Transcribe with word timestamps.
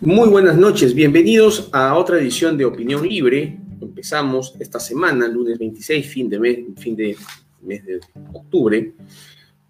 Muy 0.00 0.28
buenas 0.28 0.56
noches, 0.56 0.94
bienvenidos 0.94 1.70
a 1.72 1.98
otra 1.98 2.20
edición 2.20 2.56
de 2.56 2.64
Opinión 2.64 3.02
Libre. 3.02 3.58
Empezamos 3.80 4.54
esta 4.60 4.78
semana, 4.78 5.26
lunes 5.26 5.58
26, 5.58 6.06
fin 6.06 6.30
de 6.30 6.38
mes, 6.38 6.58
fin 6.76 6.94
de, 6.94 7.16
mes 7.62 7.84
de 7.84 7.98
octubre, 8.32 8.94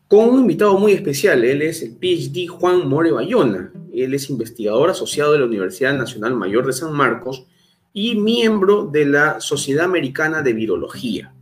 con 0.06 0.28
un 0.28 0.40
invitado 0.40 0.78
muy 0.78 0.92
especial. 0.92 1.42
Él 1.44 1.62
es 1.62 1.82
el 1.82 1.96
PhD 1.96 2.46
Juan 2.46 2.86
More 2.86 3.10
Bayona. 3.10 3.72
Él 3.90 4.12
es 4.12 4.28
investigador 4.28 4.90
asociado 4.90 5.32
de 5.32 5.38
la 5.38 5.46
Universidad 5.46 5.96
Nacional 5.96 6.36
Mayor 6.36 6.66
de 6.66 6.74
San 6.74 6.92
Marcos 6.92 7.46
y 7.94 8.14
miembro 8.16 8.84
de 8.84 9.06
la 9.06 9.40
Sociedad 9.40 9.86
Americana 9.86 10.42
de 10.42 10.52
Virología. 10.52 11.32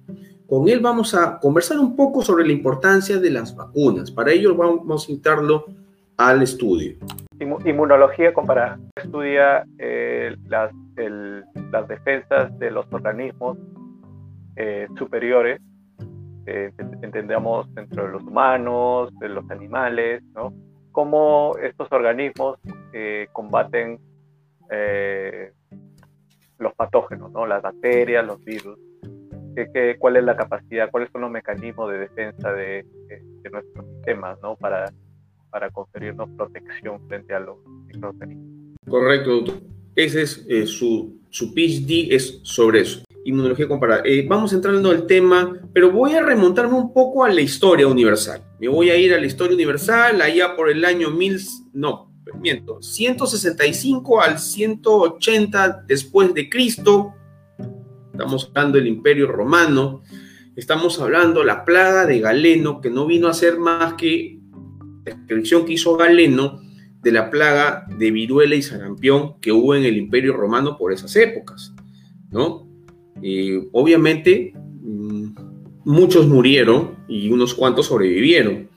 Con 0.47 0.69
él 0.69 0.79
vamos 0.79 1.13
a 1.13 1.41
conversar 1.41 1.81
un 1.81 1.97
poco 1.97 2.23
sobre 2.23 2.47
la 2.47 2.53
importancia 2.53 3.19
de 3.19 3.31
las 3.31 3.57
vacunas. 3.57 4.13
Para 4.13 4.31
ello 4.31 4.55
vamos 4.55 5.09
a 5.09 5.11
invitarlo 5.11 5.67
al 6.17 6.43
estudio. 6.43 6.97
Inmunología 7.39 8.33
comparada. 8.33 8.79
Estudia 8.97 9.65
eh, 9.79 10.35
las, 10.45 10.73
las, 11.71 11.89
defensas 11.89 12.59
de 12.59 12.71
los 12.71 12.91
organismos 12.93 13.59
eh, 14.57 14.87
superiores, 14.97 15.61
eh, 16.47 16.73
entendemos 17.03 17.73
dentro 17.75 18.07
de 18.07 18.13
los 18.13 18.23
humanos, 18.23 19.11
de 19.19 19.29
los 19.29 19.49
animales, 19.51 20.23
¿no? 20.35 20.55
Cómo 20.93 21.55
estos 21.63 21.93
organismos 21.93 22.59
combaten 23.33 23.99
los 26.59 26.73
patógenos, 26.75 27.31
¿no? 27.33 27.47
Las 27.47 27.61
bacterias, 27.61 28.25
los 28.25 28.43
virus. 28.43 28.79
¿Qué, 29.55 29.97
cuál 29.99 30.17
es 30.17 30.25
la 30.25 30.37
capacidad, 30.37 30.91
cuáles 30.91 31.11
son 31.11 31.23
los 31.23 31.31
mecanismos 31.31 31.91
de 31.91 31.99
defensa 31.99 32.53
de, 32.53 32.87
de 33.09 33.51
nuestros 33.51 33.87
sistemas, 33.87 34.39
¿no? 34.43 34.57
Para 34.57 34.87
para 35.57 35.71
conferirnos 35.71 36.29
protección 36.37 37.01
frente 37.09 37.33
a 37.33 37.41
los 37.41 37.57
microorganismos. 37.87 38.77
Correcto, 38.87 39.31
doctor. 39.37 39.55
Ese 39.95 40.21
es 40.21 40.45
eh, 40.51 40.67
su, 40.67 41.19
su 41.31 41.55
PhD, 41.55 42.15
es 42.15 42.41
sobre 42.43 42.83
eso, 42.83 43.03
inmunología 43.25 43.67
comparada. 43.67 44.03
Eh, 44.05 44.27
vamos 44.29 44.53
entrando 44.53 44.91
al 44.91 45.07
tema, 45.07 45.59
pero 45.73 45.91
voy 45.91 46.13
a 46.13 46.23
remontarme 46.23 46.75
un 46.75 46.93
poco 46.93 47.25
a 47.25 47.31
la 47.31 47.41
historia 47.41 47.89
universal. 47.89 48.43
Me 48.61 48.69
voy 48.69 48.91
a 48.91 48.97
ir 48.99 49.15
a 49.15 49.19
la 49.19 49.25
historia 49.25 49.55
universal 49.55 50.21
allá 50.21 50.55
por 50.55 50.69
el 50.69 50.85
año 50.85 51.09
1000, 51.09 51.41
no, 51.73 52.13
miento, 52.39 52.83
165 52.83 54.21
al 54.21 54.39
180 54.39 55.85
después 55.87 56.35
de 56.35 56.51
Cristo. 56.51 57.15
Estamos 58.13 58.51
hablando 58.51 58.77
del 58.77 58.89
Imperio 58.89 59.27
Romano. 59.27 60.03
Estamos 60.55 61.01
hablando 61.01 61.43
la 61.45 61.65
plaga 61.65 62.05
de 62.05 62.21
Galeno, 62.21 62.83
que 62.83 62.91
no 62.91 63.07
vino 63.07 63.29
a 63.29 63.33
ser 63.33 63.59
más 63.59 63.95
que 63.95 64.36
descripción 65.07 65.65
que 65.65 65.75
hizo 65.75 65.97
Galeno 65.97 66.61
de 67.03 67.13
la 67.13 67.31
plaga 67.31 67.87
de 67.99 68.11
viruela 68.11 68.55
y 68.55 68.63
sarampión 68.63 69.41
que 69.41 69.53
hubo 69.53 69.75
en 69.75 69.85
el 69.85 69.97
Imperio 69.97 70.33
Romano 70.37 70.77
por 70.77 70.93
esas 70.93 71.15
épocas, 71.17 71.75
¿no? 72.31 72.67
obviamente, 73.73 74.53
mm, 74.55 75.29
muchos 75.85 76.27
murieron 76.27 76.97
y 77.09 77.31
unos 77.31 77.55
cuantos 77.55 77.87
sobrevivieron. 77.87 78.69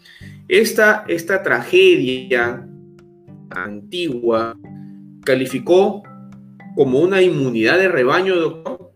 Esta, 0.47 1.03
esta 1.07 1.43
tragedia 1.43 2.65
antigua 3.49 4.57
calificó 5.25 6.03
como 6.75 6.99
una 6.99 7.21
inmunidad 7.21 7.77
de 7.77 7.89
rebaño, 7.89 8.35
doctor, 8.35 8.91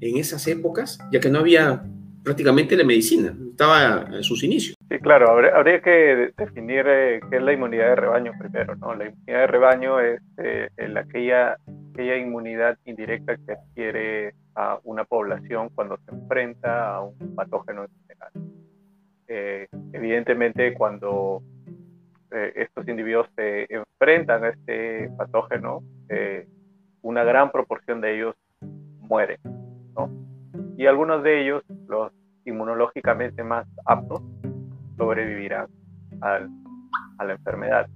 en 0.00 0.16
esas 0.16 0.46
épocas, 0.48 0.98
ya 1.12 1.20
que 1.20 1.30
no 1.30 1.38
había 1.38 1.84
prácticamente 2.24 2.76
la 2.76 2.84
medicina, 2.84 3.36
estaba 3.50 4.08
en 4.12 4.22
sus 4.22 4.42
inicios. 4.42 4.79
Sí, 4.90 4.98
claro, 4.98 5.30
habría, 5.30 5.80
que 5.80 6.32
definir 6.36 6.84
eh, 6.88 7.20
qué 7.30 7.36
es 7.36 7.42
la 7.42 7.52
inmunidad 7.52 7.90
de 7.90 7.94
rebaño 7.94 8.32
primero, 8.36 8.74
¿no? 8.74 8.92
La 8.92 9.06
inmunidad 9.06 9.38
de 9.38 9.46
rebaño 9.46 10.00
es 10.00 10.20
eh, 10.38 10.68
aquella, 10.96 11.56
inmunidad 12.18 12.76
indirecta 12.86 13.36
que 13.36 13.52
adquiere 13.52 14.34
a 14.56 14.80
una 14.82 15.04
población 15.04 15.68
cuando 15.76 15.96
se 15.98 16.10
enfrenta 16.12 16.96
a 16.96 17.02
un 17.02 17.36
patógeno 17.36 17.84
en 17.84 17.90
general. 18.08 18.32
Eh, 19.28 19.68
evidentemente, 19.92 20.74
cuando 20.74 21.40
estos 22.32 22.88
individuos 22.88 23.28
se 23.36 23.66
enfrentan 23.72 24.44
a 24.44 24.48
este 24.48 25.08
patógeno, 25.16 25.84
una 27.02 27.22
gran 27.22 27.52
proporción 27.52 28.00
de 28.00 28.16
ellos 28.16 28.34
mueren, 28.98 29.38
¿no? 29.94 30.10
Y 30.76 30.86
algunos 30.86 31.22
de 31.22 31.42
ellos, 31.42 31.62
los 31.86 32.12
inmunológicamente 32.44 33.44
más 33.44 33.66
aptos, 33.84 34.22
sobrevivirán 35.00 35.66
a 36.20 37.24
la 37.24 37.32
enfermedad. 37.32 37.88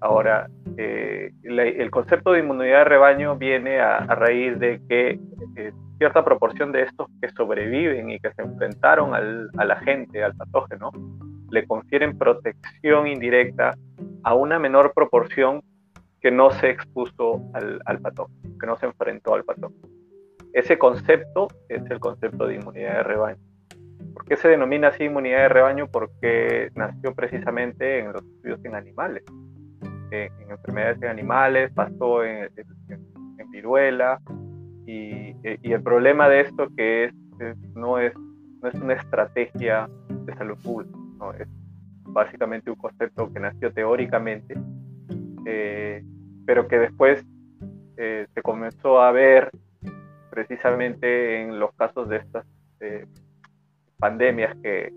Ahora, 0.00 0.48
eh, 0.76 1.32
el 1.42 1.90
concepto 1.90 2.32
de 2.32 2.40
inmunidad 2.40 2.78
de 2.78 2.84
rebaño 2.84 3.36
viene 3.36 3.80
a, 3.80 3.98
raíz 4.06 4.58
de 4.58 4.80
que 4.88 5.20
eh, 5.56 5.72
cierta 5.98 6.24
proporción 6.24 6.70
de 6.72 6.82
estos 6.82 7.08
que 7.20 7.28
sobreviven 7.30 8.10
y 8.10 8.20
que 8.20 8.32
se 8.32 8.42
enfrentaron 8.42 9.14
al, 9.14 9.50
a 9.56 9.64
la 9.64 9.76
gente, 9.76 10.22
al 10.22 10.34
patógeno, 10.34 10.90
le 11.50 11.66
confieren 11.66 12.16
protección 12.16 13.06
indirecta 13.06 13.76
a 14.22 14.34
una 14.34 14.58
menor 14.58 14.92
proporción 14.94 15.62
que 16.20 16.30
no 16.30 16.50
se 16.52 16.70
expuso 16.70 17.42
al, 17.54 17.80
al 17.84 18.00
patógeno, 18.00 18.58
que 18.60 18.66
no 18.66 18.76
se 18.76 18.86
enfrentó 18.86 19.34
al 19.34 19.44
patógeno. 19.44 19.88
Ese 20.52 20.78
concepto 20.78 21.48
es 21.68 21.82
el 21.90 21.98
concepto 21.98 22.46
de 22.46 22.56
inmunidad 22.56 22.96
de 22.98 23.02
rebaño. 23.02 23.51
¿Por 24.12 24.24
qué 24.24 24.36
se 24.36 24.48
denomina 24.48 24.88
así 24.88 25.04
inmunidad 25.04 25.42
de 25.42 25.48
rebaño? 25.48 25.86
Porque 25.88 26.70
nació 26.74 27.14
precisamente 27.14 28.00
en 28.00 28.12
los 28.12 28.22
estudios 28.22 28.64
en 28.64 28.74
animales, 28.74 29.22
en, 30.10 30.30
enfermedades 30.50 31.02
en 31.02 31.08
animales, 31.08 31.72
pasó 31.72 32.24
en, 32.24 32.50
viruela, 33.50 34.18
y, 34.86 35.34
el 35.44 35.82
problema 35.82 36.28
de 36.28 36.40
esto 36.40 36.68
que 36.76 37.04
es, 37.04 37.14
no, 37.74 37.98
es, 37.98 38.14
no 38.62 38.68
es 38.68 38.74
una 38.76 38.94
estrategia 38.94 39.88
de 40.08 40.34
salud 40.36 40.56
pública, 40.62 40.96
es 41.38 41.48
básicamente 42.04 42.70
un 42.70 42.76
concepto 42.76 43.32
que 43.32 43.40
nació 43.40 43.72
teóricamente, 43.72 44.54
eh, 45.46 46.02
pero 46.46 46.68
que 46.68 46.78
después 46.78 47.24
eh, 47.96 48.26
se 48.34 48.42
comenzó 48.42 49.00
a 49.00 49.12
ver 49.12 49.50
precisamente 50.30 51.42
en 51.42 51.60
los 51.60 51.74
casos 51.74 52.08
de 52.08 52.16
estas 52.16 52.46
eh, 52.80 53.06
pandemias 54.02 54.56
que, 54.60 54.92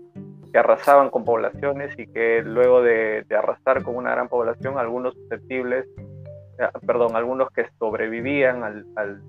arrasaban 0.52 1.10
con 1.10 1.22
poblaciones 1.22 1.92
y 1.98 2.06
que 2.06 2.42
luego 2.42 2.82
de, 2.82 3.26
arrasar 3.30 3.82
con 3.82 3.94
una 3.94 4.12
gran 4.12 4.26
población, 4.26 4.78
algunos 4.78 5.12
susceptibles, 5.12 5.84
eh, 6.58 6.68
perdón, 6.86 7.14
algunos 7.14 7.50
que 7.50 7.66
sobrevivían 7.78 8.64
al, 8.64 8.86
al, 8.96 9.20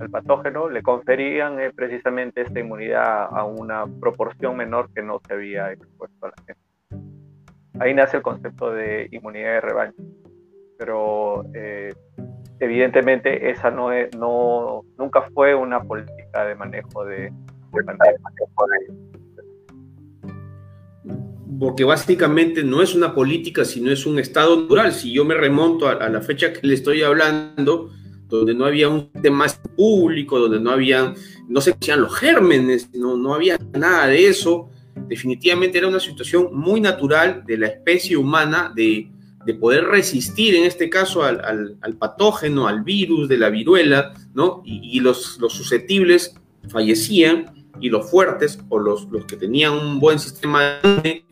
al 0.00 0.10
patógeno, 0.10 0.68
le 0.68 0.80
conferían 0.80 1.58
eh, 1.58 1.72
precisamente 1.74 2.42
esta 2.42 2.60
inmunidad 2.60 3.28
a 3.32 3.44
una 3.44 3.84
proporción 4.00 4.56
menor 4.56 4.92
que 4.94 5.02
no 5.02 5.20
se 5.26 5.34
había 5.34 5.72
expuesto 5.72 6.26
a 6.26 6.28
la 6.28 6.36
gente. 6.46 6.62
Ahí 7.80 7.92
nace 7.92 8.18
el 8.18 8.22
concepto 8.22 8.70
de 8.70 9.08
inmunidad 9.10 9.54
de 9.54 9.60
rebaño. 9.60 9.94
Pero 10.78 11.44
eh, 11.52 11.92
evidentemente 12.60 13.50
esa 13.50 13.72
no, 13.72 13.90
es, 13.90 14.16
no 14.16 14.82
nunca 14.96 15.22
fue 15.34 15.56
una 15.56 15.82
política 15.82 16.44
de 16.44 16.54
manejo 16.54 17.04
de, 17.04 17.32
porque 21.58 21.84
básicamente 21.84 22.62
no 22.62 22.82
es 22.82 22.94
una 22.94 23.14
política, 23.14 23.64
sino 23.64 23.90
es 23.90 24.06
un 24.06 24.18
estado 24.18 24.60
natural. 24.60 24.92
Si 24.92 25.12
yo 25.12 25.24
me 25.24 25.34
remonto 25.34 25.88
a, 25.88 26.08
la 26.08 26.20
fecha 26.20 26.52
que 26.52 26.66
le 26.66 26.74
estoy 26.74 27.02
hablando, 27.02 27.90
donde 28.28 28.54
no 28.54 28.64
había 28.64 28.88
un 28.88 29.10
tema 29.10 29.46
público, 29.76 30.38
donde 30.38 30.60
no 30.60 30.70
había, 30.70 31.14
no 31.48 31.60
se 31.60 31.72
conocían 31.72 32.02
los 32.02 32.14
gérmenes, 32.14 32.90
no, 32.94 33.16
no 33.16 33.34
había 33.34 33.58
nada 33.72 34.06
de 34.06 34.28
eso, 34.28 34.70
definitivamente 35.08 35.78
era 35.78 35.88
una 35.88 36.00
situación 36.00 36.50
muy 36.52 36.80
natural 36.80 37.42
de 37.46 37.58
la 37.58 37.66
especie 37.68 38.16
humana 38.16 38.72
de, 38.74 39.10
de 39.44 39.54
poder 39.54 39.84
resistir, 39.84 40.54
en 40.54 40.64
este 40.64 40.88
caso, 40.88 41.24
al, 41.24 41.76
al, 41.80 41.96
patógeno, 41.96 42.68
al 42.68 42.82
virus 42.82 43.28
de 43.28 43.38
la 43.38 43.48
viruela, 43.50 44.12
¿no? 44.34 44.62
Y, 44.64 44.96
y 44.96 45.00
los, 45.00 45.38
los 45.40 45.54
susceptibles 45.54 46.34
fallecían 46.68 47.57
y 47.80 47.90
los 47.90 48.10
fuertes 48.10 48.58
o 48.68 48.78
los, 48.78 49.08
los 49.10 49.24
que 49.24 49.36
tenían 49.36 49.72
un 49.72 50.00
buen 50.00 50.18
sistema 50.18 50.80
de 51.02 51.24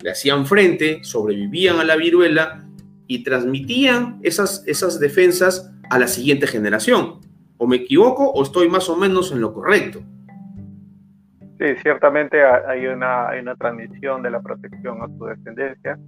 le 0.00 0.10
hacían 0.10 0.46
frente, 0.46 1.02
sobrevivían 1.02 1.80
a 1.80 1.84
la 1.84 1.96
viruela 1.96 2.64
y 3.06 3.24
transmitían 3.24 4.20
esas, 4.22 4.62
esas 4.66 5.00
defensas 5.00 5.72
a 5.90 5.98
la 5.98 6.06
siguiente 6.06 6.46
generación. 6.46 7.20
¿O 7.56 7.66
me 7.66 7.76
equivoco 7.76 8.30
o 8.30 8.42
estoy 8.42 8.68
más 8.68 8.88
o 8.88 8.96
menos 8.96 9.32
en 9.32 9.40
lo 9.40 9.52
correcto? 9.52 10.00
Sí, 11.58 11.74
ciertamente 11.82 12.44
hay 12.44 12.86
una, 12.86 13.30
hay 13.30 13.40
una 13.40 13.56
transmisión 13.56 14.22
de 14.22 14.30
la 14.30 14.40
protección 14.40 15.02
a 15.02 15.08
su 15.08 15.24
descendencia, 15.24 15.98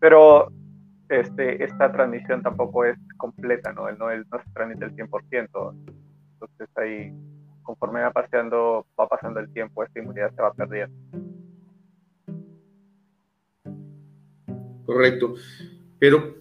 pero 0.00 0.50
este, 1.08 1.62
esta 1.62 1.92
transmisión 1.92 2.42
tampoco 2.42 2.84
es 2.84 2.98
completa, 3.16 3.72
¿no? 3.72 3.88
No, 3.92 4.08
no 4.08 4.38
se 4.44 4.50
transmite 4.52 4.86
el 4.86 4.96
100%. 4.96 5.74
Entonces 6.32 6.68
ahí 6.76 7.12
conforme 7.66 8.00
va 8.00 8.12
pasando, 8.12 8.86
va 8.98 9.08
pasando 9.08 9.40
el 9.40 9.52
tiempo, 9.52 9.82
esta 9.82 9.98
inmunidad 9.98 10.32
se 10.34 10.40
va 10.40 10.54
perdiendo. 10.54 10.96
Correcto. 14.86 15.34
Pero, 15.98 16.36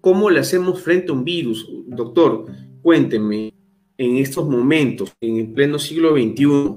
cómo 0.00 0.28
le 0.28 0.40
hacemos 0.40 0.82
frente 0.82 1.10
a 1.10 1.14
un 1.14 1.24
virus. 1.24 1.70
Doctor, 1.86 2.46
cuénteme, 2.82 3.54
en 3.96 4.16
estos 4.16 4.48
momentos, 4.48 5.12
en 5.20 5.36
el 5.36 5.52
pleno 5.52 5.78
siglo 5.78 6.14
XXI, 6.14 6.74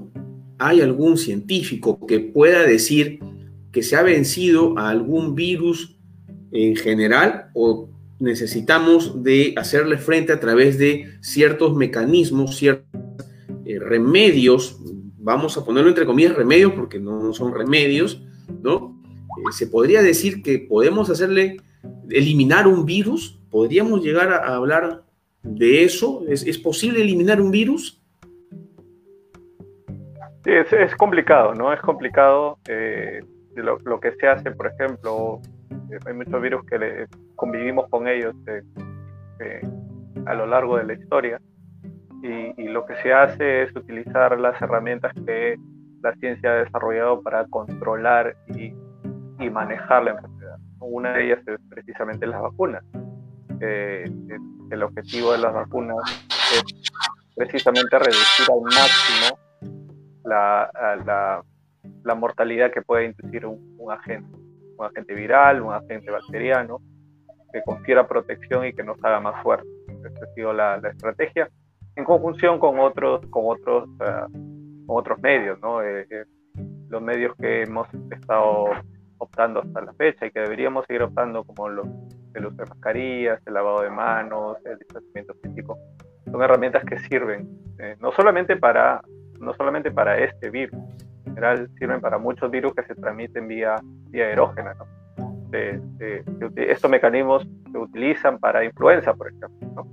¿hay 0.58 0.80
algún 0.80 1.18
científico 1.18 2.06
que 2.06 2.20
pueda 2.20 2.62
decir 2.62 3.18
que 3.72 3.82
se 3.82 3.96
ha 3.96 4.02
vencido 4.02 4.78
a 4.78 4.88
algún 4.88 5.34
virus 5.34 5.98
en 6.52 6.76
general 6.76 7.50
o 7.54 7.88
necesitamos 8.18 9.22
de 9.22 9.54
hacerle 9.56 9.96
frente 9.98 10.32
a 10.32 10.40
través 10.40 10.78
de 10.78 11.18
ciertos 11.20 11.74
mecanismos, 11.76 12.56
ciertos 12.56 12.89
eh, 13.70 13.78
remedios, 13.78 14.80
vamos 15.18 15.56
a 15.56 15.64
ponerlo 15.64 15.90
entre 15.90 16.06
comillas 16.06 16.34
remedios 16.34 16.72
porque 16.72 16.98
no 16.98 17.32
son 17.32 17.54
remedios, 17.54 18.22
¿no? 18.62 19.00
Eh, 19.04 19.52
se 19.52 19.66
podría 19.66 20.02
decir 20.02 20.42
que 20.42 20.58
podemos 20.58 21.08
hacerle 21.08 21.58
eliminar 22.08 22.66
un 22.66 22.84
virus, 22.84 23.40
podríamos 23.50 24.02
llegar 24.02 24.32
a, 24.32 24.54
hablar 24.54 25.04
de 25.42 25.84
eso, 25.84 26.24
¿Es, 26.28 26.58
posible 26.58 27.02
eliminar 27.02 27.40
un 27.40 27.50
virus? 27.50 28.02
Sí, 30.44 30.50
es, 30.50 30.96
complicado, 30.96 31.54
¿no? 31.54 31.72
Es 31.72 31.80
complicado. 31.80 32.58
Eh, 32.68 33.22
lo, 33.54 33.78
lo, 33.84 34.00
que 34.00 34.12
se 34.12 34.26
hace, 34.26 34.50
por 34.50 34.66
ejemplo, 34.66 35.40
hay 36.06 36.14
muchos 36.14 36.42
virus 36.42 36.64
que 36.64 37.06
convivimos 37.36 37.88
con 37.88 38.08
ellos 38.08 38.34
a 40.26 40.34
lo 40.34 40.46
largo 40.46 40.76
de 40.76 40.84
la 40.84 40.92
historia 40.94 41.40
y, 42.22 42.68
lo 42.68 42.84
que 42.86 42.94
se 43.02 43.12
hace 43.12 43.62
es 43.62 43.74
utilizar 43.74 44.38
las 44.38 44.60
herramientas 44.60 45.12
que 45.26 45.56
la 46.02 46.14
ciencia 46.16 46.50
ha 46.50 46.64
desarrollado 46.64 47.22
para 47.22 47.46
controlar 47.46 48.36
y, 48.48 48.74
y 49.38 49.50
manejar 49.50 50.04
la 50.04 50.10
enfermedad. 50.12 50.58
Una 50.80 51.12
de 51.12 51.26
ellas 51.26 51.40
es 51.46 51.58
precisamente 51.68 52.26
las 52.26 52.40
vacunas. 52.40 52.84
Eh, 53.60 54.04
el 54.70 54.82
objetivo 54.82 55.32
de 55.32 55.38
las 55.38 55.52
vacunas 55.52 55.96
es 56.54 56.64
precisamente 57.36 57.98
reducir 57.98 58.46
al 58.50 58.62
máximo 58.62 59.38
la, 60.24 60.70
la, 61.04 61.42
la 62.04 62.14
mortalidad 62.14 62.70
que 62.70 62.82
puede 62.82 63.06
inducir 63.06 63.46
un, 63.46 63.76
un, 63.78 63.92
agente, 63.92 64.36
un 64.76 64.86
agente 64.86 65.14
viral, 65.14 65.62
un 65.62 65.72
agente 65.72 66.10
bacteriano, 66.10 66.80
que 67.52 67.62
confiera 67.62 68.06
protección 68.06 68.66
y 68.66 68.72
que 68.72 68.82
nos 68.82 69.02
haga 69.02 69.20
más 69.20 69.42
fuertes. 69.42 69.68
Esa 69.88 70.24
ha 70.24 70.34
sido 70.34 70.52
la, 70.52 70.78
la 70.78 70.90
estrategia 70.90 71.50
en 71.96 72.04
conjunción 72.04 72.58
con 72.58 72.78
otros, 72.78 73.24
con 73.30 73.44
otros, 73.46 73.88
uh, 73.88 74.92
otros 74.92 75.18
medios, 75.20 75.60
¿no? 75.60 75.82
Eh, 75.82 76.06
eh, 76.10 76.24
los 76.88 77.02
medios 77.02 77.34
que 77.36 77.62
hemos 77.62 77.88
estado 78.10 78.66
optando 79.18 79.60
hasta 79.60 79.80
la 79.82 79.92
fecha 79.94 80.26
y 80.26 80.30
que 80.30 80.40
deberíamos 80.40 80.86
seguir 80.86 81.02
optando 81.02 81.44
como 81.44 81.68
los, 81.68 81.86
el 82.34 82.46
uso 82.46 82.56
de 82.56 82.66
mascarillas, 82.66 83.40
el 83.46 83.54
lavado 83.54 83.82
de 83.82 83.90
manos, 83.90 84.56
el 84.64 84.78
distanciamiento 84.78 85.34
físico, 85.42 85.78
son 86.30 86.42
herramientas 86.42 86.84
que 86.84 86.98
sirven 86.98 87.48
eh, 87.78 87.96
no 88.00 88.12
solamente 88.12 88.56
para 88.56 89.00
no 89.38 89.54
solamente 89.54 89.90
para 89.90 90.18
este 90.18 90.50
virus, 90.50 90.78
en 91.24 91.34
general 91.34 91.70
sirven 91.78 92.00
para 92.00 92.18
muchos 92.18 92.50
virus 92.50 92.74
que 92.74 92.82
se 92.82 92.94
transmiten 92.94 93.48
vía, 93.48 93.76
vía 94.10 94.26
aerógena. 94.26 94.74
¿no? 94.74 94.86
estos 96.56 96.90
mecanismos 96.90 97.48
se 97.72 97.78
utilizan 97.78 98.38
para 98.38 98.64
influenza, 98.64 99.14
por 99.14 99.28
ejemplo. 99.28 99.50
¿no? 99.74 99.86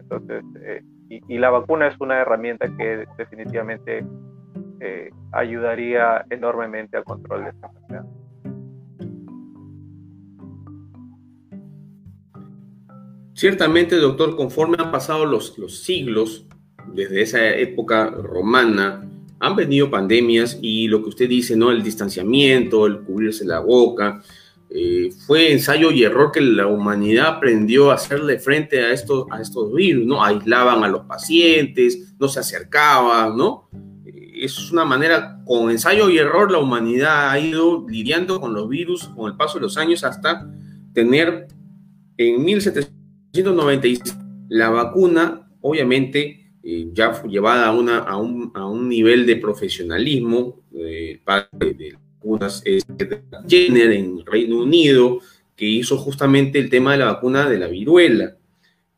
Entonces, 0.00 0.42
eh, 0.62 0.82
y, 1.10 1.38
la 1.38 1.50
vacuna 1.50 1.88
es 1.88 2.00
una 2.00 2.20
herramienta 2.20 2.68
que 2.76 3.04
definitivamente 3.18 4.04
eh, 4.78 5.10
ayudaría 5.32 6.24
enormemente 6.30 6.96
al 6.96 7.04
control 7.04 7.44
de 7.44 7.50
esta 7.50 7.66
enfermedad. 7.66 8.04
Ciertamente, 13.34 13.96
doctor, 13.96 14.36
conforme 14.36 14.76
han 14.78 14.92
pasado 14.92 15.26
los, 15.26 15.58
los 15.58 15.82
siglos, 15.82 16.46
desde 16.92 17.22
esa 17.22 17.48
época 17.56 18.10
romana, 18.10 19.08
han 19.40 19.56
venido 19.56 19.90
pandemias 19.90 20.58
y 20.60 20.86
lo 20.88 21.02
que 21.02 21.08
usted 21.08 21.28
dice, 21.28 21.56
¿no? 21.56 21.70
El 21.70 21.82
distanciamiento, 21.82 22.86
el 22.86 23.00
cubrirse 23.00 23.44
la 23.44 23.60
boca, 23.60 24.22
eh, 24.72 25.10
fue 25.26 25.52
ensayo 25.52 25.90
y 25.90 26.04
error 26.04 26.30
que 26.30 26.40
la 26.40 26.68
humanidad 26.68 27.26
aprendió 27.26 27.90
a 27.90 27.94
hacerle 27.94 28.38
frente 28.38 28.80
a 28.80 28.92
estos, 28.92 29.26
a 29.30 29.40
estos 29.40 29.74
virus, 29.74 30.06
¿no? 30.06 30.24
Aislaban 30.24 30.84
a 30.84 30.88
los 30.88 31.06
pacientes, 31.06 32.14
no 32.20 32.28
se 32.28 32.38
acercaban, 32.38 33.36
¿no? 33.36 33.68
Eh, 34.06 34.44
es 34.44 34.70
una 34.70 34.84
manera, 34.84 35.42
con 35.44 35.70
ensayo 35.70 36.08
y 36.08 36.18
error, 36.18 36.52
la 36.52 36.58
humanidad 36.58 37.30
ha 37.30 37.38
ido 37.40 37.84
lidiando 37.88 38.40
con 38.40 38.54
los 38.54 38.68
virus 38.68 39.08
con 39.08 39.30
el 39.30 39.36
paso 39.36 39.58
de 39.58 39.62
los 39.62 39.76
años 39.76 40.04
hasta 40.04 40.48
tener 40.92 41.48
en 42.16 42.44
1796 42.44 44.16
la 44.50 44.68
vacuna, 44.70 45.48
obviamente, 45.60 46.54
eh, 46.62 46.90
ya 46.92 47.22
llevada 47.22 47.68
a, 47.68 47.72
una, 47.72 47.98
a, 47.98 48.16
un, 48.18 48.52
a, 48.54 48.66
un, 48.66 48.88
nivel 48.88 49.24
de 49.26 49.36
profesionalismo 49.36 50.60
eh, 50.74 51.20
de, 51.52 51.96
vacunas 52.20 52.62
es 52.64 52.84
Jenner 53.48 53.92
en 53.92 54.24
Reino 54.26 54.62
Unido, 54.62 55.20
que 55.56 55.64
hizo 55.64 55.96
justamente 55.96 56.58
el 56.58 56.70
tema 56.70 56.92
de 56.92 56.98
la 56.98 57.06
vacuna 57.06 57.48
de 57.48 57.58
la 57.58 57.66
viruela. 57.66 58.36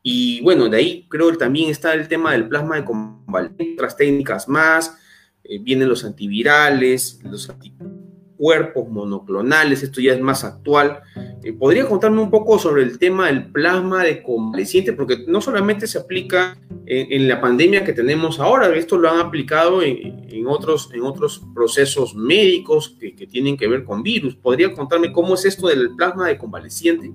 Y 0.01 0.41
bueno, 0.41 0.67
de 0.67 0.77
ahí 0.77 1.07
creo 1.09 1.31
que 1.31 1.37
también 1.37 1.69
está 1.69 1.93
el 1.93 2.07
tema 2.07 2.33
del 2.33 2.47
plasma 2.49 2.75
de 2.75 2.85
convalescencia, 2.85 3.73
otras 3.75 3.95
técnicas 3.95 4.49
más, 4.49 4.97
eh, 5.43 5.59
vienen 5.59 5.87
los 5.87 6.03
antivirales, 6.03 7.21
los 7.23 7.49
anticuerpos 8.33 8.89
monoclonales, 8.89 9.83
esto 9.83 10.01
ya 10.01 10.13
es 10.13 10.21
más 10.21 10.43
actual. 10.43 11.01
Eh, 11.43 11.53
¿Podría 11.53 11.87
contarme 11.87 12.21
un 12.21 12.29
poco 12.29 12.57
sobre 12.57 12.83
el 12.83 12.97
tema 12.97 13.27
del 13.27 13.51
plasma 13.51 14.03
de 14.03 14.23
convaleciente? 14.23 14.93
Porque 14.93 15.25
no 15.27 15.41
solamente 15.41 15.87
se 15.87 15.99
aplica 15.99 16.57
en, 16.85 17.27
la 17.27 17.39
pandemia 17.39 17.83
que 17.83 17.93
tenemos 17.93 18.39
ahora, 18.39 18.73
esto 18.75 18.97
lo 18.97 19.09
han 19.09 19.19
aplicado 19.19 19.81
en, 19.81 20.47
otros, 20.47 20.91
en 20.93 21.01
otros 21.03 21.45
procesos 21.53 22.15
médicos 22.15 22.97
que, 22.99 23.13
tienen 23.27 23.55
que 23.55 23.67
ver 23.67 23.83
con 23.83 24.03
virus. 24.03 24.35
¿Podría 24.35 24.73
contarme 24.73 25.11
cómo 25.11 25.35
es 25.35 25.45
esto 25.45 25.67
del 25.67 25.95
plasma 25.95 26.27
de 26.27 26.37
convaleciente? 26.37 27.11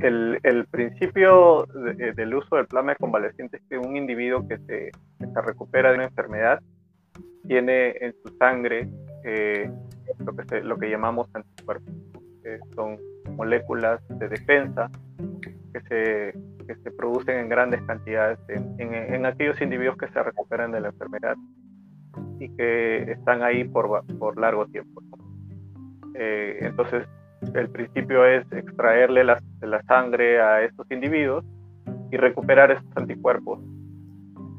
El, 0.00 0.66
principio 0.70 1.66
del 2.16 2.34
uso 2.34 2.56
del 2.56 2.66
plasma 2.66 2.92
de 2.92 2.96
convaleciente 2.96 3.58
es 3.58 3.62
que 3.68 3.78
un 3.78 3.96
individuo 3.96 4.46
que 4.46 4.58
se, 4.66 4.90
recupera 5.42 5.90
de 5.90 5.94
una 5.94 6.04
enfermedad 6.04 6.60
tiene 7.46 7.96
en 8.00 8.14
su 8.22 8.36
sangre 8.36 8.88
eh, 9.24 9.70
lo, 10.18 10.36
que 10.36 10.60
lo 10.62 10.78
que 10.78 10.90
llamamos 10.90 11.28
anticuerpos, 11.34 11.94
que 12.42 12.58
son 12.74 12.98
moléculas 13.36 14.00
de 14.08 14.28
defensa 14.28 14.90
que 15.72 15.80
se 15.88 16.34
que 16.66 16.74
se 16.76 16.90
producen 16.90 17.38
en 17.38 17.48
grandes 17.48 17.80
cantidades 17.82 18.38
en, 18.48 19.24
aquellos 19.24 19.60
individuos 19.60 19.96
que 19.96 20.08
se 20.08 20.22
recuperan 20.22 20.72
de 20.72 20.80
la 20.80 20.88
enfermedad 20.88 21.36
y 22.40 22.48
que 22.56 23.12
están 23.12 23.42
ahí 23.42 23.64
por, 23.64 24.04
por 24.18 24.38
largo 24.38 24.66
tiempo. 24.66 25.02
Eh, 26.14 26.58
entonces, 26.62 27.06
el 27.54 27.70
principio 27.70 28.24
es 28.24 28.50
extraerle 28.52 29.24
la, 29.24 29.40
la, 29.60 29.82
sangre 29.82 30.40
a 30.40 30.62
estos 30.62 30.90
individuos 30.90 31.44
y 32.10 32.16
recuperar 32.16 32.72
esos 32.72 32.96
anticuerpos. 32.96 33.60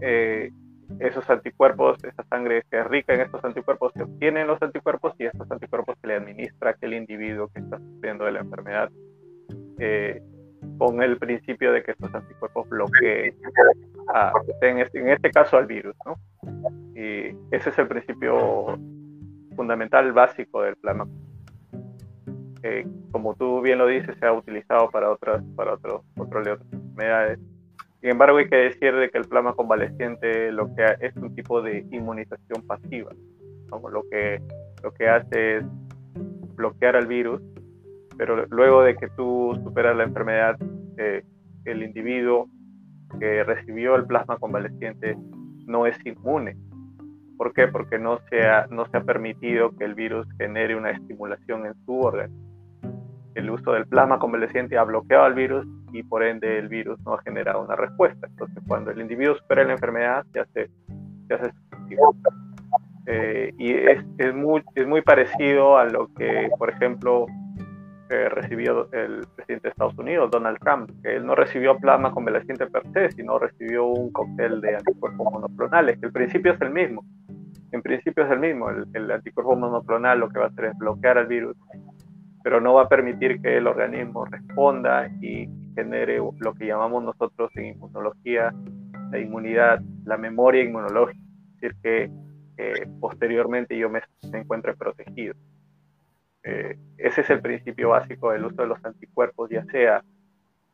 Eh, 0.02 0.52
esos 1.00 1.30
anticuerpos, 1.30 2.04
esa 2.04 2.24
sangre 2.24 2.64
que 2.70 2.80
es 2.80 2.88
rica 2.88 3.14
en 3.14 3.22
estos 3.22 3.44
anticuerpos, 3.44 3.94
se 3.94 4.04
obtienen 4.04 4.48
los 4.48 4.62
anticuerpos 4.62 5.14
y 5.20 5.26
estos 5.26 5.50
anticuerpos 5.52 5.98
se 6.02 6.08
le 6.08 6.16
administra 6.16 6.70
a 6.70 6.74
aquel 6.74 6.94
individuo 6.94 7.50
que 7.50 7.60
está 7.60 7.78
sufriendo 7.80 8.26
de 8.26 8.32
la 8.32 8.40
enfermedad. 8.40 8.90
Eh, 9.80 10.22
con 10.78 11.02
el 11.02 11.18
principio 11.18 11.72
de 11.72 11.84
que 11.84 11.92
estos 11.92 12.14
anticuerpos 12.14 12.68
bloqueen, 12.70 13.36
en, 14.62 14.80
este, 14.80 15.00
en, 15.00 15.10
este, 15.10 15.32
caso 15.32 15.58
al 15.58 15.66
virus. 15.66 15.96
¿no? 16.06 16.16
Y 16.96 17.36
ese 17.52 17.70
es 17.70 17.80
el 17.80 17.88
principio 17.88 18.78
fundamental 19.56 20.12
básico 20.14 20.62
del 20.62 20.76
plasma. 20.78 21.08
Eh, 22.64 22.88
como 23.12 23.36
tú 23.36 23.62
bien 23.62 23.78
lo 23.78 23.88
dices, 23.88 24.16
se 24.20 24.26
ha 24.26 24.34
utilizado 24.34 24.90
para 24.90 25.12
otras, 25.12 25.44
para 25.56 25.74
otros 25.74 26.02
otras 26.18 26.60
enfermedades. 26.72 27.40
Sin 28.02 28.12
embargo, 28.12 28.38
hay 28.38 28.48
que 28.48 28.56
decir 28.56 28.96
de 28.96 29.10
que 29.10 29.18
el 29.18 29.26
plasma 29.26 29.54
convaleciente 29.54 30.52
lo 30.52 30.74
que 30.76 30.86
es 31.02 31.16
un 31.16 31.34
tipo 31.36 31.62
de 31.62 31.86
inmunización 31.92 32.66
pasiva. 32.68 33.12
Lo, 33.70 34.04
que, 34.10 34.42
lo 34.84 34.94
que 34.94 35.10
hace 35.10 35.58
es 35.58 35.66
bloquear 36.56 36.96
al 36.96 37.08
virus 37.08 37.42
pero 38.18 38.48
luego 38.48 38.82
de 38.84 38.96
que 38.96 39.08
tú 39.10 39.58
superas 39.64 39.96
la 39.96 40.04
enfermedad, 40.04 40.58
eh, 40.98 41.24
el 41.66 41.84
individuo 41.84 42.50
que 43.20 43.44
recibió 43.44 43.96
el 43.96 44.06
plasma 44.06 44.38
convaleciente 44.38 45.16
no 45.68 45.86
es 45.86 45.98
inmune. 46.06 46.58
¿Por 47.38 47.54
qué? 47.54 47.68
Porque 47.68 48.00
no 48.00 48.20
se, 48.30 48.42
ha, 48.42 48.66
no 48.72 48.86
se 48.88 48.98
ha 48.98 49.04
permitido 49.04 49.76
que 49.78 49.86
el 49.86 49.94
virus 49.94 50.28
genere 50.40 50.76
una 50.76 50.90
estimulación 50.90 51.68
en 51.68 51.76
su 51.86 52.00
órgano. 52.00 52.34
El 53.36 53.52
uso 53.52 53.72
del 53.74 53.86
plasma 53.86 54.18
convaleciente 54.18 54.78
ha 54.78 54.84
bloqueado 54.84 55.26
al 55.26 55.36
virus 55.36 55.68
y 55.92 56.04
por 56.04 56.24
ende 56.24 56.60
el 56.60 56.68
virus 56.68 57.00
no 57.06 57.14
ha 57.14 57.22
generado 57.22 57.64
una 57.64 57.76
respuesta. 57.76 58.28
Entonces 58.28 58.64
cuando 58.68 58.92
el 58.92 59.02
individuo 59.02 59.36
supera 59.36 59.64
la 59.64 59.74
enfermedad 59.74 60.26
se 60.34 60.40
hace, 60.40 60.70
se 61.28 61.36
eh, 63.10 63.54
y 63.58 63.72
es, 63.74 64.04
es, 64.18 64.36
muy, 64.36 64.62
es 64.76 64.86
muy 64.86 65.02
parecido 65.02 65.78
a 65.78 65.86
lo 65.86 66.14
que, 66.14 66.50
por 66.60 66.70
ejemplo, 66.70 67.26
eh, 68.10 68.30
recibió 68.30 68.92
el 68.92 69.26
presidente 69.36 69.68
de 69.68 69.70
Estados 69.70 69.98
Unidos, 69.98 70.30
Donald 70.30 70.60
Trump, 70.60 70.90
que 71.02 71.16
él 71.16 71.26
no 71.26 71.34
recibió 71.34 71.78
plasma 71.78 72.12
convaleciente 72.12 72.68
per 72.68 72.84
se, 72.94 73.12
sino 73.12 73.40
recibió 73.40 73.86
un 73.86 74.12
cóctel 74.12 74.60
de 74.60 74.76
anticuerpos 74.76 75.32
monoclonales, 75.32 75.98
el 76.02 76.12
principio 76.12 76.54
es 76.54 76.62
el 76.62 76.72
mismo. 76.72 77.06
En 77.72 77.82
principio 77.82 78.26
es 78.26 78.32
el 78.32 78.40
mismo, 78.40 78.70
el, 78.70 78.86
el 78.94 79.12
anticuerpo 79.12 79.56
monoclonal 79.56 80.20
lo 80.20 80.30
que 80.30 80.40
va 80.40 80.46
a 80.46 80.48
hacer 80.48 80.66
es 80.66 80.78
bloquear 80.78 81.18
al 81.18 81.28
virus, 81.28 81.58
pero 82.48 82.62
no 82.62 82.76
va 82.76 82.84
a 82.84 82.88
permitir 82.88 83.42
que 83.42 83.58
el 83.58 83.68
organismo 83.68 84.24
responda 84.24 85.12
y 85.20 85.50
genere 85.76 86.20
lo 86.40 86.54
que 86.54 86.66
llamamos 86.66 87.04
nosotros 87.04 87.52
en 87.56 87.76
inmunología 87.76 88.54
la 89.12 89.20
inmunidad, 89.20 89.82
la 90.06 90.16
memoria 90.16 90.64
inmunológica, 90.64 91.20
es 91.20 91.60
decir, 91.60 91.76
que 91.84 92.10
posteriormente 93.02 93.78
yo 93.78 93.90
me, 93.90 94.02
encuentre 94.32 94.78
protegido. 94.78 95.36
Eh, 96.44 96.80
ese 96.98 97.20
es 97.20 97.30
el 97.32 97.42
principio 97.42 97.90
básico 97.90 98.32
del 98.32 98.46
uso 98.46 98.62
de 98.62 98.70
los 98.70 98.86
anticuerpos, 98.86 99.50
ya 99.50 99.66
sea 99.66 100.02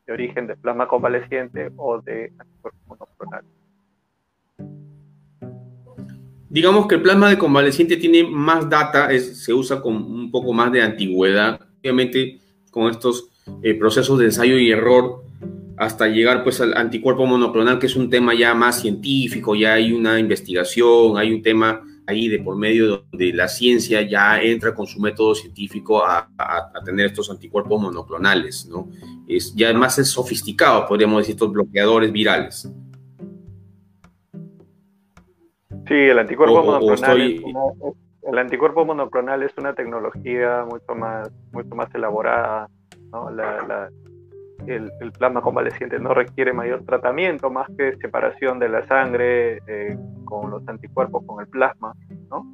de 0.05 0.13
origen 0.13 0.45
de 0.45 0.55
plasma 0.55 0.87
convaleciente 0.87 1.71
o 1.75 1.99
de 1.99 2.33
anticuerpos 2.37 2.81
monoclonales. 2.85 3.49
Digamos 6.53 6.85
que 6.85 6.93
el 6.93 7.01
plasma 7.01 7.31
de 7.31 7.39
convaleciente 7.39 7.97
tiene 7.97 8.23
más 8.29 8.69
data, 8.69 9.09
se 9.19 9.51
usa 9.55 9.81
con 9.81 9.95
un 9.95 10.29
poco 10.29 10.53
más 10.53 10.71
de 10.71 10.83
antigüedad. 10.83 11.59
Obviamente, 11.79 12.41
con 12.69 12.91
estos 12.91 13.27
eh, 13.63 13.73
procesos 13.73 14.19
de 14.19 14.25
ensayo 14.25 14.59
y 14.59 14.69
error, 14.69 15.23
hasta 15.77 16.07
llegar 16.07 16.43
pues 16.43 16.61
al 16.61 16.77
anticuerpo 16.77 17.25
monoclonal, 17.25 17.79
que 17.79 17.87
es 17.87 17.95
un 17.95 18.07
tema 18.07 18.35
ya 18.35 18.53
más 18.53 18.81
científico, 18.81 19.55
ya 19.55 19.73
hay 19.73 19.93
una 19.93 20.19
investigación, 20.19 21.17
hay 21.17 21.33
un 21.33 21.41
tema 21.41 21.81
ahí 22.05 22.27
de 22.27 22.37
por 22.37 22.55
medio 22.55 23.03
de 23.11 23.33
la 23.33 23.47
ciencia 23.47 24.03
ya 24.03 24.39
entra 24.39 24.75
con 24.75 24.85
su 24.85 24.99
método 24.99 25.33
científico 25.33 26.05
a, 26.05 26.29
tener 26.85 27.07
estos 27.07 27.31
anticuerpos 27.31 27.81
monoclonales, 27.81 28.67
¿no? 28.67 28.91
Es, 29.27 29.55
ya 29.55 29.73
más 29.73 29.97
es 29.97 30.09
sofisticado, 30.09 30.85
podríamos 30.87 31.21
decir, 31.21 31.33
estos 31.33 31.51
bloqueadores 31.51 32.11
virales. 32.11 32.69
Sí, 35.87 35.95
el 35.95 36.19
anticuerpo 36.19 36.63
monoclonal 36.63 37.41
el 38.23 38.37
anticuerpo 38.37 38.85
monoclonal 38.85 39.43
es 39.43 39.51
una 39.57 39.73
tecnología 39.73 40.65
mucho 40.65 40.95
más, 40.95 41.29
mucho 41.51 41.75
más 41.75 41.93
elaborada, 41.93 42.69
¿no? 43.11 43.29
la, 43.29 43.89
el, 44.67 44.91
plasma 45.17 45.41
convaleciente 45.41 45.99
no 45.99 46.13
requiere 46.13 46.53
mayor 46.53 46.85
tratamiento 46.85 47.49
más 47.49 47.67
que 47.77 47.97
separación 47.97 48.59
de 48.59 48.69
la 48.69 48.87
sangre 48.87 49.59
eh, 49.67 49.97
con 50.23 50.49
los 50.49 50.65
anticuerpos 50.67 51.25
con 51.25 51.41
el 51.41 51.47
plasma, 51.47 51.93
¿no? 52.29 52.45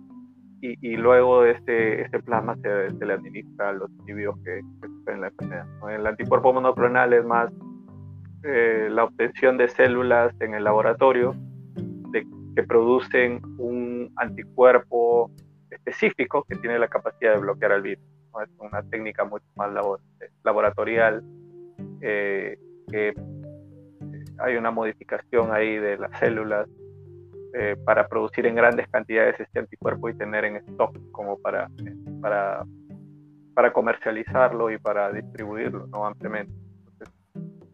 Y, 0.61 0.97
luego 0.97 1.45
este, 1.45 2.01
este 2.01 2.19
plasma 2.19 2.57
se, 2.57 2.89
le 3.05 3.13
administra 3.13 3.69
a 3.69 3.71
los 3.71 3.89
individuos 3.91 4.37
que, 4.43 4.59
sufren 4.81 5.21
la 5.21 5.27
enfermedad. 5.27 5.65
El 5.89 6.05
anticuerpo 6.05 6.51
monoclonal 6.51 7.13
es 7.13 7.23
más 7.23 7.49
eh, 8.43 8.89
la 8.91 9.05
obtención 9.05 9.57
de 9.57 9.69
células 9.69 10.33
en 10.41 10.55
el 10.55 10.65
laboratorio 10.65 11.33
que 12.59 12.67
producen 12.67 13.41
un 13.57 14.11
anticuerpo 14.17 15.31
específico 15.69 16.43
que 16.43 16.57
tiene 16.57 16.77
la 16.77 16.89
capacidad 16.89 17.35
de 17.35 17.39
bloquear 17.39 17.71
al 17.71 17.81
virus. 17.81 18.03
Es 18.43 18.49
una 18.59 18.83
técnica 18.83 19.23
mucho 19.23 19.45
más 19.55 19.71
laboratorial 20.43 21.23
eh, 22.01 22.57
que 22.91 23.13
hay 24.39 24.57
una 24.57 24.71
modificación 24.71 25.53
ahí 25.53 25.77
de 25.77 25.99
las 25.99 26.19
células 26.19 26.67
eh, 27.53 27.77
para 27.85 28.09
producir 28.09 28.45
en 28.45 28.55
grandes 28.55 28.89
cantidades 28.89 29.39
este 29.39 29.59
anticuerpo 29.59 30.09
y 30.09 30.15
tener 30.15 30.43
en 30.43 30.57
stock 30.57 30.97
como 31.11 31.39
para, 31.39 31.69
para, 32.21 33.71
comercializarlo 33.71 34.69
y 34.69 34.77
para 34.77 35.13
distribuirlo 35.13 35.87
¿no? 35.87 36.05
ampliamente. 36.05 36.53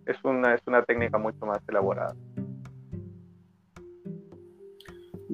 es, 0.05 0.23
una, 0.23 0.53
es 0.53 0.61
una 0.67 0.83
técnica 0.83 1.17
mucho 1.17 1.43
más 1.47 1.59
elaborada. 1.67 2.13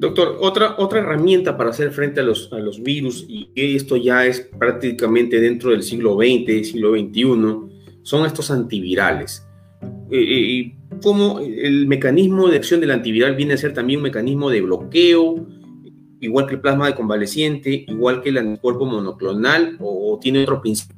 Doctor, 0.01 0.37
otra, 0.39 0.73
otra 0.79 0.99
herramienta 1.01 1.55
para 1.55 1.69
hacer 1.69 1.91
frente 1.91 2.21
a 2.21 2.23
los, 2.23 2.51
a 2.51 2.57
los 2.57 2.81
virus, 2.81 3.23
y 3.29 3.51
esto 3.53 3.97
ya 3.97 4.25
es 4.25 4.41
prácticamente 4.57 5.39
dentro 5.39 5.69
del 5.69 5.83
siglo 5.83 6.15
XX, 6.15 6.67
siglo 6.67 6.93
XXI, 6.93 8.01
son 8.01 8.25
estos 8.25 8.49
antivirales. 8.49 9.47
Eh, 10.09 10.17
eh, 10.19 10.75
cómo 11.03 11.39
el 11.39 11.85
mecanismo 11.85 12.47
de 12.47 12.57
acción 12.57 12.81
del 12.81 12.89
antiviral 12.89 13.35
viene 13.35 13.53
a 13.53 13.57
ser 13.57 13.75
también 13.75 13.99
un 13.99 14.05
mecanismo 14.05 14.49
de 14.49 14.61
bloqueo, 14.61 15.35
igual 16.19 16.47
que 16.47 16.55
el 16.55 16.61
plasma 16.61 16.87
de 16.87 16.95
convaleciente, 16.95 17.85
igual 17.87 18.23
que 18.23 18.29
el 18.29 18.39
anticuerpo 18.39 18.87
monoclonal, 18.87 19.77
o, 19.79 20.17
tiene 20.19 20.41
otro 20.41 20.61
principio. 20.61 20.97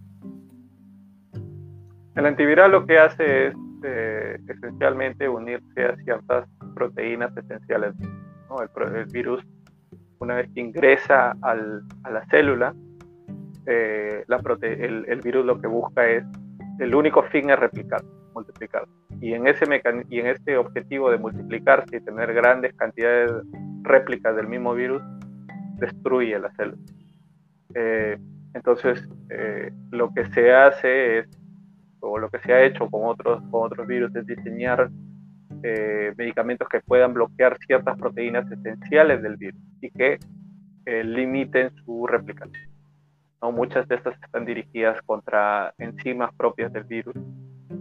El 2.15 2.25
antiviral 2.25 2.71
lo 2.71 2.85
que 2.85 2.99
hace 2.99 3.47
es 3.47 3.53
eh, 3.83 4.37
esencialmente 4.47 5.27
unirse 5.27 5.83
a 5.83 5.97
ciertas 5.97 6.47
proteínas 6.73 7.35
esenciales. 7.35 7.95
El, 8.61 9.05
virus, 9.05 9.43
una 10.19 10.35
vez 10.35 10.49
que 10.53 10.61
ingresa 10.61 11.35
a 11.41 11.55
la 11.55 12.25
célula, 12.29 12.73
el, 13.65 15.21
virus 15.23 15.45
lo 15.45 15.59
que 15.59 15.67
busca 15.67 16.07
es 16.07 16.23
el 16.79 16.95
único 16.95 17.23
fin 17.23 17.49
es 17.49 17.59
replicar, 17.59 18.01
multiplicar. 18.33 18.87
Y 19.21 19.33
en, 19.33 19.47
ese 19.47 19.65
y 20.09 20.19
en 20.19 20.27
este 20.27 20.57
objetivo 20.57 21.09
de 21.11 21.17
multiplicarse 21.17 21.97
y 21.97 22.01
tener 22.01 22.33
grandes 22.33 22.73
cantidades 22.75 23.31
de 23.31 23.41
réplicas 23.83 24.35
del 24.35 24.47
mismo 24.47 24.73
virus, 24.73 25.01
destruye 25.77 26.37
la 26.39 26.51
célula. 26.55 26.77
Eh, 27.75 28.17
entonces, 28.53 29.07
eh, 29.29 29.71
lo 29.91 30.13
que 30.13 30.25
se 30.31 30.53
hace 30.53 31.19
es, 31.19 31.27
o 31.99 32.17
lo 32.17 32.29
que 32.29 32.39
se 32.39 32.53
ha 32.53 32.63
hecho 32.63 32.89
con 32.89 33.05
otros, 33.05 33.41
con 33.49 33.65
otros 33.65 33.87
virus, 33.87 34.15
es 34.15 34.25
diseñar 34.25 34.89
eh, 35.63 36.13
medicamentos 36.17 36.67
que 36.67 36.81
puedan 36.81 37.13
bloquear 37.13 37.57
ciertas 37.65 37.97
proteínas 37.97 38.49
esenciales 38.51 39.21
del 39.21 39.37
virus 39.37 39.61
y 39.81 39.89
que 39.89 40.19
limiten 40.85 41.73
su 41.85 42.05
replicación. 42.05 42.69
Muchas 43.41 43.87
de 43.87 43.95
estas 43.95 44.21
están 44.21 44.43
dirigidas 44.43 45.01
contra 45.03 45.73
enzimas 45.77 46.33
propias 46.35 46.73
del 46.73 46.83
virus. 46.83 47.15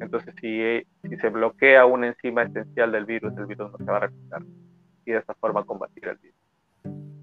Entonces, 0.01 0.35
si, 0.41 0.87
si 1.03 1.17
se 1.17 1.29
bloquea 1.29 1.85
una 1.85 2.09
enzima 2.09 2.43
esencial 2.45 2.93
del 2.93 3.05
virus, 3.05 3.37
el 3.37 3.47
virus 3.47 3.73
no 3.73 3.79
se 3.79 3.85
va 3.85 3.97
a 3.97 4.01
replicar 4.01 4.43
y 5.05 5.13
de 5.13 5.19
esta 5.19 5.35
forma 5.35 5.65
combatir 5.65 6.09
el 6.09 6.17
virus. 6.19 6.39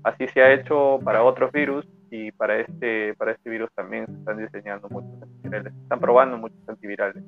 Así 0.04 0.28
se 0.28 0.42
ha 0.42 0.54
hecho 0.54 1.00
para 1.04 1.24
otros 1.24 1.52
virus 1.52 1.86
y 2.10 2.32
para 2.32 2.58
este, 2.60 3.14
para 3.16 3.32
este 3.32 3.50
virus 3.50 3.70
también 3.74 4.06
se 4.08 4.14
están 4.14 4.38
diseñando 4.38 4.90
muchos 4.90 5.22
antivirales, 5.22 5.74
se 5.74 5.82
están 5.82 6.00
probando 6.00 6.38
muchos 6.38 6.70
antivirales 6.70 7.24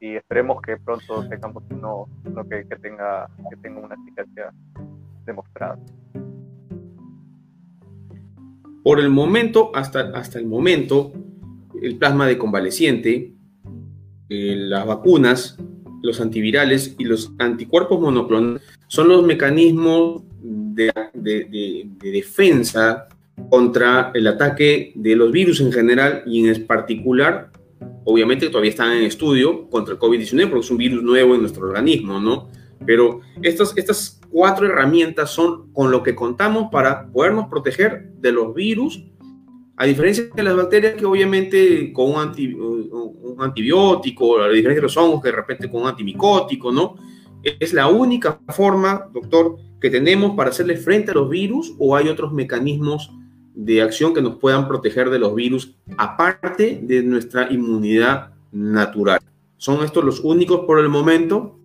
y 0.00 0.16
esperemos 0.16 0.62
que 0.62 0.78
pronto 0.78 1.28
tengamos 1.28 1.62
uno, 1.70 2.08
que, 2.48 2.64
tenga, 2.76 3.28
que 3.50 3.56
tenga 3.56 3.80
una 3.80 3.94
eficacia 3.94 4.52
demostrada. 5.26 5.78
Por 8.82 8.98
el 8.98 9.10
momento, 9.10 9.70
hasta, 9.74 10.10
hasta 10.14 10.38
el 10.38 10.46
momento, 10.46 11.12
el 11.82 11.96
plasma 11.96 12.26
de 12.26 12.38
convaleciente, 12.38 13.34
eh, 14.30 14.54
las 14.56 14.86
vacunas, 14.86 15.58
los 16.02 16.20
antivirales 16.20 16.94
y 16.98 17.04
los 17.04 17.32
anticuerpos 17.38 18.00
monoclonales 18.00 18.62
son 18.86 19.08
los 19.08 19.24
mecanismos 19.24 20.22
de, 20.42 20.92
defensa 22.00 23.08
contra 23.50 24.10
el 24.14 24.26
ataque 24.26 24.92
de 24.94 25.16
los 25.16 25.30
virus 25.30 25.60
en 25.60 25.72
general 25.72 26.22
y 26.26 26.48
en 26.48 26.66
particular, 26.66 27.49
obviamente 28.04 28.48
todavía 28.48 28.70
están 28.70 28.92
en 28.92 29.04
estudio 29.04 29.68
contra 29.68 29.94
el 29.94 30.00
COVID-19 30.00 30.48
porque 30.48 30.64
es 30.64 30.70
un 30.70 30.76
virus 30.76 31.02
nuevo 31.02 31.34
en 31.34 31.40
nuestro 31.40 31.66
organismo, 31.66 32.20
¿no? 32.20 32.48
Pero 32.86 33.20
estas, 33.42 33.76
estas 33.76 34.20
cuatro 34.30 34.66
herramientas 34.66 35.30
son 35.30 35.72
con 35.72 35.90
lo 35.90 36.02
que 36.02 36.14
contamos 36.14 36.68
para 36.70 37.08
podernos 37.08 37.48
proteger 37.48 38.10
de 38.14 38.32
los 38.32 38.54
virus, 38.54 39.04
a 39.76 39.86
diferencia 39.86 40.24
de 40.34 40.42
las 40.42 40.56
bacterias 40.56 40.94
que 40.94 41.06
obviamente 41.06 41.92
con 41.92 42.10
un, 42.10 43.36
antibiótico, 43.38 44.40
a 44.40 44.48
diferencia 44.48 44.80
de 44.80 44.82
los 44.82 44.96
hongos 44.96 45.22
que 45.22 45.28
de 45.28 45.36
repente 45.36 45.70
con 45.70 45.82
un 45.82 45.88
antimicótico, 45.88 46.70
¿no? 46.70 46.96
Es 47.42 47.72
la 47.72 47.88
única 47.88 48.38
forma, 48.48 49.08
doctor, 49.12 49.56
que 49.80 49.88
tenemos 49.88 50.36
para 50.36 50.50
hacerle 50.50 50.76
frente 50.76 51.12
a 51.12 51.14
los 51.14 51.30
virus 51.30 51.74
o 51.78 51.96
hay 51.96 52.08
otros 52.08 52.32
mecanismos 52.32 53.10
de 53.64 53.82
acción 53.82 54.14
que 54.14 54.22
nos 54.22 54.36
puedan 54.36 54.66
proteger 54.66 55.10
de 55.10 55.18
los 55.18 55.34
virus 55.34 55.76
aparte 55.98 56.80
de 56.82 57.02
nuestra 57.02 57.52
inmunidad 57.52 58.30
natural. 58.52 59.20
¿Son 59.58 59.84
estos 59.84 60.02
los 60.02 60.20
únicos 60.20 60.60
por 60.60 60.80
el 60.80 60.88
momento? 60.88 61.58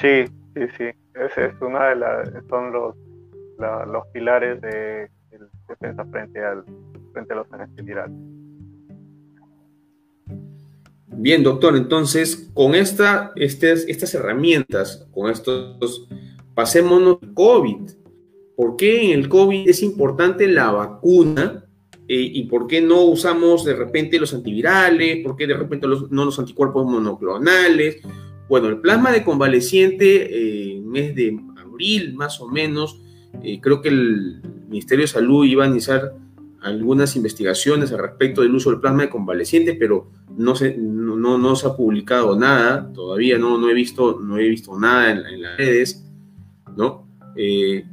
Sí, 0.00 0.24
sí, 0.54 0.62
sí. 0.78 0.84
Ese 1.14 1.46
es 1.46 1.54
una 1.60 1.88
de 1.88 1.96
las, 1.96 2.28
son 2.48 2.72
los, 2.72 2.94
los 3.58 4.06
pilares 4.12 4.60
de, 4.60 5.10
defensa 5.68 6.04
frente, 6.04 6.44
al, 6.44 6.64
frente 7.12 7.32
a 7.32 7.36
los 7.36 7.52
agentes 7.52 7.84
virales. 7.84 8.16
Bien, 11.08 11.42
doctor, 11.42 11.76
entonces 11.76 12.50
con 12.54 12.76
esta, 12.76 13.32
estas, 13.34 13.84
estas 13.88 14.14
herramientas, 14.14 15.08
con 15.12 15.30
estos, 15.30 16.08
pasémonos 16.54 17.18
COVID. 17.34 17.90
¿Por 18.56 18.76
qué 18.76 19.12
en 19.12 19.18
el 19.18 19.28
COVID 19.28 19.68
es 19.68 19.82
importante 19.82 20.46
la 20.48 20.70
vacuna? 20.70 21.64
¿Y 22.08 22.42
por 22.44 22.66
qué 22.66 22.82
no 22.82 23.02
usamos 23.02 23.64
de 23.64 23.74
repente 23.74 24.20
los 24.20 24.34
antivirales? 24.34 25.24
¿Por 25.24 25.34
qué 25.34 25.46
de 25.46 25.54
repente 25.54 25.86
no 26.10 26.24
los 26.24 26.38
anticuerpos 26.38 26.84
monoclonales? 26.84 28.02
Bueno, 28.50 28.68
el 28.68 28.80
plasma 28.80 29.10
de 29.12 29.24
convaleciente, 29.24 30.74
en 30.74 30.90
mes 30.90 31.14
de 31.14 31.40
abril 31.56 32.14
más 32.14 32.38
o 32.40 32.48
menos, 32.48 33.00
creo 33.62 33.80
que 33.80 33.88
el 33.88 34.42
Ministerio 34.68 35.04
de 35.04 35.08
Salud 35.08 35.46
iba 35.46 35.64
a 35.64 35.68
iniciar 35.68 36.12
algunas 36.62 37.16
investigaciones 37.16 37.92
al 37.92 37.98
respecto 37.98 38.42
del 38.42 38.54
uso 38.54 38.70
del 38.70 38.80
plasma 38.80 39.02
de 39.02 39.10
convaleciente, 39.10 39.74
pero 39.74 40.10
no 40.36 40.54
se, 40.54 40.76
no, 40.76 41.38
no, 41.38 41.56
se 41.56 41.66
ha 41.66 41.76
publicado 41.76 42.38
nada, 42.38 42.90
todavía 42.92 43.36
no, 43.36 43.58
no, 43.58 43.68
he, 43.68 43.74
visto, 43.74 44.20
no 44.20 44.38
he 44.38 44.48
visto 44.48 44.78
nada 44.78 45.10
en, 45.10 45.42
las 45.42 45.56
redes, 45.56 46.04
¿no? 46.76 47.06
Eh, 47.36 47.84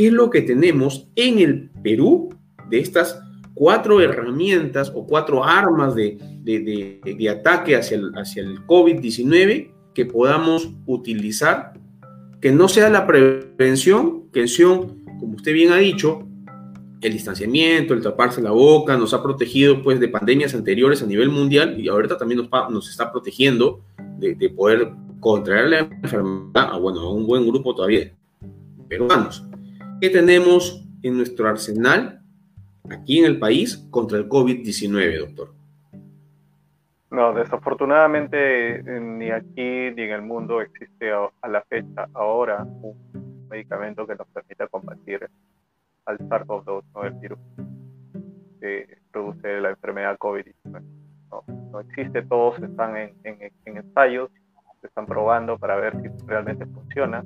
¿Qué 0.00 0.06
es 0.06 0.14
lo 0.14 0.30
que 0.30 0.40
tenemos 0.40 1.08
en 1.14 1.40
el 1.40 1.68
Perú 1.82 2.30
de 2.70 2.78
estas 2.78 3.22
cuatro 3.52 4.00
herramientas 4.00 4.90
o 4.94 5.06
cuatro 5.06 5.44
armas 5.44 5.94
de, 5.94 6.16
de, 6.42 7.02
de, 7.18 7.28
ataque 7.28 7.76
hacia 7.76 7.98
el, 7.98 8.10
hacia 8.14 8.42
el 8.42 8.66
COVID-19 8.66 9.70
que 9.92 10.06
podamos 10.06 10.70
utilizar? 10.86 11.74
Que 12.40 12.50
no 12.50 12.66
sea 12.66 12.88
la 12.88 13.06
prevención, 13.06 14.30
que 14.32 14.46
como 15.18 15.36
usted 15.36 15.52
bien 15.52 15.70
ha 15.70 15.76
dicho, 15.76 16.26
el 17.02 17.12
distanciamiento, 17.12 17.92
el 17.92 18.00
taparse 18.00 18.40
la 18.40 18.52
boca, 18.52 18.96
nos 18.96 19.12
ha 19.12 19.22
protegido 19.22 19.82
pues 19.82 20.00
de 20.00 20.08
pandemias 20.08 20.54
anteriores 20.54 21.02
a 21.02 21.06
nivel 21.06 21.28
mundial 21.28 21.78
y 21.78 21.88
ahorita 21.88 22.16
también 22.16 22.40
nos, 22.40 22.70
nos 22.70 22.88
está 22.88 23.12
protegiendo 23.12 23.82
de, 24.18 24.48
poder 24.48 24.92
contraer 25.20 25.68
la 25.68 25.78
enfermedad 25.80 26.80
bueno, 26.80 27.00
a 27.00 27.12
un 27.12 27.26
buen 27.26 27.46
grupo 27.46 27.74
todavía 27.74 28.10
peruanos. 28.88 29.44
¿Qué 30.00 30.08
tenemos 30.08 30.82
en 31.02 31.18
nuestro 31.18 31.46
arsenal 31.46 32.22
aquí 32.88 33.18
en 33.18 33.26
el 33.26 33.38
país 33.38 33.76
contra 33.90 34.16
el 34.16 34.30
COVID-19, 34.30 35.18
doctor? 35.18 35.52
No, 37.10 37.34
desafortunadamente 37.34 38.82
ni 38.82 39.30
aquí 39.30 39.90
ni 39.94 40.02
en 40.02 40.12
el 40.12 40.22
mundo 40.22 40.62
existe 40.62 41.12
a 41.12 41.48
la 41.48 41.60
fecha 41.68 42.08
ahora 42.14 42.62
un 42.64 43.46
medicamento 43.50 44.06
que 44.06 44.14
nos 44.14 44.26
permita 44.28 44.68
combatir 44.68 45.28
al 46.06 46.18
SARS-CoV-2, 46.18 46.82
¿no? 46.94 47.04
el 47.04 47.12
virus 47.14 47.38
que 48.58 48.96
produce 49.12 49.60
la 49.60 49.70
enfermedad 49.70 50.16
COVID-19. 50.16 50.82
No, 51.72 51.80
existe, 51.80 52.22
todos 52.22 52.58
están 52.62 52.96
en, 52.96 53.12
ensayos, 53.66 54.30
se 54.80 54.86
están 54.86 55.04
probando 55.04 55.58
para 55.58 55.76
ver 55.76 56.00
si 56.00 56.08
realmente 56.26 56.64
funciona. 56.64 57.22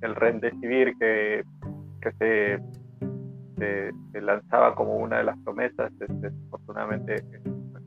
El 0.00 0.16
Remdesivir 0.16 0.94
que, 0.98 1.44
que 2.00 2.12
se, 2.12 3.92
se, 4.12 4.20
lanzaba 4.20 4.74
como 4.74 4.96
una 4.96 5.18
de 5.18 5.24
las 5.24 5.38
promesas, 5.38 5.92
desafortunadamente 5.98 7.16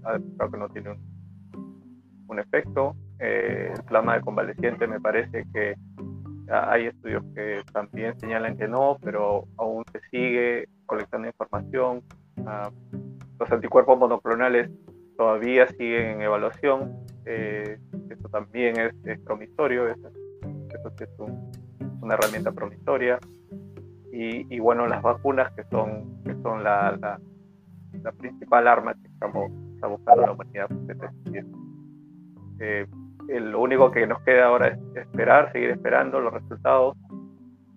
ha 0.03 0.13
demostrado 0.13 0.51
que 0.51 0.57
no 0.57 0.69
tiene 0.69 0.91
un, 0.91 2.25
un 2.27 2.39
efecto. 2.39 2.95
Eh, 3.19 3.71
el 3.73 3.83
plasma 3.83 4.15
de 4.15 4.21
convaleciente 4.21 4.87
me 4.87 4.99
parece 4.99 5.45
que 5.53 5.75
hay 6.49 6.87
estudios 6.87 7.23
que 7.35 7.61
también 7.71 8.19
señalan 8.19 8.57
que 8.57 8.67
no, 8.67 8.97
pero 9.01 9.45
aún 9.57 9.83
se 9.91 9.99
sigue 10.11 10.67
colectando 10.85 11.27
información. 11.27 12.03
Ah, 12.45 12.69
los 13.39 13.51
anticuerpos 13.51 13.97
monoclonales 13.97 14.69
todavía 15.17 15.67
siguen 15.67 16.11
en 16.11 16.21
evaluación. 16.21 17.05
Eh, 17.25 17.77
esto 18.09 18.29
también 18.29 18.75
es, 18.79 19.19
promisorio, 19.21 19.87
eso, 19.87 20.11
es 20.99 21.09
una 22.01 22.15
herramienta 22.15 22.51
promisoria. 22.51 23.19
Y, 24.15 24.59
bueno, 24.59 24.85
las 24.85 25.01
vacunas 25.01 25.51
que 25.53 25.63
son, 25.71 26.21
que 26.23 26.35
son 26.43 26.63
la, 26.63 26.95
la, 27.01 28.11
principal 28.11 28.67
arma 28.67 28.93
que 28.93 29.07
estamos, 29.07 29.51
está 29.73 29.87
buscando 29.87 30.21
la 30.21 30.31
humanidad. 30.33 30.69
Eh, 32.59 32.85
lo 33.27 33.59
único 33.59 33.89
que 33.89 34.05
nos 34.05 34.21
queda 34.21 34.45
ahora 34.45 34.67
es 34.67 34.79
esperar, 34.97 35.51
seguir 35.51 35.71
esperando 35.71 36.19
los 36.19 36.31
resultados. 36.31 36.95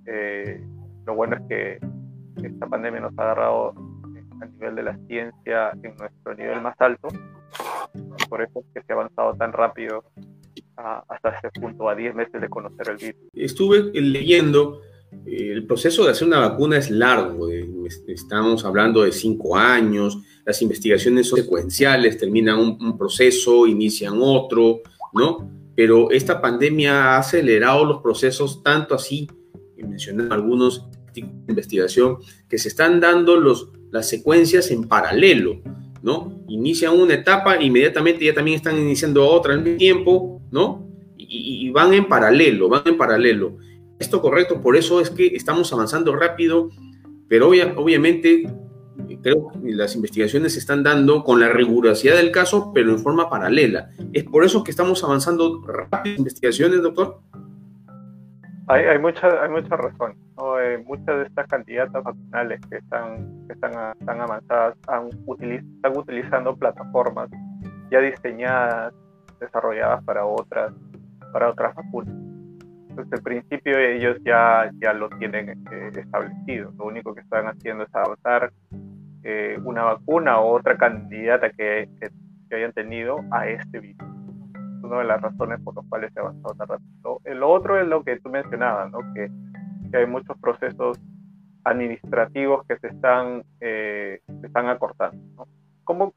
Eh, 0.05 0.63
lo 1.07 1.15
bueno 1.15 1.37
es 1.37 1.43
que 1.49 1.81
esta 2.47 2.67
pandemia 2.67 3.01
nos 3.01 3.19
ha 3.19 3.23
agarrado 3.23 3.75
a 4.41 4.45
nivel 4.45 4.75
de 4.75 4.83
la 4.83 4.99
ciencia 5.07 5.71
en 5.83 5.97
nuestro 5.97 6.35
nivel 6.35 6.61
más 6.61 6.79
alto. 6.81 7.09
Por 8.29 8.43
eso 8.43 8.61
es 8.61 8.67
que 8.75 8.83
se 8.83 8.93
ha 8.93 8.97
avanzado 8.97 9.35
tan 9.37 9.53
rápido 9.53 10.05
hasta 10.77 11.31
este 11.31 11.61
punto, 11.61 11.89
a 11.89 11.95
10 11.95 12.15
meses 12.15 12.41
de 12.41 12.49
conocer 12.49 12.91
el 12.91 12.97
virus. 12.97 13.21
Estuve 13.33 13.91
leyendo, 13.95 14.81
eh, 14.83 14.96
el 15.27 15.67
proceso 15.67 16.05
de 16.05 16.11
hacer 16.11 16.27
una 16.27 16.41
vacuna 16.41 16.79
es 16.79 16.91
largo, 16.91 17.49
estamos 18.07 18.65
hablando 18.65 19.03
de 19.03 19.13
5 19.13 19.57
años, 19.57 20.19
las 20.45 20.63
investigaciones 20.63 21.29
son 21.29 21.41
secuenciales, 21.41 22.19
terminan 22.19 22.59
un 22.59 22.97
proceso, 22.99 23.67
inician 23.67 24.15
otro, 24.19 24.83
¿no? 25.13 25.51
Pero 25.75 26.11
esta 26.11 26.41
pandemia 26.41 27.15
ha 27.15 27.19
acelerado 27.19 27.85
los 27.85 28.03
procesos 28.03 28.63
tanto 28.63 28.95
así, 28.95 29.29
que 29.77 29.85
mencionan 29.85 30.33
algunos 30.33 30.87
de 31.13 31.21
investigación, 31.49 32.17
que 32.49 32.59
se 32.59 32.69
están 32.69 33.01
dando 33.01 33.37
los, 33.37 33.71
las 33.91 34.09
secuencias 34.09 34.71
en 34.71 34.89
paralelo, 34.89 35.61
¿no? 36.03 36.45
Inician 36.49 36.99
una 36.99 37.15
etapa, 37.15 37.63
inmediatamente 37.63 38.25
ya 38.25 38.35
también 38.35 38.57
están 38.57 38.79
iniciando 38.79 39.29
otra 39.29 39.53
al 39.53 39.63
mismo 39.63 39.79
tiempo, 39.79 40.43
¿no? 40.51 40.87
Y 41.19 41.71
van 41.71 41.93
en 41.93 42.07
paralelo, 42.07 42.69
van 42.69 42.83
en 42.87 42.97
paralelo. 42.97 43.59
Esto 43.99 44.21
correcto, 44.21 44.61
por 44.61 44.77
eso 44.77 45.01
es 45.01 45.11
que 45.11 45.27
estamos 45.29 45.73
avanzando 45.73 46.15
rápido, 46.15 46.71
pero 47.29 47.49
obviamente 47.49 48.45
creo 49.23 49.51
que 49.51 49.73
las 49.73 49.95
investigaciones 49.95 50.55
se 50.55 50.59
están 50.59 50.83
dando 50.83 51.25
con 51.25 51.41
la 51.41 51.49
rigurosidad 51.49 52.17
del 52.17 52.31
caso, 52.31 52.73
pero 52.75 52.91
en 52.91 52.99
forma 52.99 53.29
paralela. 53.31 53.91
¿Es 54.13 54.25
por 54.25 54.45
eso 54.45 54.63
que 54.63 54.71
estamos 54.71 55.03
avanzando 55.05 55.63
rápido 55.67 56.17
investigaciones, 56.17 56.83
doctor? 56.83 57.21
Hay, 58.69 58.85
hay, 58.85 58.99
mucha, 58.99 59.29
hay 59.43 59.49
razón. 59.63 60.15
Eh, 60.61 60.83
muchas 60.85 61.07
de 61.07 61.23
estas 61.23 61.47
candidatas 61.47 62.03
vacunales 62.03 62.61
que 62.69 62.77
están, 62.79 63.47
que 63.47 63.53
están, 63.53 63.97
están 63.99 64.21
avanzadas 64.21 64.77
están 64.77 65.97
utilizando 65.97 66.57
plataformas 66.57 67.31
ya 67.91 68.01
diseñadas, 68.01 68.93
desarrolladas 69.41 70.03
para 70.05 70.27
otras, 70.27 70.73
para 71.33 71.51
otras 71.51 71.75
vacunas. 71.77 72.36
Desde 72.97 73.17
el 73.17 73.23
principio 73.23 73.79
ellos 73.79 74.17
ya, 74.25 74.71
ya 74.81 74.93
lo 74.93 75.09
tienen 75.11 75.51
eh, 75.71 75.91
establecido. 75.95 76.73
Lo 76.79 76.87
único 76.87 77.15
que 77.15 77.21
están 77.21 77.47
haciendo 77.47 77.85
es 77.85 77.95
adaptar 77.95 78.53
eh, 79.23 79.59
una 79.65 79.83
vacuna 79.83 80.39
o 80.41 80.57
otra 80.57 80.77
candidata 80.77 81.51
que, 81.51 81.89
que, 82.01 82.57
hayan 82.57 82.73
tenido 82.73 83.19
a 83.33 83.47
este 83.49 83.81
virus. 83.81 84.09
Es 84.79 84.85
una 84.85 84.99
de 85.01 85.05
las 85.05 85.21
razones 85.21 85.61
por 85.63 85.75
las 85.75 85.85
cuales 85.89 86.13
se 86.13 86.21
ha 86.21 86.23
avanzado 86.23 86.55
tan 86.55 86.69
rápido. 86.69 87.21
El 87.25 87.43
otro 87.43 87.79
es 87.79 87.87
lo 87.87 88.03
que 88.03 88.19
tú 88.19 88.31
mencionabas, 88.31 88.91
¿no? 88.91 89.01
que, 89.13 89.31
que 89.91 89.97
hay 89.97 90.07
muchos 90.07 90.39
procesos 90.39 90.99
administrativos 91.65 92.65
que 92.67 92.79
se 92.79 92.87
están, 92.87 93.43
eh, 93.61 94.21
se 94.41 94.47
están 94.47 94.69
acortando. 94.69 95.21
¿no? 95.37 95.49
¿Cómo, 95.85 96.15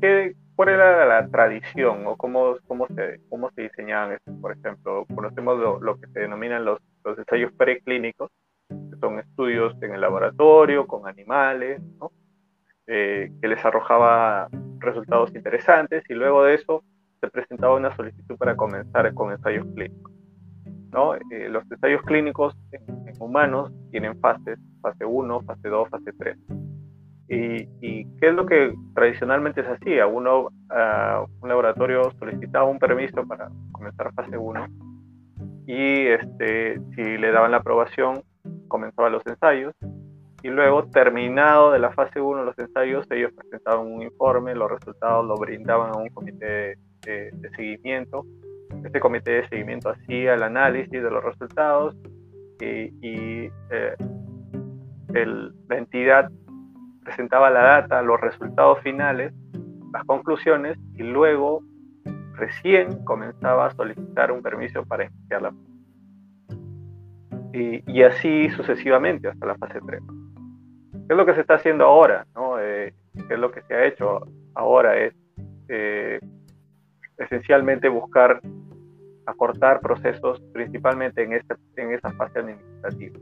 qué, 0.00 0.34
¿Cuál 0.58 0.70
era 0.70 1.06
la 1.06 1.28
tradición 1.28 2.04
o 2.04 2.16
cómo, 2.16 2.56
cómo, 2.66 2.88
se, 2.88 3.20
cómo 3.28 3.48
se 3.52 3.62
diseñaban 3.62 4.14
estos? 4.14 4.34
Por 4.40 4.50
ejemplo, 4.50 5.06
conocemos 5.14 5.80
lo, 5.80 6.00
que 6.00 6.08
se 6.08 6.18
denominan 6.18 6.64
los, 6.64 6.80
ensayos 7.04 7.52
preclínicos, 7.52 8.32
que 8.68 8.96
son 9.00 9.20
estudios 9.20 9.80
en 9.82 9.94
el 9.94 10.00
laboratorio 10.00 10.84
con 10.88 11.06
animales. 11.06 11.80
Eh, 12.88 13.30
que 13.40 13.46
les 13.46 13.64
arrojaba 13.64 14.48
resultados 14.78 15.32
interesantes 15.32 16.02
y 16.08 16.14
luego 16.14 16.42
de 16.42 16.54
eso 16.54 16.82
se 17.20 17.28
presentaba 17.28 17.76
una 17.76 17.94
solicitud 17.94 18.36
para 18.36 18.56
comenzar 18.56 19.14
con 19.14 19.30
ensayos 19.30 19.64
clínicos. 19.76 20.12
¿no? 20.90 21.14
Eh, 21.14 21.48
los 21.50 21.70
ensayos 21.70 22.02
clínicos 22.02 22.56
en, 22.72 22.82
humanos 23.20 23.70
tienen 23.92 24.18
fases, 24.18 24.58
fase 24.80 25.04
1, 25.04 25.40
fase 25.42 25.68
2, 25.68 25.88
fase 25.88 26.12
3. 26.18 26.36
Y, 27.28 27.68
y, 27.80 28.04
qué 28.16 28.28
es 28.28 28.34
lo 28.34 28.46
que 28.46 28.74
tradicionalmente 28.94 29.62
se 29.62 29.70
hacía? 29.70 30.06
Uno, 30.06 30.44
uh, 30.44 31.26
un 31.40 31.48
laboratorio 31.48 32.10
solicitaba 32.18 32.64
un 32.64 32.78
permiso 32.78 33.26
para 33.26 33.50
comenzar 33.72 34.12
fase 34.14 34.38
1 34.38 34.66
y 35.66 36.06
este, 36.06 36.80
si 36.94 37.18
le 37.18 37.30
daban 37.30 37.50
la 37.50 37.58
aprobación, 37.58 38.22
comenzaban 38.68 39.12
los 39.12 39.26
ensayos 39.26 39.74
y 40.42 40.48
luego, 40.48 40.84
terminado 40.84 41.72
de 41.72 41.80
la 41.80 41.92
fase 41.92 42.20
1 42.20 42.44
los 42.44 42.58
ensayos, 42.58 43.06
ellos 43.10 43.32
presentaban 43.32 43.86
un 43.86 44.02
informe, 44.02 44.54
los 44.54 44.70
resultados 44.70 45.26
lo 45.26 45.34
brindaban 45.36 45.90
a 45.90 45.98
un 45.98 46.08
comité 46.10 46.78
de, 47.04 47.32
seguimiento. 47.56 48.24
Este 48.84 49.00
comité 49.00 49.32
de 49.32 49.48
seguimiento 49.48 49.90
hacía 49.90 50.34
el 50.34 50.42
análisis 50.44 50.92
de 50.92 51.10
los 51.10 51.24
resultados 51.24 51.96
y, 52.60 53.50
eh, 53.70 53.96
la 55.12 55.76
entidad 55.76 56.30
presentaba 57.08 57.48
la 57.50 57.62
data, 57.62 58.02
los 58.02 58.20
resultados 58.20 58.80
finales, 58.82 59.32
las 59.92 60.04
conclusiones 60.04 60.78
y 60.94 61.02
luego 61.02 61.62
recién 62.34 63.02
comenzaba 63.04 63.66
a 63.66 63.70
solicitar 63.70 64.30
un 64.30 64.42
permiso 64.42 64.84
para 64.84 65.04
iniciar 65.04 65.42
la 65.42 65.52
y, 67.54 67.82
y 67.90 68.02
así 68.02 68.50
sucesivamente 68.50 69.28
hasta 69.28 69.46
la 69.46 69.56
fase 69.56 69.80
3 69.86 70.02
es 71.08 71.16
lo 71.16 71.24
que 71.24 71.34
se 71.34 71.40
está 71.40 71.54
haciendo 71.54 71.84
ahora? 71.84 72.26
¿no? 72.34 72.60
Eh, 72.60 72.92
¿Qué 73.26 73.34
es 73.34 73.40
lo 73.40 73.50
que 73.50 73.62
se 73.62 73.74
ha 73.74 73.86
hecho 73.86 74.20
ahora? 74.54 74.96
Es 74.98 75.14
eh, 75.68 76.20
esencialmente 77.16 77.88
buscar 77.88 78.40
acortar 79.26 79.80
procesos, 79.80 80.40
principalmente 80.52 81.22
en, 81.22 81.32
este, 81.32 81.54
en 81.76 81.92
esa 81.92 82.12
fase 82.12 82.38
administrativa. 82.38 83.18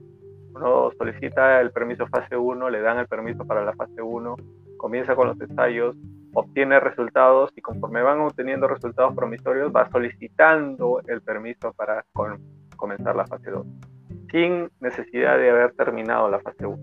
Uno 0.57 0.91
solicita 0.97 1.61
el 1.61 1.71
permiso 1.71 2.07
fase 2.07 2.35
1, 2.35 2.71
le 2.71 2.81
dan 2.81 2.99
el 2.99 3.07
permiso 3.07 3.45
para 3.45 3.63
la 3.63 3.75
fase 3.75 4.01
1, 4.01 4.37
comienza 4.79 5.15
con 5.15 5.29
los 5.29 5.39
ensayos, 5.39 5.95
obtiene 6.33 6.81
resultados 6.81 7.51
y 7.57 7.61
conforme 7.61 8.03
van 8.03 8.21
obteniendo 8.21 8.67
resultados 8.67 9.15
promisorios 9.15 9.71
va 9.71 9.91
solicitando 9.91 11.03
el 11.09 11.21
permiso 11.21 11.75
para 11.75 12.07
comenzar 12.77 13.17
la 13.17 13.27
fase 13.27 13.51
2, 13.51 13.67
sin 14.31 14.71
necesidad 14.81 15.37
de 15.37 15.51
haber 15.51 15.73
terminado 15.73 16.31
la 16.31 16.41
fase 16.41 16.65
1. 16.65 16.83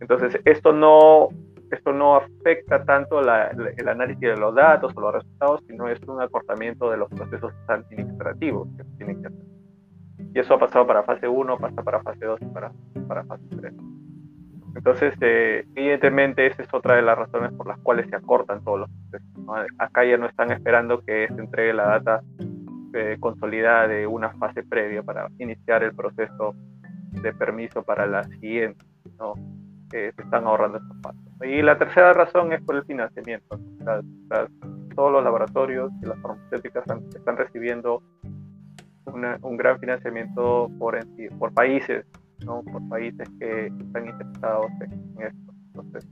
Entonces, 0.00 0.38
esto 0.44 0.74
no, 0.74 1.28
esto 1.70 1.92
no 1.94 2.16
afecta 2.16 2.84
tanto 2.84 3.20
el 3.20 3.88
análisis 3.88 4.20
de 4.20 4.36
los 4.36 4.54
datos 4.54 4.92
o 4.94 5.00
los 5.00 5.14
resultados, 5.14 5.62
sino 5.66 5.88
es 5.88 5.98
un 6.02 6.20
acortamiento 6.20 6.90
de 6.90 6.98
los 6.98 7.08
procesos 7.08 7.54
administrativos 7.66 8.68
que 8.76 8.84
tienen 8.98 9.22
que 9.22 9.28
hacer. 9.28 9.49
Y 10.34 10.38
eso 10.38 10.54
ha 10.54 10.58
pasado 10.58 10.86
para 10.86 11.02
fase 11.02 11.26
1, 11.26 11.58
pasa 11.58 11.82
para 11.82 12.00
fase 12.02 12.24
2 12.24 12.40
y 12.42 12.46
para, 12.46 12.72
para 13.08 13.24
fase 13.24 13.44
3. 13.60 13.74
Entonces, 14.76 15.14
eh, 15.20 15.66
evidentemente, 15.74 16.46
esa 16.46 16.62
es 16.62 16.72
otra 16.72 16.94
de 16.94 17.02
las 17.02 17.18
razones 17.18 17.52
por 17.52 17.66
las 17.66 17.78
cuales 17.78 18.08
se 18.08 18.16
acortan 18.16 18.62
todos 18.62 18.80
los 18.80 18.90
procesos. 19.10 19.74
Acá 19.78 20.04
ya 20.04 20.16
no 20.16 20.26
están 20.26 20.52
esperando 20.52 21.00
que 21.00 21.26
se 21.26 21.40
entregue 21.40 21.72
la 21.72 21.98
data 21.98 22.22
eh, 22.94 23.16
consolidada 23.18 23.88
de 23.88 24.06
una 24.06 24.30
fase 24.34 24.62
previa 24.62 25.02
para 25.02 25.28
iniciar 25.38 25.82
el 25.82 25.94
proceso 25.94 26.54
de 27.10 27.32
permiso 27.32 27.82
para 27.82 28.06
la 28.06 28.22
siguiente. 28.24 28.84
¿no? 29.18 29.34
se 29.90 30.08
están 30.08 30.46
ahorrando 30.46 30.78
estos 30.78 30.96
pasos. 30.98 31.22
Y 31.42 31.62
la 31.62 31.76
tercera 31.78 32.12
razón 32.12 32.52
es 32.52 32.62
por 32.62 32.76
el 32.76 32.84
financiamiento. 32.84 33.58
todos 34.94 35.12
los 35.12 35.24
laboratorios 35.24 35.90
y 36.02 36.06
las 36.06 36.18
farmacéuticas 36.20 36.84
están, 37.14 37.36
recibiendo 37.36 38.02
un 39.12 39.56
gran 39.56 39.78
financiamiento 39.78 40.70
por, 40.78 40.98
por 41.38 41.52
países 41.52 42.04
¿no? 42.44 42.62
por 42.62 42.88
países 42.88 43.28
que 43.38 43.66
están 43.66 44.08
interesados 44.08 44.70
en, 44.80 45.22
esto. 45.22 45.54
Entonces, 45.66 46.06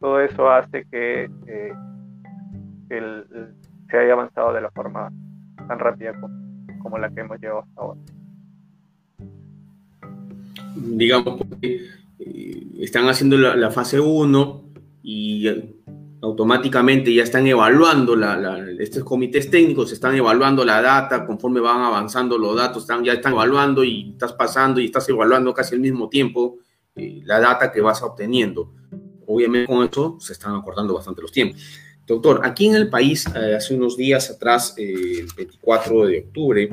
todo 0.00 0.20
eso 0.20 0.50
hace 0.50 0.84
que 0.90 1.30
eh, 1.46 1.72
se 3.90 3.98
haya 3.98 4.12
avanzado 4.12 4.52
de 4.52 4.60
la 4.60 4.70
forma 4.70 5.12
tan 5.66 5.78
rápida 5.78 6.12
como, 6.82 6.98
la 6.98 7.10
que 7.10 7.20
hemos 7.20 7.38
llevado 7.40 7.60
hasta 7.60 7.80
ahora. 7.80 8.00
Digamos, 10.76 11.36
porque 11.36 11.80
eh, 12.18 12.66
están 12.78 13.08
haciendo 13.08 13.36
la, 13.36 13.56
la 13.56 13.70
fase 13.70 14.00
1 14.00 14.62
y 15.02 15.48
automáticamente 16.20 17.14
ya 17.14 17.22
están 17.22 17.46
evaluando, 17.46 18.16
la, 18.16 18.66
estos 18.78 19.04
comités 19.04 19.50
técnicos 19.50 19.92
están 19.92 20.16
evaluando 20.16 20.64
la 20.64 20.82
data 20.82 21.24
conforme 21.24 21.60
van 21.60 21.80
avanzando 21.80 22.36
los 22.38 22.56
datos, 22.56 22.82
están, 22.82 23.04
ya 23.04 23.12
están 23.12 23.32
evaluando 23.32 23.84
y 23.84 24.10
estás 24.10 24.32
pasando 24.32 24.80
y 24.80 24.86
estás 24.86 25.08
evaluando 25.08 25.54
casi 25.54 25.74
al 25.74 25.80
mismo 25.80 26.08
tiempo 26.08 26.58
eh, 26.96 27.20
la 27.24 27.38
data 27.38 27.70
que 27.70 27.80
vas 27.80 28.02
obteniendo. 28.02 28.72
Obviamente 29.26 29.66
con 29.66 29.86
eso 29.86 30.16
se 30.18 30.32
están 30.32 30.54
acortando 30.56 30.94
bastante 30.94 31.22
los 31.22 31.30
tiempos. 31.30 31.60
Doctor, 32.06 32.40
aquí 32.42 32.66
en 32.66 32.74
el 32.74 32.88
país, 32.88 33.26
eh, 33.36 33.54
hace 33.56 33.74
unos 33.74 33.96
días 33.96 34.30
atrás, 34.30 34.74
eh, 34.76 35.20
el 35.20 35.28
24 35.36 36.06
de 36.06 36.20
octubre, 36.20 36.70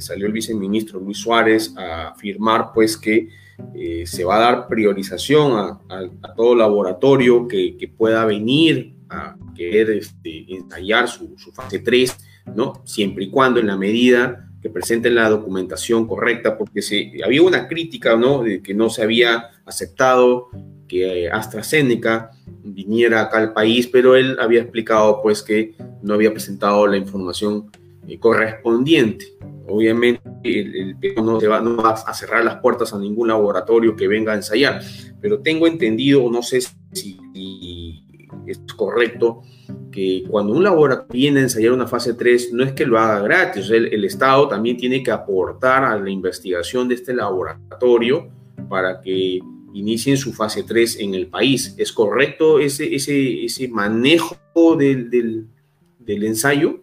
salió 0.00 0.26
el 0.26 0.32
viceministro 0.32 1.00
Luis 1.00 1.18
Suárez 1.18 1.74
a 1.76 2.08
afirmar 2.08 2.70
pues 2.72 2.96
que 2.96 3.28
eh, 3.74 4.04
se 4.06 4.24
va 4.24 4.36
a 4.36 4.40
dar 4.40 4.68
priorización 4.68 5.52
a, 5.52 6.34
todo 6.36 6.54
laboratorio 6.54 7.46
que, 7.48 7.92
pueda 7.96 8.24
venir 8.24 8.96
a 9.08 9.36
querer 9.54 9.90
este, 9.90 10.54
ensayar 10.54 11.08
su, 11.08 11.36
fase 11.52 11.78
3, 11.78 12.16
¿no? 12.54 12.82
Siempre 12.84 13.24
y 13.24 13.30
cuando 13.30 13.60
en 13.60 13.66
la 13.66 13.76
medida 13.76 14.48
que 14.62 14.70
presenten 14.70 15.16
la 15.16 15.28
documentación 15.28 16.06
correcta, 16.06 16.56
porque 16.56 16.82
se, 16.82 17.12
había 17.24 17.42
una 17.42 17.66
crítica, 17.66 18.16
¿no? 18.16 18.42
De 18.42 18.62
que 18.62 18.74
no 18.74 18.90
se 18.90 19.02
había 19.02 19.50
aceptado 19.64 20.48
que 20.86 21.28
AstraZeneca 21.30 22.30
viniera 22.62 23.22
acá 23.22 23.38
al 23.38 23.52
país, 23.52 23.88
pero 23.88 24.14
él 24.14 24.36
había 24.40 24.60
explicado, 24.62 25.20
pues, 25.22 25.42
que 25.42 25.74
no 26.02 26.14
había 26.14 26.32
presentado 26.32 26.86
la 26.86 26.96
información 26.96 27.70
eh, 27.74 27.81
correspondiente. 28.20 29.26
Obviamente, 29.68 30.22
el, 30.44 30.96
no, 31.16 31.40
se 31.40 31.48
va, 31.48 31.60
no 31.60 31.76
va 31.76 31.90
a 31.90 32.14
cerrar 32.14 32.44
las 32.44 32.56
puertas 32.56 32.92
a 32.92 32.98
ningún 32.98 33.28
laboratorio 33.28 33.96
que 33.96 34.08
venga 34.08 34.32
a 34.32 34.36
ensayar, 34.36 34.82
pero 35.20 35.40
tengo 35.40 35.66
entendido, 35.66 36.28
no 36.30 36.42
sé 36.42 36.60
si, 36.92 37.18
es 38.46 38.60
correcto, 38.76 39.42
que 39.90 40.24
cuando 40.28 40.52
un 40.52 40.64
laboratorio 40.64 41.12
viene 41.12 41.40
a 41.40 41.42
ensayar 41.44 41.72
una 41.72 41.86
fase 41.86 42.14
3, 42.14 42.52
no 42.52 42.64
es 42.64 42.72
que 42.72 42.84
lo 42.84 42.98
haga 42.98 43.20
gratis, 43.20 43.70
el, 43.70 43.92
el 43.92 44.04
Estado 44.04 44.48
también 44.48 44.76
tiene 44.76 45.02
que 45.02 45.10
aportar 45.10 45.84
a 45.84 45.98
la 45.98 46.10
investigación 46.10 46.88
de 46.88 46.96
este 46.96 47.14
laboratorio 47.14 48.28
para 48.68 49.00
que 49.00 49.40
inicien 49.72 50.16
su 50.16 50.32
fase 50.32 50.64
3 50.64 51.00
en 51.00 51.14
el 51.14 51.28
país. 51.28 51.74
¿Es 51.78 51.92
correcto 51.92 52.58
ese, 52.58 52.94
ese, 52.94 53.44
ese 53.44 53.68
manejo 53.68 54.36
del, 54.76 55.10
del 55.98 56.24
ensayo? 56.24 56.82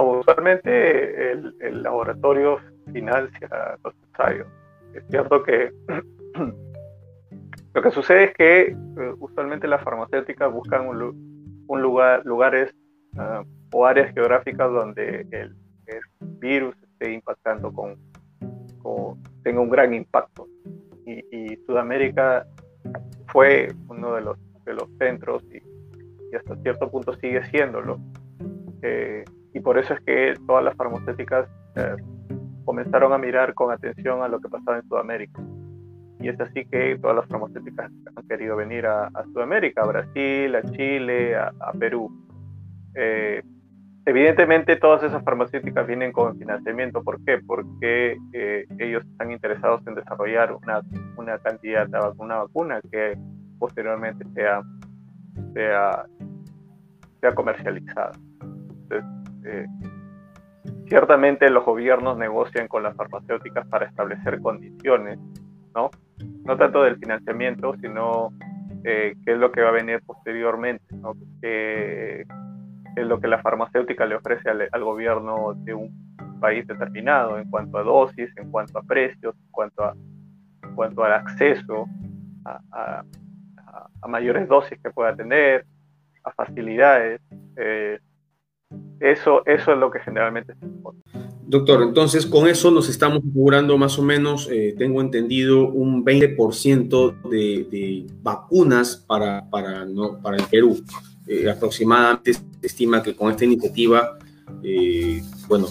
Usualmente 0.00 1.32
el, 1.32 1.82
laboratorio 1.82 2.58
financia 2.92 3.48
los 3.84 3.94
ensayos. 4.08 4.46
Es 4.94 5.04
cierto 5.08 5.42
que 5.42 5.70
lo 7.74 7.82
que 7.82 7.90
sucede 7.90 8.24
es 8.24 8.34
que 8.34 8.60
eh, 8.70 9.14
usualmente 9.18 9.66
las 9.66 9.82
farmacéuticas 9.82 10.52
buscan 10.52 10.86
un, 10.86 11.82
lugar, 11.82 12.24
lugares 12.24 12.74
ah, 13.16 13.42
o 13.72 13.86
áreas 13.86 14.12
geográficas 14.14 14.70
donde 14.70 15.26
el, 15.30 15.56
virus 16.38 16.74
esté 16.82 17.12
impactando 17.12 17.72
con, 17.72 17.96
tenga 19.42 19.60
un 19.60 19.70
gran 19.70 19.94
impacto. 19.94 20.48
Y, 21.06 21.56
Sudamérica 21.66 22.46
fue 23.28 23.72
uno 23.88 24.14
de 24.14 24.22
los, 24.22 24.38
de 24.64 24.74
los 24.74 24.88
centros 24.98 25.44
y, 25.52 25.60
hasta 26.34 26.56
cierto 26.62 26.90
punto 26.90 27.14
sigue 27.18 27.44
siéndolo. 27.50 28.00
Eh, 28.80 29.24
y 29.54 29.60
por 29.60 29.78
eso 29.78 29.94
es 29.94 30.00
que 30.00 30.34
todas 30.46 30.64
las 30.64 30.74
farmacéuticas 30.76 31.48
eh, 31.76 31.96
comenzaron 32.64 33.12
a 33.12 33.18
mirar 33.18 33.54
con 33.54 33.70
atención 33.70 34.22
a 34.22 34.28
lo 34.28 34.40
que 34.40 34.48
pasaba 34.48 34.78
en 34.78 34.88
Sudamérica. 34.88 35.42
Y 36.20 36.28
es 36.28 36.40
así 36.40 36.64
que 36.66 36.96
todas 37.00 37.16
las 37.16 37.26
farmacéuticas 37.26 37.90
han 38.14 38.28
querido 38.28 38.56
venir 38.56 38.86
a, 38.86 39.10
Sudamérica, 39.32 39.82
a 39.82 39.86
Brasil, 39.86 40.54
a 40.54 40.62
Chile, 40.70 41.36
a, 41.36 41.72
Perú. 41.78 42.10
Eh, 42.94 43.42
evidentemente 44.06 44.76
todas 44.76 45.02
esas 45.02 45.24
farmacéuticas 45.24 45.86
vienen 45.86 46.12
con 46.12 46.38
financiamiento. 46.38 47.02
¿Por 47.02 47.22
qué? 47.24 47.38
Porque 47.44 48.16
eh, 48.32 48.66
ellos 48.78 49.04
están 49.04 49.32
interesados 49.32 49.84
en 49.86 49.96
desarrollar 49.96 50.52
una, 50.52 50.80
una 51.16 51.38
cantidad 51.38 51.88
de 51.88 51.98
una 52.18 52.36
vacuna 52.36 52.80
que 52.90 53.18
posteriormente 53.58 54.24
sea, 54.34 54.62
sea, 55.54 56.06
sea 57.20 57.34
comercializada. 57.34 58.12
Entonces, 58.40 59.21
eh, 59.44 59.66
ciertamente 60.88 61.50
los 61.50 61.64
gobiernos 61.64 62.18
negocian 62.18 62.68
con 62.68 62.82
las 62.82 62.96
farmacéuticas 62.96 63.66
para 63.68 63.86
establecer 63.86 64.40
condiciones, 64.40 65.18
¿no? 65.74 65.90
No 66.44 66.56
tanto 66.56 66.82
del 66.82 66.96
financiamiento, 66.98 67.74
sino 67.80 68.32
eh, 68.84 69.14
qué 69.24 69.32
es 69.32 69.38
lo 69.38 69.50
que 69.52 69.62
va 69.62 69.70
a 69.70 69.72
venir 69.72 70.00
posteriormente, 70.04 70.94
¿no? 70.96 71.14
Qué 71.40 72.24
es 72.96 73.06
lo 73.06 73.20
que 73.20 73.28
la 73.28 73.40
farmacéutica 73.40 74.06
le 74.06 74.16
ofrece 74.16 74.50
al, 74.50 74.84
gobierno 74.84 75.54
de 75.54 75.74
un 75.74 76.16
país 76.40 76.66
determinado 76.66 77.38
en 77.38 77.48
cuanto 77.48 77.78
a 77.78 77.82
dosis, 77.82 78.30
en 78.36 78.50
cuanto 78.50 78.78
a 78.78 78.82
precios, 78.82 79.34
en 79.34 79.50
cuanto 79.50 79.84
a 79.84 79.94
en 80.72 80.74
cuanto 80.74 81.04
al 81.04 81.12
acceso 81.12 81.86
a, 82.44 83.04
mayores 84.08 84.48
dosis 84.48 84.78
que 84.82 84.90
pueda 84.90 85.14
tener, 85.14 85.64
a 86.24 86.32
facilidades. 86.32 87.20
Eh, 87.56 87.98
eso, 89.02 89.42
eso 89.46 89.72
es 89.72 89.78
lo 89.78 89.90
que 89.90 89.98
generalmente 90.00 90.54
se 90.54 90.66
Doctor, 91.44 91.82
entonces 91.82 92.24
con 92.24 92.46
eso 92.46 92.70
nos 92.70 92.88
estamos 92.88 93.18
asegurando 93.18 93.76
más 93.76 93.98
o 93.98 94.02
menos, 94.02 94.48
eh, 94.50 94.74
tengo 94.78 95.00
entendido, 95.00 95.68
un 95.68 96.04
20% 96.04 97.28
de, 97.28 97.66
de, 97.70 98.06
vacunas 98.22 99.04
para, 99.06 99.50
para, 99.50 99.84
no, 99.84 100.18
para 100.22 100.36
el 100.38 100.44
Perú. 100.44 100.82
Eh, 101.26 101.50
aproximadamente 101.50 102.32
se 102.32 102.42
estima 102.62 103.02
que 103.02 103.14
con 103.14 103.30
esta 103.30 103.44
iniciativa, 103.44 104.16
eh, 104.62 105.20
bueno, 105.46 105.66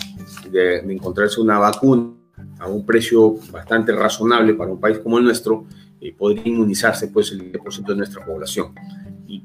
de, 0.52 0.80
encontrarse 0.80 1.42
una 1.42 1.58
vacuna 1.58 2.12
a 2.60 2.68
un 2.68 2.86
precio 2.86 3.38
bastante 3.52 3.92
razonable 3.94 4.54
para 4.54 4.72
un 4.72 4.80
país 4.80 5.00
como 5.00 5.18
el 5.18 5.24
nuestro, 5.24 5.66
podría 6.18 6.48
inmunizarse 6.48 7.08
pues 7.08 7.32
el 7.32 7.52
10% 7.52 7.86
de 7.86 7.96
nuestra 7.96 8.26
población 8.26 8.74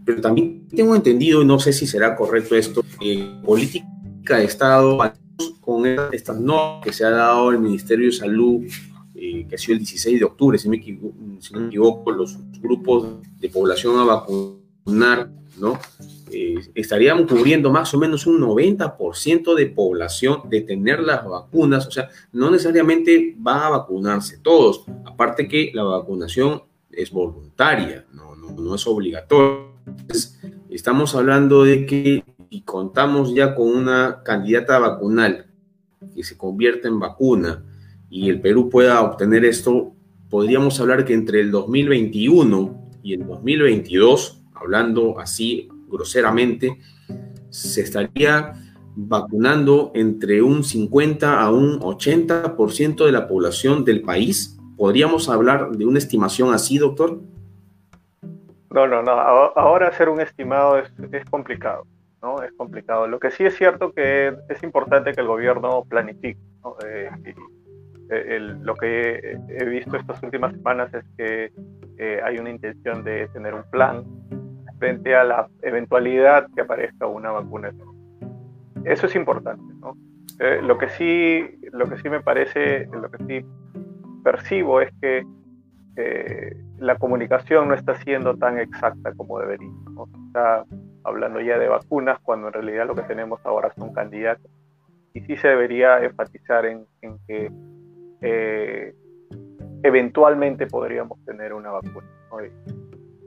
pero 0.05 0.21
también 0.21 0.67
tengo 0.69 0.95
entendido, 0.95 1.43
y 1.43 1.45
no 1.45 1.59
sé 1.59 1.73
si 1.73 1.87
será 1.87 2.17
correcto 2.17 2.57
esto, 2.57 2.85
eh, 3.01 3.41
política 3.45 4.39
de 4.39 4.45
Estado 4.45 4.99
con 5.61 5.85
estas 6.13 6.41
normas 6.41 6.85
que 6.85 6.93
se 6.93 7.05
ha 7.05 7.11
dado 7.11 7.51
el 7.51 7.59
Ministerio 7.59 8.07
de 8.07 8.13
Salud 8.13 8.63
que 9.49 9.55
ha 9.55 9.59
sido 9.59 9.75
el 9.75 9.79
16 9.79 10.19
de 10.19 10.25
octubre, 10.25 10.59
si, 10.59 10.69
me 10.69 10.83
si 10.83 11.53
no 11.53 11.61
me 11.61 11.67
equivoco, 11.67 12.11
los 12.11 12.37
grupos 12.61 13.07
de 13.41 13.49
población 13.49 13.99
a 13.99 14.05
vacunar, 14.05 15.31
¿no? 15.59 15.79
estaríamos 16.75 17.31
cubriendo 17.31 17.71
más 17.71 17.95
o 17.95 17.99
menos 17.99 18.27
un 18.27 18.41
90% 18.41 19.55
de 19.55 19.67
población 19.67 20.43
de 20.51 20.61
tener 20.61 21.01
las 21.01 21.27
vacunas, 21.27 21.87
o 21.87 21.91
sea, 21.91 22.09
no 22.33 22.51
necesariamente 22.51 23.37
va 23.45 23.67
a 23.67 23.71
vacunarse 23.71 24.39
todos, 24.39 24.85
aparte 25.05 25.49
que 25.49 25.71
la 25.73 25.85
vacunación 25.85 26.63
es 26.91 27.11
voluntaria, 27.11 28.05
no, 28.13 28.35
no, 28.35 28.75
es 28.75 28.87
obligatoria. 28.87 29.76
Estamos 30.71 31.15
hablando 31.15 31.65
de 31.65 31.87
que 31.87 32.25
y 32.51 32.63
contamos 32.63 33.35
ya 33.35 33.55
con 33.55 33.69
una 33.69 34.23
candidata 34.25 34.79
vacunal 34.79 35.47
que 36.15 36.23
se 36.23 36.37
convierta 36.37 36.89
en 36.89 37.01
vacuna 37.01 37.65
y 38.09 38.29
el 38.31 38.41
Perú 38.41 38.71
pueda 38.71 39.03
obtener 39.03 39.45
esto, 39.45 39.93
podríamos 40.31 40.81
hablar 40.81 41.05
que 41.05 41.15
entre 41.15 41.41
el 41.41 41.51
2021 41.51 42.91
y 43.03 43.15
el 43.15 43.27
2022, 43.27 44.43
hablando 44.55 45.19
así 45.19 45.69
groseramente, 45.89 46.79
se 47.51 47.83
estaría 47.83 48.53
vacunando 48.95 49.93
entre 49.95 50.41
un 50.41 50.65
50 50.65 51.41
a 51.41 51.51
un 51.51 51.81
80% 51.81 53.05
de 53.05 53.13
la 53.13 53.29
población 53.29 53.85
del 53.85 54.03
país. 54.03 54.57
¿Podríamos 54.77 55.29
hablar 55.29 55.73
de 55.73 55.85
una 55.85 55.99
estimación 55.99 56.55
así, 56.55 56.79
doctor? 56.79 57.21
No, 58.71 58.87
no, 58.87 59.03
no. 59.03 59.13
Ahora 59.13 59.89
hacer 59.89 60.09
un 60.09 60.21
estimado 60.21 60.79
es, 60.79 60.91
complicado, 61.31 61.87
¿no? 62.23 62.43
Es 62.43 62.53
complicado. 62.53 63.07
Lo 63.07 63.19
que 63.19 63.31
sí 63.31 63.45
es 63.45 63.57
cierto 63.57 63.93
que 63.93 64.37
es 64.49 64.63
importante 64.63 65.13
que 65.13 65.21
el 65.21 65.27
gobierno 65.27 65.85
planifique. 65.89 66.39
Eh, 66.85 67.11
eh, 68.11 68.39
lo 68.41 68.75
que 68.75 69.39
he 69.49 69.65
visto 69.65 69.97
estas 69.97 70.23
últimas 70.23 70.53
semanas 70.53 70.93
es 70.95 71.05
que 71.17 71.53
eh, 71.99 72.21
hay 72.25 72.39
una 72.39 72.51
intención 72.51 73.03
de 73.03 73.29
tener 73.29 73.55
un 73.55 73.65
plan 73.71 74.05
frente 74.79 75.15
a 75.15 75.25
la 75.25 75.49
eventualidad 75.63 76.47
que 76.55 76.63
aparezca 76.63 77.07
una 77.07 77.31
vacuna. 77.31 77.73
Eso 78.85 79.07
es 79.07 79.17
importante, 79.17 79.75
¿no? 79.81 79.97
Lo 80.63 80.77
que 80.77 80.91
sí, 80.91 81.59
lo 81.73 81.89
que 81.89 81.97
sí 81.97 82.11
me 82.11 82.21
parece, 82.21 82.87
lo 82.93 83.11
que 83.11 83.25
sí 83.25 83.47
percibo 84.23 84.83
es 84.83 84.91
que 85.01 85.25
eh, 85.97 86.57
la 86.79 86.97
comunicación 86.97 87.69
no 87.69 87.75
está 87.75 87.95
siendo 87.97 88.37
tan 88.37 88.59
exacta 88.59 89.13
como 89.15 89.39
debería. 89.39 89.71
¿no? 89.95 90.07
Está 90.27 90.65
hablando 91.05 91.41
ya 91.41 91.59
de 91.59 91.69
vacunas 91.69 92.19
cuando 92.21 92.49
en 92.49 92.53
realidad 92.53 92.87
lo 92.87 92.95
que 92.95 93.03
tenemos 93.03 93.41
ahora 93.45 93.73
son 93.77 93.93
candidatos. 93.93 94.51
Y 95.15 95.21
sí 95.23 95.37
se 95.37 95.49
debería 95.49 96.03
enfatizar 96.05 96.67
en, 96.67 96.87
que 97.27 97.51
eh, 98.21 98.95
eventualmente 99.83 100.67
podríamos 100.67 101.25
tener 101.25 101.55
una 101.55 101.71
vacuna. 101.71 102.07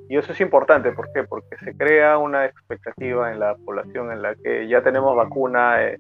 Y 0.08 0.18
eso 0.18 0.32
es 0.34 0.42
importante, 0.42 0.92
¿por 0.92 1.12
qué? 1.14 1.24
Porque 1.24 1.56
se 1.64 1.76
crea 1.76 2.18
una 2.18 2.46
expectativa 2.46 3.32
en 3.32 3.40
la 3.40 3.56
población 3.56 4.12
en 4.12 4.22
la 4.22 4.36
que 4.36 4.68
ya 4.68 4.82
tenemos 4.82 5.16
vacuna 5.16 5.84
eh, 5.84 6.00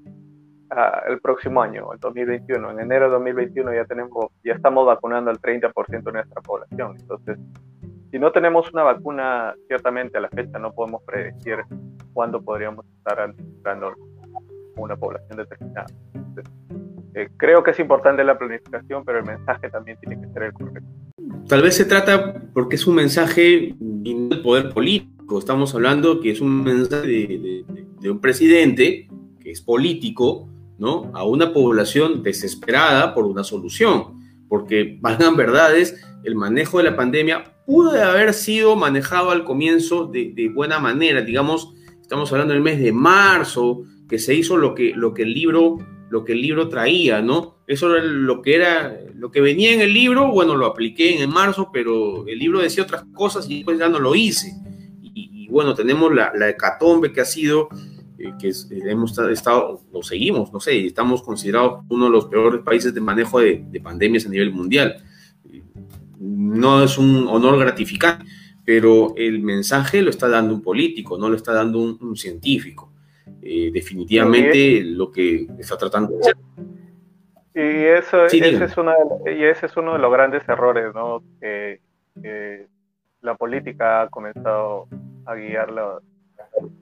el 1.07 1.19
próximo 1.19 1.61
año, 1.61 1.91
el 1.93 1.99
2021. 1.99 2.71
En 2.71 2.79
enero 2.79 3.05
de 3.05 3.11
2021 3.11 3.73
ya, 3.73 3.85
tenemos, 3.85 4.27
ya 4.43 4.53
estamos 4.53 4.85
vacunando 4.85 5.31
al 5.31 5.39
30% 5.39 6.03
de 6.03 6.11
nuestra 6.11 6.41
población. 6.41 6.97
Entonces, 6.99 7.37
si 8.11 8.19
no 8.19 8.31
tenemos 8.31 8.71
una 8.73 8.83
vacuna, 8.83 9.55
ciertamente 9.67 10.17
a 10.17 10.21
la 10.21 10.29
fecha 10.29 10.57
no 10.59 10.71
podemos 10.73 11.03
predecir 11.03 11.57
cuándo 12.13 12.41
podríamos 12.41 12.85
estar 12.97 13.19
administrando 13.19 13.93
una 14.77 14.95
población 14.95 15.37
determinada. 15.37 15.87
Eh, 17.15 17.29
creo 17.37 17.63
que 17.63 17.71
es 17.71 17.79
importante 17.79 18.23
la 18.23 18.37
planificación, 18.37 19.03
pero 19.03 19.19
el 19.19 19.25
mensaje 19.25 19.69
también 19.69 19.97
tiene 19.99 20.21
que 20.21 20.31
ser 20.31 20.43
el 20.43 20.53
correcto. 20.53 20.89
Tal 21.47 21.61
vez 21.61 21.75
se 21.75 21.85
trata 21.85 22.41
porque 22.53 22.75
es 22.75 22.87
un 22.87 22.95
mensaje 22.95 23.75
del 23.79 24.41
poder 24.41 24.69
político. 24.69 25.39
Estamos 25.39 25.73
hablando 25.73 26.21
que 26.21 26.31
es 26.31 26.41
un 26.41 26.63
mensaje 26.63 27.07
de, 27.07 28.09
un 28.09 28.19
presidente 28.19 29.07
que 29.39 29.51
es 29.51 29.61
político, 29.61 30.47
¿no? 30.79 31.11
A 31.13 31.23
una 31.23 31.53
población 31.53 32.23
desesperada 32.23 33.13
por 33.13 33.25
una 33.25 33.43
solución. 33.43 34.19
Porque, 34.47 34.97
valgan 34.99 35.35
verdades, 35.35 36.03
el 36.23 36.35
manejo 36.35 36.79
de 36.79 36.85
la 36.85 36.95
pandemia 36.95 37.43
pudo 37.65 37.91
haber 38.01 38.33
sido 38.33 38.75
manejado 38.75 39.29
al 39.29 39.43
comienzo 39.43 40.07
de, 40.07 40.33
de, 40.33 40.49
buena 40.49 40.79
manera. 40.79 41.21
Digamos, 41.21 41.73
estamos 42.01 42.31
hablando 42.31 42.53
del 42.53 42.63
mes 42.63 42.79
de 42.79 42.91
marzo, 42.91 43.83
que 44.07 44.17
se 44.17 44.33
hizo 44.33 44.57
lo 44.57 44.73
que, 44.73 44.93
lo 44.95 45.13
que 45.13 45.21
el 45.21 45.33
libro 45.33 45.77
lo 46.09 46.25
que 46.25 46.33
el 46.33 46.41
libro 46.41 46.69
traía, 46.69 47.21
¿no? 47.21 47.59
Eso 47.67 47.95
era 47.95 48.03
lo 48.03 48.41
que 48.41 48.55
era, 48.55 48.99
lo 49.13 49.31
que 49.31 49.41
venía 49.41 49.73
en 49.73 49.81
el 49.81 49.93
libro, 49.93 50.31
bueno, 50.31 50.55
lo 50.55 50.65
apliqué 50.65 51.21
en 51.21 51.29
marzo, 51.29 51.69
pero 51.71 52.27
el 52.27 52.39
libro 52.39 52.59
decía 52.59 52.83
otras 52.83 53.05
cosas 53.13 53.49
y 53.49 53.57
después 53.57 53.77
ya 53.77 53.89
no 53.89 53.99
lo 53.99 54.15
hice. 54.15 54.53
Y, 55.01 55.47
bueno, 55.49 55.73
tenemos 55.73 56.13
la, 56.13 56.31
la, 56.35 56.49
hecatombe 56.49 57.11
que 57.11 57.21
ha 57.21 57.25
sido, 57.25 57.69
eh, 58.19 58.33
que 58.39 58.51
hemos 58.89 59.17
estado, 59.17 59.81
lo 59.91 60.03
seguimos, 60.03 60.51
no 60.53 60.59
sé, 60.59 60.85
estamos 60.85 61.21
considerados 61.23 61.83
uno 61.89 62.05
de 62.05 62.11
los 62.11 62.25
peores 62.25 62.61
países 62.61 62.93
de 62.93 63.01
manejo 63.01 63.39
de, 63.39 63.81
pandemias 63.83 64.25
a 64.25 64.29
nivel 64.29 64.51
mundial. 64.51 65.03
No 66.19 66.83
es 66.83 66.97
un 66.97 67.27
honor 67.27 67.57
gratificante, 67.59 68.25
pero 68.65 69.13
el 69.15 69.39
mensaje 69.39 70.01
lo 70.01 70.09
está 70.09 70.27
dando 70.27 70.53
un 70.53 70.61
político, 70.61 71.17
no 71.17 71.29
lo 71.29 71.35
está 71.35 71.53
dando 71.53 71.79
un 71.79 72.15
científico. 72.15 72.89
Eh, 73.41 73.71
definitivamente 73.71 74.81
lo 74.83 75.11
que 75.11 75.47
está 75.59 75.77
tratando 75.77 76.13
de 76.13 76.19
hacer. 76.19 76.35
Y, 77.55 77.85
eso, 77.85 78.25
ese 78.25 78.37
es 78.37 78.75
de, 78.75 79.37
y 79.37 79.43
ese 79.43 79.65
es 79.65 79.77
uno 79.77 79.93
de 79.93 79.99
los 79.99 80.11
grandes 80.11 80.47
errores, 80.47 80.93
¿no? 80.93 81.23
Que, 81.39 81.79
la 83.21 83.35
política 83.35 84.03
ha 84.03 84.09
comenzado 84.09 84.87
a 85.25 85.35
guiar 85.35 85.71
la, 85.71 85.99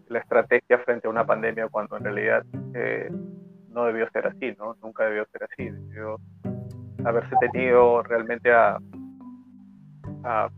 la, 0.09 0.19
estrategia 0.19 0.79
frente 0.79 1.07
a 1.07 1.09
una 1.09 1.25
pandemia 1.25 1.67
cuando 1.69 1.97
en 1.97 2.03
realidad 2.03 2.45
eh, 2.73 3.09
no 3.69 3.85
debió 3.85 4.09
ser 4.11 4.27
así, 4.27 4.55
¿no? 4.57 4.75
Nunca 4.81 5.05
debió 5.05 5.25
ser 5.31 5.43
así. 5.43 5.69
Debió 5.69 6.19
haberse 7.05 7.35
tenido 7.51 8.03
realmente 8.03 8.51
a, 8.51 8.77
a, 10.23 10.49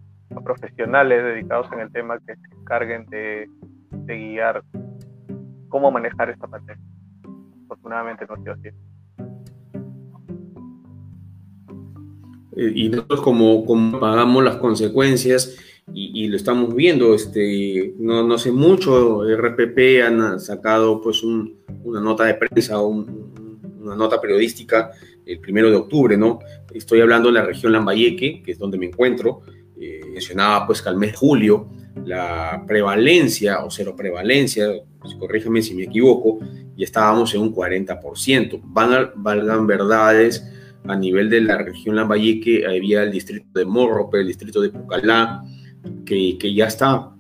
profesionales 0.44 1.24
dedicados 1.24 1.72
en 1.74 1.80
el 1.80 1.92
tema 1.92 2.18
que 2.20 2.36
se 2.36 2.56
encarguen 2.56 3.06
de, 3.08 3.50
de 3.92 4.18
guiar 4.18 4.64
cómo 5.70 5.92
manejar 5.92 6.30
esta 6.30 6.48
pandemia. 6.48 6.84
Afortunadamente 7.66 8.26
no 8.28 8.36
ha 8.36 8.38
sido 8.38 8.54
así. 8.54 8.70
Eh, 12.60 12.72
y 12.76 12.90
nosotros 12.90 13.22
como, 13.22 13.64
como, 13.66 14.00
pagamos 14.00 14.44
las 14.44 14.58
consecuencias 14.58 15.58
y, 15.94 16.28
lo 16.28 16.36
estamos 16.36 16.76
viendo, 16.76 17.14
este, 17.14 17.94
no, 17.98 18.24
no 18.24 18.36
hace 18.36 18.52
mucho 18.52 19.24
RPP 19.24 20.04
han 20.06 20.40
sacado 20.40 21.02
pues 21.02 21.24
una 21.24 22.02
nota 22.02 22.26
de 22.26 22.36
prensa, 22.36 22.82
una 22.82 23.96
nota 23.96 24.22
periodística 24.22 24.92
el 25.26 25.40
primero 25.40 25.70
de 25.70 25.76
octubre, 25.76 26.18
¿no? 26.18 26.40
Estoy 26.74 27.02
hablando 27.02 27.30
de 27.30 27.36
la 27.36 27.46
región 27.46 27.72
Lambayeque, 27.72 28.42
que 28.44 28.52
es 28.52 28.58
donde 28.58 28.78
me 28.78 28.88
encuentro, 28.88 29.42
eh, 29.80 30.02
mencionaba 30.12 30.66
pues 30.66 30.82
que 30.82 30.90
al 30.90 30.98
mes 30.98 31.12
de 31.12 31.18
julio 31.18 31.70
la 32.06 32.64
prevalencia 32.68 33.64
o 33.64 33.70
cero 33.70 33.96
prevalencia, 33.96 34.68
corrígeme 35.20 35.62
si 35.62 35.76
me 35.76 35.84
equivoco, 35.84 36.40
y 36.76 36.84
estábamos 36.84 37.34
en 37.36 37.42
un 37.42 37.54
40%. 37.54 38.60
Van 38.64 39.12
valgan 39.16 39.68
verdades, 39.68 40.44
a 40.86 40.96
nivel 40.96 41.30
de 41.30 41.42
la 41.42 41.58
región 41.58 41.96
Lambayeque 41.96 42.66
había 42.66 43.04
el 43.04 43.12
distrito 43.12 43.60
de 43.60 43.66
Morrope, 43.66 44.22
el 44.22 44.28
distrito 44.28 44.62
de 44.62 44.70
Pucalá, 44.70 45.44
que, 46.06 46.54
ya 46.54 46.68
está, 46.68 47.12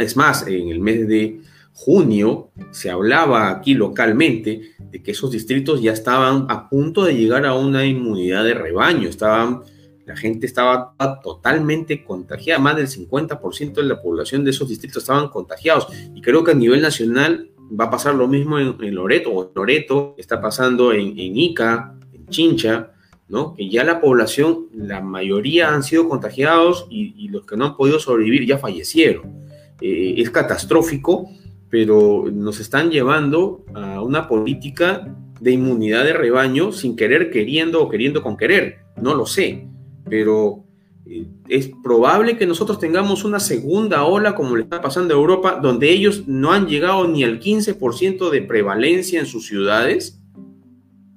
es 0.00 0.16
más, 0.16 0.46
en 0.46 0.68
el 0.68 0.80
mes 0.80 1.06
de 1.08 1.40
junio 1.72 2.50
se 2.72 2.90
hablaba 2.90 3.50
aquí 3.50 3.74
localmente 3.74 4.72
de 4.78 5.02
que 5.02 5.12
esos 5.12 5.30
distritos 5.30 5.80
ya 5.80 5.92
estaban 5.92 6.46
a 6.48 6.68
punto 6.68 7.04
de 7.04 7.16
llegar 7.16 7.46
a 7.46 7.54
una 7.54 7.86
inmunidad 7.86 8.44
de 8.44 8.54
rebaño, 8.54 9.08
estaban 9.08 9.62
la 10.08 10.16
gente 10.16 10.46
estaba 10.46 10.94
totalmente 11.22 12.02
contagiada, 12.02 12.58
más 12.58 12.76
del 12.76 12.88
50% 12.88 13.74
de 13.74 13.82
la 13.82 14.00
población 14.00 14.42
de 14.42 14.52
esos 14.52 14.66
distritos 14.66 15.02
estaban 15.02 15.28
contagiados. 15.28 15.86
Y 16.14 16.22
creo 16.22 16.42
que 16.42 16.52
a 16.52 16.54
nivel 16.54 16.80
nacional 16.80 17.50
va 17.78 17.84
a 17.84 17.90
pasar 17.90 18.14
lo 18.14 18.26
mismo 18.26 18.58
en, 18.58 18.94
Loreto, 18.94 19.30
o 19.34 19.52
Loreto 19.54 20.14
está 20.16 20.40
pasando 20.40 20.94
en, 20.94 21.12
Ica, 21.16 21.94
en 22.14 22.26
Chincha, 22.28 22.92
¿no? 23.28 23.54
Que 23.54 23.68
ya 23.68 23.84
la 23.84 24.00
población, 24.00 24.66
la 24.74 25.00
mayoría 25.00 25.72
han 25.72 25.82
sido 25.82 26.08
contagiados 26.08 26.86
y, 26.90 27.28
los 27.28 27.44
que 27.44 27.56
no 27.56 27.66
han 27.66 27.76
podido 27.76 27.98
sobrevivir 27.98 28.46
ya 28.46 28.58
fallecieron. 28.58 29.44
Eh, 29.80 30.14
es 30.18 30.30
catastrófico, 30.30 31.28
pero 31.68 32.24
nos 32.32 32.60
están 32.60 32.90
llevando 32.90 33.64
a 33.74 34.02
una 34.02 34.28
política 34.28 35.14
de 35.40 35.52
inmunidad 35.52 36.04
de 36.04 36.14
rebaño 36.14 36.72
sin 36.72 36.96
querer, 36.96 37.30
queriendo 37.30 37.82
o 37.82 37.88
queriendo 37.88 38.22
con 38.22 38.36
querer. 38.36 38.78
No 38.96 39.14
lo 39.14 39.26
sé 39.26 39.68
pero 40.08 40.64
eh, 41.06 41.26
es 41.48 41.70
probable 41.82 42.36
que 42.36 42.46
nosotros 42.46 42.78
tengamos 42.78 43.24
una 43.24 43.40
segunda 43.40 44.04
ola 44.04 44.34
como 44.34 44.56
le 44.56 44.64
está 44.64 44.80
pasando 44.80 45.14
a 45.14 45.18
Europa, 45.18 45.58
donde 45.62 45.90
ellos 45.90 46.24
no 46.26 46.52
han 46.52 46.66
llegado 46.66 47.06
ni 47.06 47.24
al 47.24 47.40
15% 47.40 48.30
de 48.30 48.42
prevalencia 48.42 49.20
en 49.20 49.26
sus 49.26 49.46
ciudades. 49.46 50.17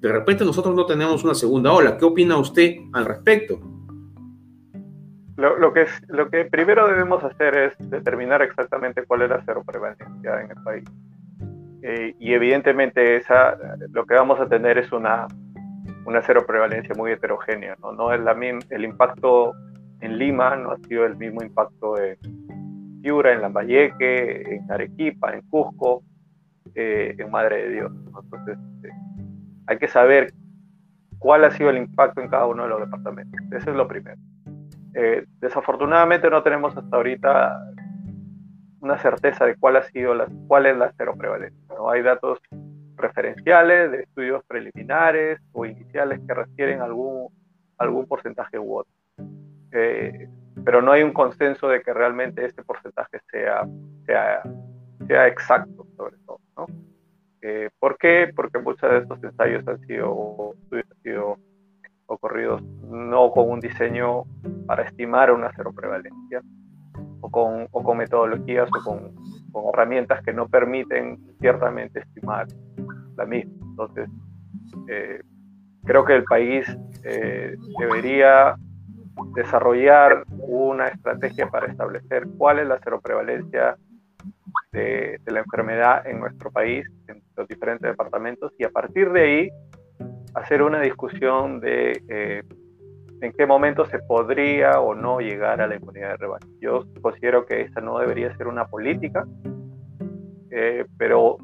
De 0.02 0.12
repente 0.12 0.44
nosotros 0.44 0.76
no 0.76 0.86
tenemos 0.86 1.24
una 1.24 1.36
segunda 1.36 1.72
ola. 1.72 1.98
¿Qué 1.98 2.06
opina 2.06 2.38
usted 2.38 2.78
al 2.94 3.06
respecto? 3.06 3.60
Lo, 5.38 5.74
que, 5.74 5.86
lo 6.08 6.30
que 6.30 6.46
primero 6.46 6.88
debemos 6.88 7.24
hacer 7.24 7.58
es 7.58 7.74
determinar 7.90 8.42
exactamente 8.42 9.04
cuál 9.06 9.24
es 9.24 9.30
la 9.30 9.44
seroprevalencia 9.44 10.42
en 10.42 10.52
el 10.52 10.64
país. 10.64 10.84
Eh, 11.84 12.16
y 12.20 12.34
evidentemente 12.34 13.16
esa, 13.16 13.58
lo 13.92 14.06
que 14.06 14.14
vamos 14.14 14.40
a 14.40 14.48
tener 14.48 14.78
es 14.78 14.92
una, 14.92 15.28
una 16.06 16.22
seroprevalencia 16.22 16.94
muy 16.96 17.12
heterogénea. 17.12 17.76
¿no? 17.82 17.92
no 17.92 18.14
es 18.14 18.22
la, 18.22 18.34
el 18.70 18.84
impacto 18.84 19.54
en 20.02 20.18
Lima 20.18 20.56
no 20.56 20.72
ha 20.72 20.78
sido 20.80 21.06
el 21.06 21.16
mismo 21.16 21.44
impacto 21.44 21.98
en 22.00 22.18
Piura, 23.02 23.34
en 23.34 23.42
Lambayeque, 23.42 24.56
en 24.56 24.72
Arequipa, 24.72 25.34
en 25.34 25.42
Cusco, 25.44 26.04
eh, 26.76 27.16
en 27.18 27.32
Madre 27.32 27.64
de 27.64 27.70
Dios. 27.70 27.92
Entonces, 28.24 28.58
eh, 28.84 28.90
hay 29.68 29.78
que 29.78 29.88
saber 29.88 30.34
cuál 31.20 31.44
ha 31.46 31.52
sido 31.52 31.70
el 31.70 31.78
impacto 31.78 32.22
en 32.22 32.30
cada 32.30 32.48
uno 32.48 32.64
de 32.64 32.70
los 32.70 32.80
departamentos. 32.80 33.40
Eso 33.52 33.70
es 33.70 33.76
lo 33.76 33.88
primero. 33.88 34.18
Eh, 34.94 35.26
desafortunadamente 35.40 36.30
no 36.30 36.44
tenemos 36.44 36.76
hasta 36.76 36.96
ahorita 36.96 37.60
una 38.82 38.98
certeza 38.98 39.46
de 39.46 39.56
cuál 39.56 39.78
ha 39.78 39.84
sido 39.84 40.14
la, 40.14 40.28
cuál 40.48 40.66
es 40.66 40.76
la 40.76 40.92
cero 40.98 41.14
prevalencia. 41.18 41.62
¿no? 41.70 41.90
Hay 41.90 42.02
datos 42.02 42.40
referenciales 42.96 43.92
de 43.92 44.02
estudios 44.02 44.44
preliminares 44.46 45.40
o 45.54 45.66
iniciales 45.66 46.20
que 46.28 46.34
refieren 46.34 46.82
algún, 46.82 47.28
algún 47.78 48.08
porcentaje 48.08 48.58
u 48.58 48.78
otro. 48.78 48.92
Eh, 49.72 50.28
pero 50.66 50.82
no 50.82 50.92
hay 50.92 51.04
un 51.04 51.14
consenso 51.14 51.68
de 51.68 51.82
que 51.82 51.94
realmente 51.94 52.46
este 52.46 52.64
porcentaje 52.64 53.20
sea, 53.32 53.66
sea, 54.06 54.44
sea 55.08 55.28
exacto. 55.28 55.86
Eh, 57.42 57.70
¿Por 57.80 57.98
qué? 57.98 58.32
Porque 58.36 58.60
muchos 58.60 58.90
de 58.90 59.00
estos 59.00 59.24
ensayos 59.24 59.68
han 59.68 59.80
sido, 59.88 60.54
ocurridos 62.06 62.62
no 62.84 63.32
con 63.32 63.50
un 63.50 63.60
diseño 63.60 64.26
para 64.68 64.84
estimar 64.84 65.32
una 65.32 65.52
cero 65.56 65.72
prevalencia, 65.74 66.42
o 67.22 67.32
con, 67.32 67.68
o 67.72 67.84
con 67.84 67.98
metodologías 67.98 68.70
o 68.70 68.84
con, 68.84 69.16
con, 69.52 69.64
herramientas 69.74 70.22
que 70.24 70.34
no 70.34 70.48
permiten 70.48 71.20
ciertamente 71.40 72.02
estimar 72.02 72.48
la 73.16 73.26
misma. 73.26 73.54
Entonces, 73.70 74.10
eh, 74.88 75.22
creo 75.86 76.06
que 76.06 76.16
el 76.16 76.24
país 76.26 76.68
eh, 77.04 77.56
debería 77.80 78.56
desarrollar 79.36 80.26
una 80.30 80.88
estrategia 80.88 81.50
para 81.50 81.68
establecer 81.68 82.28
cuál 82.38 82.60
es 82.60 82.68
la 82.68 82.80
seroprevalencia 82.80 83.78
de, 84.72 85.20
la 85.26 85.40
enfermedad 85.40 86.06
en 86.08 86.20
nuestro 86.20 86.52
país, 86.52 86.86
en 87.08 87.22
los 87.36 87.48
diferentes 87.48 87.90
departamentos, 87.90 88.54
y 88.58 88.64
a 88.64 88.70
partir 88.70 89.12
de 89.12 89.22
ahí 89.22 89.50
hacer 90.34 90.62
una 90.62 90.82
discusión 90.82 91.60
de 91.60 92.02
eh, 92.08 92.44
en 93.22 93.32
qué 93.34 93.46
momento 93.46 93.86
se 93.86 94.00
podría 94.00 94.80
o 94.80 94.96
no 94.96 95.20
llegar 95.20 95.62
a 95.62 95.68
la 95.68 95.76
inmunidad 95.76 96.10
de 96.12 96.18
rebaño. 96.18 96.48
Yo 96.60 96.86
considero 97.02 97.46
que 97.46 97.62
esta 97.62 97.82
no 97.82 98.00
debería 98.00 98.36
ser 98.36 98.48
una 98.48 98.66
política, 98.66 99.26
eh, 100.50 100.86
pero 100.98 101.38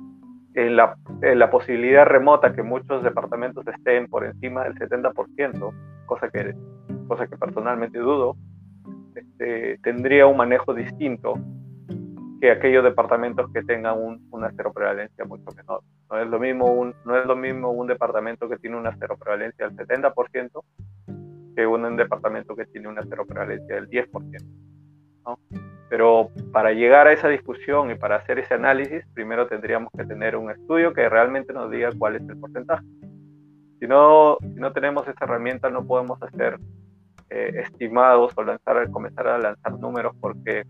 en 0.55 0.75
la, 0.75 0.97
la, 1.21 1.51
posibilidad 1.51 2.05
remota 2.05 2.53
que 2.53 2.63
muchos 2.63 3.03
departamentos 3.03 3.65
estén 3.67 4.07
por 4.07 4.25
encima 4.25 4.63
del 4.63 4.73
70%, 4.73 5.73
cosa 6.07 6.29
que, 6.29 6.55
cosa 7.07 7.27
que 7.27 7.37
personalmente 7.37 7.99
dudo, 7.99 8.35
este, 9.13 9.77
tendría 9.83 10.25
un 10.25 10.37
manejo 10.37 10.73
distinto 10.73 11.35
que 12.39 12.51
aquellos 12.51 12.83
departamentos 12.83 13.51
que 13.51 13.63
tengan 13.63 14.21
una 14.31 14.51
cero 14.55 14.71
prevalencia 14.73 15.25
mucho 15.25 15.49
menor. 15.55 15.81
No 16.09 16.19
es, 16.19 16.27
lo 16.27 16.39
mismo 16.39 16.71
un, 16.71 16.93
no 17.05 17.17
es 17.17 17.25
lo 17.25 17.35
mismo 17.35 17.71
un 17.71 17.87
departamento 17.87 18.47
que 18.47 18.57
tiene 18.57 18.77
una 18.77 18.95
cero 18.99 19.17
prevalencia 19.19 19.67
del 19.67 19.75
70% 19.75 20.63
que 21.55 21.65
un 21.65 21.97
departamento 21.97 22.55
que 22.55 22.65
tiene 22.67 22.87
una 22.87 23.01
cero 23.09 23.25
prevalencia 23.27 23.75
del 23.75 23.89
10%. 23.89 24.43
¿no? 25.25 25.39
Pero 25.89 26.29
para 26.51 26.71
llegar 26.71 27.07
a 27.07 27.13
esa 27.13 27.29
discusión 27.29 27.89
y 27.91 27.95
para 27.95 28.17
hacer 28.17 28.39
ese 28.39 28.53
análisis, 28.53 29.03
primero 29.13 29.47
tendríamos 29.47 29.91
que 29.97 30.05
tener 30.05 30.35
un 30.35 30.51
estudio 30.51 30.93
que 30.93 31.09
realmente 31.09 31.53
nos 31.53 31.71
diga 31.71 31.89
cuál 31.97 32.17
es 32.17 32.29
el 32.29 32.37
porcentaje. 32.37 32.85
Si 33.79 33.87
no, 33.87 34.37
si 34.41 34.59
no 34.59 34.71
tenemos 34.73 35.07
esa 35.07 35.25
herramienta, 35.25 35.69
no 35.69 35.85
podemos 35.85 36.21
hacer 36.21 36.59
eh, 37.29 37.63
estimados 37.63 38.33
o 38.35 38.43
lanzar, 38.43 38.89
comenzar 38.91 39.27
a 39.27 39.37
lanzar 39.37 39.79
números 39.79 40.15
porque 40.19 40.63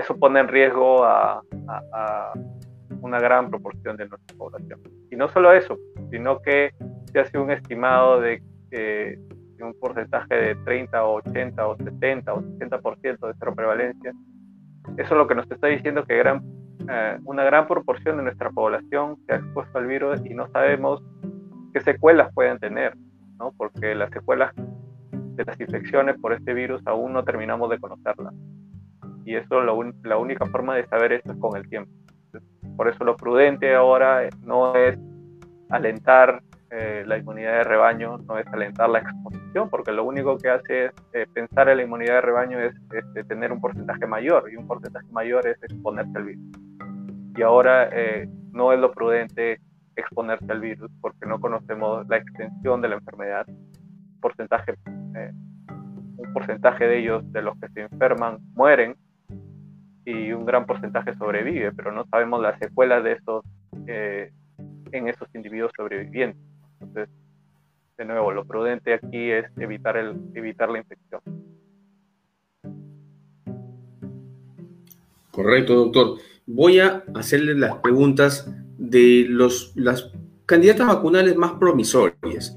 eso 0.00 0.18
pone 0.18 0.40
en 0.40 0.48
riesgo 0.48 1.04
a, 1.04 1.42
una 3.02 3.20
gran 3.20 3.48
proporción 3.48 3.96
de 3.96 4.08
nuestra 4.08 4.36
población. 4.36 4.80
Y 5.10 5.16
no 5.16 5.28
solo 5.28 5.52
eso, 5.52 5.78
sino 6.10 6.40
que 6.42 6.72
se 7.12 7.20
hace 7.20 7.38
un 7.38 7.50
estimado 7.50 8.20
de, 8.20 8.42
que 8.70 9.18
un 9.60 9.74
porcentaje 9.78 10.34
de 10.34 10.54
30 10.56 11.04
o 11.04 11.14
80 11.16 11.66
o 11.66 11.76
70 11.76 12.34
o 12.34 12.42
60% 12.42 13.26
de 13.26 13.34
cero 13.38 13.54
prevalencia. 13.54 14.12
Eso 14.96 15.14
es 15.14 15.18
lo 15.18 15.26
que 15.26 15.34
nos 15.34 15.50
está 15.50 15.68
diciendo 15.68 16.04
que 16.04 16.16
gran, 16.16 16.42
eh, 16.90 17.18
una 17.24 17.44
gran 17.44 17.66
proporción 17.66 18.16
de 18.16 18.24
nuestra 18.24 18.50
población 18.50 19.16
se 19.26 19.34
ha 19.34 19.36
expuesto 19.36 19.78
al 19.78 19.86
virus 19.86 20.20
y 20.24 20.34
no 20.34 20.48
sabemos 20.48 21.02
qué 21.72 21.80
secuelas 21.80 22.32
pueden 22.34 22.58
tener, 22.58 22.96
¿no? 23.38 23.52
porque 23.56 23.94
las 23.94 24.10
secuelas 24.10 24.52
de 24.54 25.44
las 25.44 25.60
infecciones 25.60 26.18
por 26.20 26.32
este 26.32 26.54
virus 26.54 26.82
aún 26.86 27.12
no 27.12 27.22
terminamos 27.22 27.70
de 27.70 27.78
conocerlas 27.78 28.34
y 29.24 29.36
eso 29.36 29.60
la 29.60 30.16
única 30.16 30.46
forma 30.46 30.76
de 30.76 30.86
saber 30.86 31.12
esto 31.12 31.32
es 31.32 31.38
con 31.38 31.56
el 31.56 31.68
tiempo. 31.68 31.90
Por 32.76 32.88
eso 32.88 33.04
lo 33.04 33.16
prudente 33.16 33.74
ahora 33.74 34.28
no 34.42 34.74
es 34.74 34.98
alentar 35.68 36.42
eh, 36.72 37.02
la 37.04 37.18
inmunidad 37.18 37.58
de 37.58 37.64
rebaño, 37.64 38.18
no 38.18 38.38
es 38.38 38.46
alentar 38.46 38.88
la 38.88 39.00
exposición, 39.00 39.68
porque 39.70 39.90
lo 39.90 40.04
único 40.04 40.38
que 40.38 40.50
hace 40.50 40.84
es 40.86 40.92
eh, 41.12 41.26
pensar 41.32 41.68
en 41.68 41.78
la 41.78 41.82
inmunidad 41.82 42.14
de 42.14 42.20
rebaño 42.20 42.60
es, 42.60 42.74
tener 43.26 43.50
un 43.50 43.60
porcentaje 43.60 44.06
mayor 44.06 44.50
y 44.52 44.56
un 44.56 44.68
porcentaje 44.68 45.06
mayor 45.10 45.48
es 45.48 45.60
exponerse 45.62 46.16
al 46.16 46.24
virus. 46.24 46.44
Y 47.36 47.42
ahora 47.42 47.88
eh, 47.92 48.28
no 48.52 48.72
es 48.72 48.78
lo 48.78 48.92
prudente 48.92 49.60
exponerse 49.96 50.46
al 50.48 50.60
virus 50.60 50.90
porque 51.00 51.26
no 51.26 51.40
conocemos 51.40 52.06
la 52.08 52.18
extensión 52.18 52.80
de 52.80 52.88
la 52.88 52.94
enfermedad, 52.96 53.46
porcentaje, 54.20 54.74
un 54.86 56.32
porcentaje 56.32 56.86
de 56.86 56.98
ellos, 56.98 57.32
de 57.32 57.42
los 57.42 57.58
que 57.58 57.68
se 57.70 57.80
enferman, 57.80 58.38
mueren 58.54 58.94
y 60.10 60.32
un 60.32 60.44
gran 60.44 60.66
porcentaje 60.66 61.14
sobrevive, 61.16 61.72
pero 61.72 61.92
no 61.92 62.04
sabemos 62.06 62.42
las 62.42 62.58
secuelas 62.58 63.04
de 63.04 63.12
esos 63.12 63.44
eh, 63.86 64.32
en 64.92 65.08
esos 65.08 65.28
individuos 65.34 65.72
sobrevivientes. 65.76 66.40
Entonces, 66.80 67.08
de 67.96 68.04
nuevo, 68.04 68.32
lo 68.32 68.44
prudente 68.44 68.94
aquí 68.94 69.30
es 69.30 69.46
evitar, 69.58 69.96
el, 69.96 70.16
evitar 70.34 70.70
la 70.70 70.78
infección. 70.78 71.20
Correcto, 75.30 75.74
doctor. 75.74 76.18
Voy 76.46 76.80
a 76.80 77.04
hacerle 77.14 77.54
las 77.54 77.76
preguntas 77.76 78.52
de 78.78 79.26
los, 79.28 79.72
las 79.76 80.10
candidatas 80.46 80.88
vacunales 80.88 81.36
más 81.36 81.52
promisorias 81.52 82.56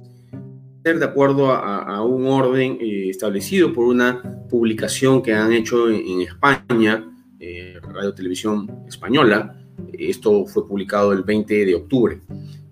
de 0.84 1.06
acuerdo 1.06 1.50
a, 1.52 2.04
un 2.04 2.28
orden 2.28 2.78
eh, 2.82 3.10
establecido 3.10 3.72
por 3.72 3.86
una 3.86 4.22
publicación 4.50 5.22
que 5.22 5.34
han 5.34 5.54
hecho 5.54 5.90
en 5.90 6.22
España 6.22 7.13
eh, 7.46 7.78
Radio 7.82 8.14
Televisión 8.14 8.86
Española. 8.88 9.60
Esto 9.92 10.46
fue 10.46 10.66
publicado 10.66 11.12
el 11.12 11.24
20 11.24 11.66
de 11.66 11.76
octubre. 11.76 12.22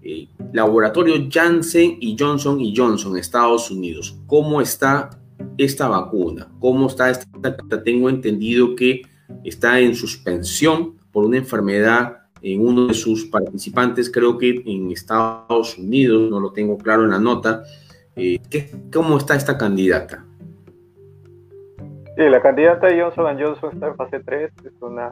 Eh, 0.01 0.29
laboratorio 0.53 1.27
Janssen 1.29 1.97
y 1.99 2.15
Johnson 2.17 2.61
y 2.61 2.73
Johnson, 2.73 3.17
Estados 3.17 3.69
Unidos. 3.69 4.17
¿Cómo 4.27 4.61
está 4.61 5.09
esta 5.57 5.89
vacuna? 5.89 6.47
¿Cómo 6.59 6.87
está 6.87 7.09
esta? 7.09 7.27
Tengo 7.83 8.09
entendido 8.09 8.73
que 8.75 9.01
está 9.43 9.77
en 9.81 9.93
suspensión 9.93 10.95
por 11.11 11.25
una 11.25 11.37
enfermedad 11.37 12.19
en 12.41 12.65
uno 12.65 12.87
de 12.87 12.93
sus 12.93 13.25
participantes, 13.25 14.09
creo 14.09 14.37
que 14.37 14.63
en 14.65 14.89
Estados 14.89 15.77
Unidos, 15.77 16.31
no 16.31 16.39
lo 16.39 16.53
tengo 16.53 16.77
claro 16.77 17.03
en 17.03 17.11
la 17.11 17.19
nota. 17.19 17.63
Eh, 18.15 18.39
¿Cómo 18.91 19.17
está 19.17 19.35
esta 19.35 19.57
candidata? 19.57 20.25
Sí, 22.21 22.29
la 22.29 22.39
candidata 22.39 22.87
Johnson 22.95 23.35
Johnson 23.39 23.71
está 23.73 23.87
en 23.87 23.95
fase 23.95 24.19
3, 24.19 24.51
es 24.63 24.81
una, 24.83 25.09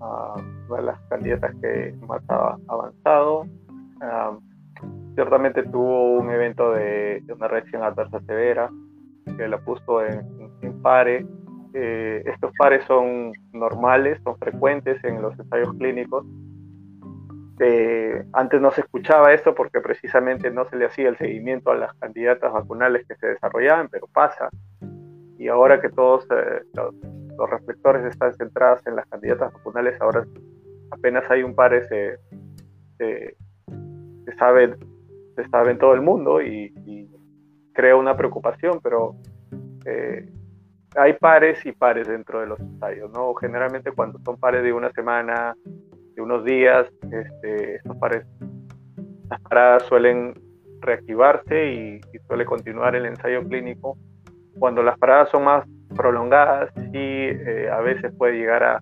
ah, 0.00 0.34
una 0.68 0.76
de 0.78 0.82
las 0.82 1.00
candidatas 1.02 1.54
que 1.62 1.94
más 2.08 2.28
ha 2.28 2.56
avanzado. 2.66 3.46
Ciertamente 5.14 5.62
tuvo 5.62 6.18
un 6.18 6.30
evento 6.30 6.72
de, 6.72 7.22
una 7.32 7.46
reacción 7.46 7.84
adversa 7.84 8.18
severa 8.26 8.68
que 9.36 9.46
la 9.46 9.58
puso 9.58 10.04
en, 10.04 10.26
en. 10.62 11.28
Eh, 11.72 12.24
estos 12.26 12.50
pares 12.58 12.84
son 12.86 13.30
normales, 13.52 14.20
son 14.24 14.36
frecuentes 14.36 15.04
en 15.04 15.22
los 15.22 15.38
ensayos 15.38 15.72
clínicos. 15.74 16.26
Eh, 17.60 18.24
antes 18.32 18.60
no 18.60 18.72
se 18.72 18.80
escuchaba 18.80 19.32
esto 19.32 19.54
porque 19.54 19.80
precisamente 19.80 20.50
no 20.50 20.64
se 20.64 20.74
le 20.74 20.86
hacía 20.86 21.10
el 21.10 21.16
seguimiento 21.16 21.70
a 21.70 21.76
las 21.76 21.94
candidatas 21.94 22.52
vacunales 22.52 23.06
que 23.06 23.14
se 23.14 23.28
desarrollaban, 23.28 23.88
pero 23.88 24.08
pasa 24.08 24.50
y 25.38 25.48
ahora 25.48 25.80
que 25.80 25.88
todos 25.88 26.26
eh, 26.30 26.62
los, 26.74 27.50
reflectores 27.50 28.04
están 28.06 28.32
centrados 28.34 28.86
en 28.86 28.96
las 28.96 29.06
candidatas 29.06 29.52
vacunales, 29.52 30.00
ahora 30.00 30.24
apenas 30.90 31.28
hay 31.30 31.42
un 31.42 31.54
par 31.54 31.72
se, 31.88 32.18
se, 32.98 33.36
sabe 34.38 34.76
se 35.34 35.70
en 35.70 35.78
todo 35.78 35.94
el 35.94 36.00
mundo 36.00 36.40
y, 36.40 36.72
crea 37.72 37.96
una 37.96 38.16
preocupación, 38.16 38.78
pero 38.80 39.16
eh, 39.84 40.30
hay 40.94 41.14
pares 41.14 41.66
y 41.66 41.72
pares 41.72 42.06
dentro 42.06 42.40
de 42.40 42.46
los 42.46 42.60
ensayos, 42.60 43.10
¿no? 43.10 43.34
Generalmente 43.34 43.90
cuando 43.90 44.20
son 44.20 44.36
pares 44.36 44.62
de 44.62 44.72
una 44.72 44.92
semana, 44.92 45.56
de 46.14 46.22
unos 46.22 46.44
días, 46.44 46.86
este, 47.10 47.74
estos 47.74 47.96
pares, 47.96 48.24
las 49.28 49.40
paradas 49.40 49.82
suelen 49.84 50.34
reactivarse 50.80 51.72
y, 51.72 52.00
suele 52.26 52.44
continuar 52.44 52.94
el 52.94 53.06
ensayo 53.06 53.42
clínico. 53.42 53.98
Cuando 54.58 54.82
las 54.82 54.98
paradas 54.98 55.30
son 55.30 55.44
más 55.44 55.64
prolongadas, 55.96 56.70
sí, 56.74 56.88
eh, 56.94 57.68
a 57.72 57.80
veces 57.80 58.12
puede 58.16 58.38
llegar 58.38 58.62
a, 58.62 58.80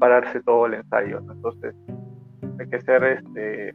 pararse 0.00 0.40
todo 0.42 0.64
el 0.66 0.74
ensayo. 0.74 1.18
Entonces, 1.18 1.74
hay 2.58 2.68
que 2.70 2.80
ser 2.80 3.04
este, 3.04 3.74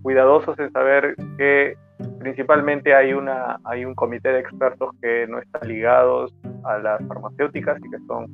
cuidadosos 0.00 0.58
en 0.58 0.72
saber 0.72 1.14
que 1.36 1.76
principalmente 2.18 2.94
hay, 2.94 3.12
una, 3.12 3.58
hay 3.64 3.84
un 3.84 3.94
comité 3.94 4.30
de 4.30 4.40
expertos 4.40 4.90
que 5.02 5.26
no 5.28 5.38
están 5.38 5.68
ligados 5.68 6.34
a 6.64 6.78
las 6.78 7.06
farmacéuticas 7.06 7.78
y 7.84 7.90
que 7.90 7.98
son 8.06 8.26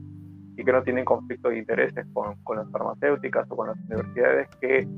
y 0.56 0.64
que 0.64 0.72
no 0.72 0.82
tienen 0.82 1.04
conflicto 1.04 1.50
de 1.50 1.58
intereses 1.58 2.06
con, 2.14 2.34
con 2.42 2.56
las 2.56 2.70
farmacéuticas 2.70 3.50
o 3.50 3.56
con 3.56 3.68
las 3.68 3.76
universidades 3.80 4.48
que 4.60 4.88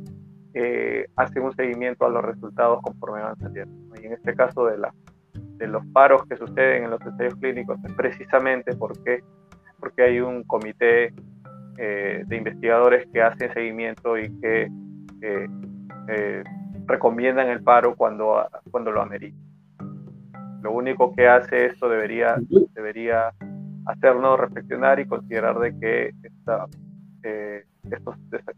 eh, 0.54 1.06
hacen 1.16 1.42
un 1.42 1.54
seguimiento 1.54 2.06
a 2.06 2.08
los 2.08 2.24
resultados 2.24 2.80
conforme 2.82 3.22
van 3.22 3.36
saliendo. 3.38 3.94
Y 4.00 4.06
en 4.06 4.12
este 4.12 4.34
caso 4.34 4.66
de, 4.66 4.78
la, 4.78 4.94
de 5.58 5.66
los 5.66 5.84
paros 5.86 6.24
que 6.26 6.36
suceden 6.36 6.84
en 6.84 6.90
los 6.90 7.00
ensayos 7.02 7.34
clínicos 7.36 7.78
es 7.84 7.92
precisamente 7.92 8.74
porque, 8.76 9.22
porque 9.78 10.02
hay 10.02 10.20
un 10.20 10.44
comité 10.44 11.12
eh, 11.76 12.22
de 12.26 12.36
investigadores 12.36 13.06
que 13.12 13.22
hacen 13.22 13.52
seguimiento 13.52 14.16
y 14.16 14.28
que 14.40 14.70
eh, 15.22 16.44
recomiendan 16.86 17.48
el 17.48 17.62
paro 17.62 17.94
cuando, 17.94 18.46
cuando 18.70 18.90
lo 18.90 19.02
amerita. 19.02 19.38
Lo 20.62 20.72
único 20.72 21.14
que 21.14 21.28
hace 21.28 21.66
esto 21.66 21.88
debería, 21.88 22.36
debería 22.74 23.32
hacernos 23.86 24.40
reflexionar 24.40 24.98
y 24.98 25.06
considerar 25.06 25.58
de 25.58 25.78
que 25.78 26.12
esta, 26.22 26.66
eh, 27.22 27.64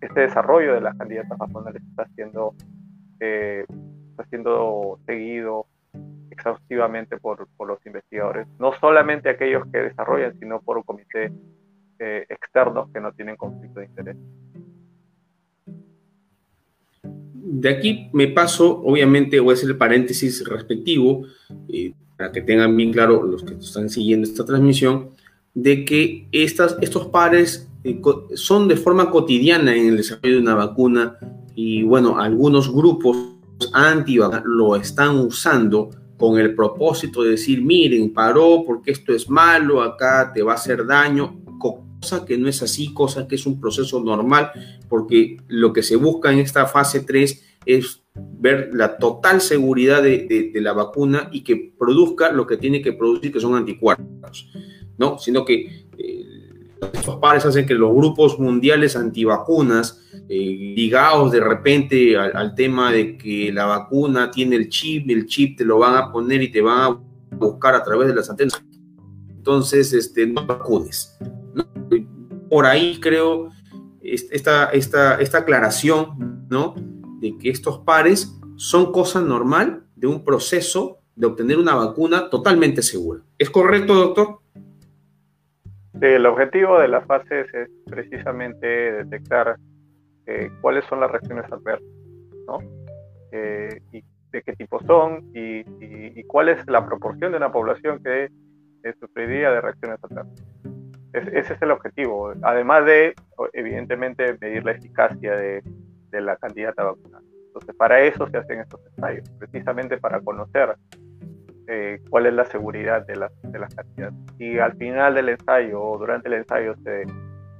este 0.00 0.20
desarrollo 0.20 0.74
de 0.74 0.80
las 0.80 0.96
candidatas 0.96 1.36
vacunales 1.38 1.82
está 1.82 2.06
siendo, 2.14 2.54
eh, 3.20 3.64
está 4.10 4.24
siendo 4.24 4.98
seguido 5.06 5.66
exhaustivamente 6.30 7.18
por, 7.18 7.48
por, 7.56 7.68
los 7.68 7.84
investigadores, 7.86 8.46
no 8.58 8.72
solamente 8.80 9.28
aquellos 9.28 9.64
que 9.72 9.78
desarrollan, 9.78 10.38
sino 10.38 10.60
por 10.60 10.78
un 10.78 10.82
comité 10.82 11.32
eh, 11.98 12.26
externos 12.28 12.88
que 12.92 13.00
no 13.00 13.12
tienen 13.12 13.36
conflicto 13.36 13.80
de 13.80 13.86
interés. 13.86 14.16
De 17.02 17.68
aquí 17.68 18.10
me 18.12 18.28
paso, 18.28 18.80
obviamente, 18.82 19.40
voy 19.40 19.52
a 19.52 19.54
hacer 19.54 19.70
el 19.70 19.76
paréntesis 19.76 20.46
respectivo, 20.48 21.24
para 22.16 22.32
que 22.32 22.42
tengan 22.42 22.76
bien 22.76 22.92
claro 22.92 23.22
los 23.22 23.42
que 23.42 23.54
están 23.54 23.90
siguiendo 23.90 24.26
esta 24.26 24.44
transmisión, 24.44 25.10
de 25.54 25.84
que 25.84 26.28
estas, 26.32 26.76
estos 26.80 27.06
pares 27.08 27.68
eh, 27.82 28.00
son 28.34 28.68
de 28.68 28.76
forma 28.76 29.10
cotidiana 29.10 29.74
en 29.74 29.88
el 29.88 29.96
desarrollo 29.96 30.36
de 30.36 30.42
una 30.42 30.54
vacuna 30.54 31.18
y 31.54 31.82
bueno, 31.82 32.18
algunos 32.18 32.72
grupos 32.72 33.16
anti 33.72 34.18
lo 34.44 34.76
están 34.76 35.18
usando 35.18 35.90
con 36.20 36.38
el 36.38 36.54
propósito 36.54 37.22
de 37.22 37.30
decir, 37.30 37.62
miren, 37.62 38.12
paró 38.12 38.62
porque 38.66 38.90
esto 38.90 39.14
es 39.14 39.30
malo, 39.30 39.82
acá 39.82 40.30
te 40.34 40.42
va 40.42 40.52
a 40.52 40.56
hacer 40.56 40.86
daño, 40.86 41.40
cosa 41.58 42.26
que 42.26 42.36
no 42.36 42.46
es 42.46 42.62
así, 42.62 42.92
cosa 42.92 43.26
que 43.26 43.36
es 43.36 43.46
un 43.46 43.58
proceso 43.58 44.00
normal, 44.00 44.52
porque 44.90 45.38
lo 45.48 45.72
que 45.72 45.82
se 45.82 45.96
busca 45.96 46.30
en 46.30 46.40
esta 46.40 46.66
fase 46.66 47.00
3 47.00 47.42
es 47.64 48.02
ver 48.14 48.70
la 48.74 48.98
total 48.98 49.40
seguridad 49.40 50.02
de, 50.02 50.50
de 50.52 50.60
la 50.60 50.74
vacuna 50.74 51.30
y 51.32 51.42
que 51.42 51.72
produzca 51.78 52.30
lo 52.30 52.46
que 52.46 52.58
tiene 52.58 52.82
que 52.82 52.92
producir, 52.92 53.32
que 53.32 53.40
son 53.40 53.54
anticuerpos. 53.54 54.50
¿no? 54.98 55.18
Sino 55.18 55.46
que 55.46 55.86
eh, 55.96 56.70
estos 56.92 57.16
pares 57.16 57.46
hacen 57.46 57.64
que 57.64 57.72
los 57.72 57.94
grupos 57.94 58.38
mundiales 58.38 58.94
antivacunas, 58.94 60.02
eh, 60.32 60.74
ligados 60.76 61.32
de 61.32 61.40
repente 61.40 62.16
al, 62.16 62.54
tema 62.54 62.92
de 62.92 63.18
que 63.18 63.50
la 63.52 63.66
vacuna 63.66 64.30
tiene 64.30 64.54
el 64.54 64.68
chip, 64.68 65.10
el 65.10 65.26
chip 65.26 65.58
te 65.58 65.64
lo 65.64 65.80
van 65.80 65.96
a 65.96 66.12
poner 66.12 66.40
y 66.40 66.52
te 66.52 66.60
van 66.60 66.78
a 66.78 67.00
buscar 67.32 67.74
a 67.74 67.82
través 67.82 68.06
de 68.06 68.14
las 68.14 68.30
antenas. 68.30 68.64
Entonces, 69.28 69.92
este, 69.92 70.28
no 70.28 70.46
vacunes. 70.46 71.18
Por 72.48 72.64
ahí 72.64 73.00
creo 73.00 73.50
esta, 74.02 74.66
esta, 74.66 75.20
esta 75.20 75.38
aclaración, 75.38 76.46
¿no? 76.48 76.76
De 77.18 77.36
que 77.36 77.50
estos 77.50 77.80
pares 77.80 78.32
son 78.54 78.92
cosa 78.92 79.20
normal 79.20 79.82
de 79.96 80.06
un 80.06 80.22
proceso 80.22 81.00
de 81.16 81.26
obtener 81.26 81.58
una 81.58 81.74
vacuna 81.74 82.30
totalmente 82.30 82.82
segura. 82.82 83.20
¿Es 83.36 83.50
correcto, 83.50 83.94
doctor? 83.94 84.38
el 86.00 86.24
objetivo 86.24 86.78
de 86.78 86.86
las 86.86 87.04
fases 87.04 87.52
es 87.52 87.68
precisamente 87.84 88.66
detectar 88.66 89.58
eh, 90.26 90.50
cuáles 90.60 90.84
son 90.86 91.00
las 91.00 91.10
reacciones 91.10 91.44
adversas, 91.50 91.88
¿no? 92.46 92.58
Eh, 93.32 93.80
y 93.92 94.02
de 94.32 94.42
qué 94.42 94.52
tipo 94.54 94.80
son 94.84 95.30
y, 95.34 96.22
cuál 96.24 96.48
es 96.48 96.64
la 96.68 96.86
proporción 96.86 97.32
de 97.32 97.38
una 97.38 97.50
población 97.50 98.00
que 98.02 98.28
sufriría 99.00 99.50
de 99.50 99.60
reacciones 99.60 99.98
adversas. 100.02 100.46
ese 101.12 101.54
es 101.54 101.62
el 101.62 101.72
objetivo, 101.72 102.32
además 102.42 102.84
de, 102.84 103.14
evidentemente, 103.52 104.36
medir 104.40 104.64
la 104.64 104.72
eficacia 104.72 105.36
de, 105.36 105.62
de 106.10 106.20
la 106.20 106.36
candidata 106.36 106.84
vacunal. 106.84 107.22
Entonces, 107.46 107.74
para 107.74 108.00
eso 108.02 108.28
se 108.28 108.36
hacen 108.36 108.60
estos 108.60 108.80
ensayos, 108.86 109.28
precisamente 109.38 109.98
para 109.98 110.20
conocer 110.20 110.76
eh, 111.66 112.00
cuál 112.08 112.26
es 112.26 112.34
la 112.34 112.44
seguridad 112.44 113.06
de, 113.06 113.14
de 113.42 113.58
las 113.58 113.74
candidatas. 113.74 114.18
Si 114.38 114.58
al 114.58 114.76
final 114.76 115.14
del 115.14 115.30
ensayo 115.30 115.82
o 115.82 115.98
durante 115.98 116.28
el 116.28 116.34
ensayo 116.34 116.74
se, 116.84 117.04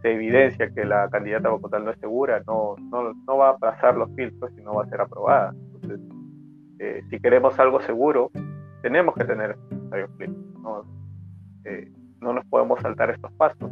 se 0.03 0.13
evidencia 0.13 0.71
que 0.71 0.85
la 0.85 1.09
candidata 1.11 1.51
vocal 1.51 1.85
no 1.85 1.91
es 1.91 1.99
segura, 1.99 2.43
no, 2.47 2.77
no, 2.91 3.13
no, 3.13 3.37
va 3.37 3.51
a 3.51 3.59
pasar 3.59 3.97
los 3.97 4.11
filtros 4.15 4.51
y 4.57 4.63
no 4.63 4.75
va 4.75 4.85
a 4.85 4.89
ser 4.89 5.01
aprobada. 5.01 5.53
Entonces, 5.53 6.01
eh, 6.79 7.03
si 7.11 7.21
queremos 7.21 7.59
algo 7.59 7.81
seguro, 7.83 8.31
tenemos 8.83 9.15
que 9.15 9.25
tener 9.25 9.57
clínicos. 10.17 10.63
¿no? 10.63 10.85
Eh, 11.65 11.93
no 12.21 12.33
nos 12.33 12.45
podemos 12.47 12.81
saltar 12.81 13.11
estos 13.11 13.33
pasos. 13.33 13.71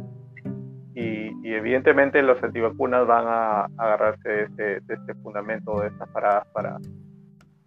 Y, 0.95 1.29
evidentemente 1.43 2.21
los 2.21 2.41
antivacunas 2.43 3.07
van 3.07 3.25
a, 3.27 3.65
agarrarse 3.77 4.29
de 4.29 4.43
este, 4.43 4.63
de 4.81 4.93
este 4.93 5.13
fundamento, 5.15 5.79
de 5.81 5.87
estas 5.87 6.07
paradas 6.09 6.45
para, 6.53 6.77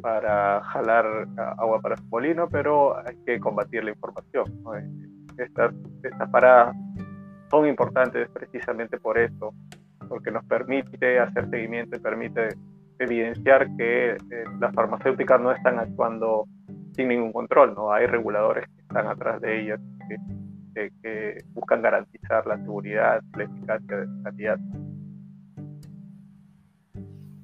para 0.00 0.62
jalar 0.64 1.04
agua 1.58 1.80
para 1.80 1.96
su 1.96 2.04
molino, 2.08 2.48
pero 2.48 2.96
hay 2.98 3.16
que 3.24 3.40
combatir 3.40 3.84
la 3.84 3.90
información. 3.90 4.44
Estas, 5.36 5.74
estas 6.02 6.28
paradas 6.30 6.76
son 7.52 7.68
importantes 7.68 8.28
precisamente 8.30 8.98
por 8.98 9.18
eso, 9.18 9.54
porque 10.08 10.30
nos 10.30 10.44
permite 10.46 11.20
hacer 11.20 11.48
seguimiento 11.50 11.96
y 11.96 12.00
permite 12.00 12.48
evidenciar 12.98 13.68
que 13.76 14.12
eh, 14.12 14.16
las 14.58 14.74
farmacéuticas 14.74 15.40
no 15.40 15.52
están 15.52 15.78
actuando 15.78 16.46
sin 16.96 17.08
ningún 17.08 17.32
control, 17.32 17.74
¿no? 17.74 17.92
Hay 17.92 18.06
reguladores 18.06 18.66
que 18.66 18.80
están 18.80 19.06
atrás 19.06 19.40
de 19.42 19.62
ellas, 19.62 19.80
que, 20.74 20.90
que 21.02 21.44
buscan 21.52 21.82
garantizar 21.82 22.46
la 22.46 22.56
seguridad, 22.56 23.22
la 23.36 23.44
eficacia 23.44 23.96
de 23.98 24.06
la 24.06 24.22
calidad. 24.24 24.58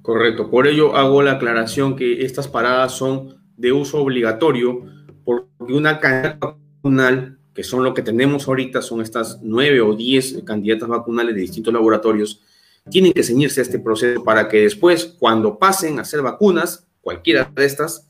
Correcto, 0.01 0.49
por 0.49 0.65
ello 0.65 0.95
hago 0.95 1.21
la 1.21 1.33
aclaración 1.33 1.95
que 1.95 2.25
estas 2.25 2.47
paradas 2.47 2.93
son 2.93 3.35
de 3.57 3.71
uso 3.71 4.01
obligatorio 4.01 4.85
porque 5.23 5.73
una 5.73 5.99
candidata 5.99 6.55
vacunal, 6.81 7.38
que 7.59 7.63
son 7.65 7.83
lo 7.83 7.93
que 7.93 8.01
tenemos 8.01 8.47
ahorita, 8.47 8.81
son 8.81 9.01
estas 9.01 9.41
nueve 9.43 9.81
o 9.81 9.93
diez 9.93 10.41
candidatas 10.45 10.87
vacunales 10.87 11.35
de 11.35 11.41
distintos 11.41 11.73
laboratorios, 11.73 12.41
tienen 12.89 13.11
que 13.11 13.21
ceñirse 13.21 13.59
a 13.59 13.63
este 13.63 13.79
proceso 13.79 14.23
para 14.23 14.47
que 14.47 14.61
después, 14.61 15.17
cuando 15.19 15.59
pasen 15.59 15.99
a 15.99 16.03
hacer 16.03 16.21
vacunas, 16.21 16.87
cualquiera 17.01 17.51
de 17.53 17.65
estas, 17.65 18.07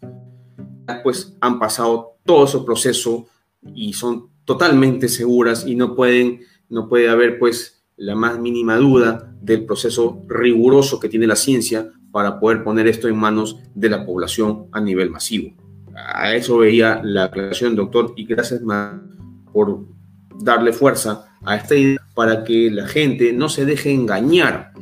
pues 1.02 1.36
han 1.42 1.58
pasado 1.58 2.18
todo 2.24 2.46
ese 2.46 2.60
proceso 2.60 3.26
y 3.74 3.94
son 3.94 4.30
totalmente 4.46 5.08
seguras 5.08 5.66
y 5.66 5.74
no 5.74 5.96
pueden, 5.96 6.42
no 6.70 6.88
puede 6.88 7.10
haber 7.10 7.40
pues 7.40 7.82
la 7.98 8.14
más 8.14 8.38
mínima 8.38 8.78
duda 8.78 9.34
del 9.42 9.66
proceso 9.66 10.26
riguroso 10.28 11.00
que 11.00 11.10
tiene 11.10 11.26
la 11.26 11.36
ciencia 11.36 11.92
para 12.12 12.40
poder 12.40 12.64
poner 12.64 12.86
esto 12.86 13.08
en 13.08 13.18
manos 13.18 13.58
de 13.74 13.90
la 13.90 14.06
población 14.06 14.68
a 14.72 14.80
nivel 14.80 15.10
masivo. 15.10 15.56
A 15.96 16.36
eso 16.36 16.60
veía 16.60 17.02
la 17.04 17.24
aclaración, 17.24 17.76
doctor, 17.76 18.14
y 18.16 18.28
gracias 18.28 18.62
por 19.52 19.86
darle 20.42 20.74
fuerza 20.74 21.26
a 21.44 21.56
esta 21.56 21.76
idea 21.76 22.02
para 22.16 22.44
que 22.44 22.70
la 22.72 22.88
gente 22.88 23.34
no 23.34 23.50
se 23.50 23.66
deje 23.66 23.92
engañar 23.92 24.74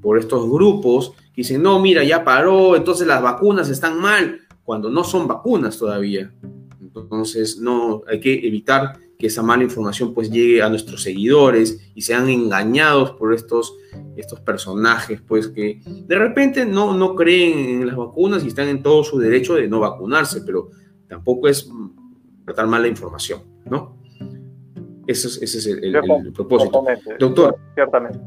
por 0.00 0.18
estos 0.18 0.48
grupos 0.50 1.12
que 1.34 1.42
dicen, 1.42 1.62
no, 1.62 1.80
mira, 1.80 2.04
ya 2.04 2.24
paró, 2.24 2.76
entonces 2.76 3.06
las 3.06 3.22
vacunas 3.22 3.68
están 3.68 3.98
mal, 3.98 4.40
cuando 4.64 4.90
no 4.90 5.04
son 5.04 5.26
vacunas 5.26 5.78
todavía. 5.78 6.32
Entonces, 6.80 7.58
no, 7.58 8.02
hay 8.06 8.20
que 8.20 8.46
evitar 8.46 8.98
que 9.18 9.28
esa 9.28 9.42
mala 9.42 9.62
información 9.62 10.12
pues 10.12 10.30
llegue 10.30 10.62
a 10.62 10.68
nuestros 10.68 11.02
seguidores 11.02 11.92
y 11.94 12.02
sean 12.02 12.28
engañados 12.28 13.12
por 13.12 13.32
estos, 13.32 13.72
estos 14.16 14.40
personajes 14.40 15.22
pues 15.22 15.46
que 15.46 15.80
de 15.86 16.18
repente 16.18 16.66
no, 16.66 16.92
no 16.92 17.14
creen 17.14 17.82
en 17.82 17.86
las 17.86 17.96
vacunas 17.96 18.44
y 18.44 18.48
están 18.48 18.68
en 18.68 18.82
todo 18.82 19.04
su 19.04 19.18
derecho 19.18 19.54
de 19.54 19.68
no 19.68 19.78
vacunarse, 19.78 20.42
pero 20.42 20.70
tampoco 21.08 21.46
es 21.46 21.70
tratar 22.44 22.66
mala 22.66 22.88
información, 22.88 23.42
¿no? 23.64 24.01
Ese 25.12 25.28
es, 25.28 25.42
ese 25.42 25.58
es 25.58 25.66
el, 25.66 26.32
propósito. 26.32 26.82
Doctor. 27.18 27.58
Ciertamente. 27.74 28.18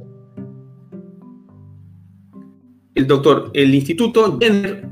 El 2.94 3.08
doctor, 3.08 3.50
el 3.54 3.74
Instituto 3.74 4.38
Jenner 4.40 4.88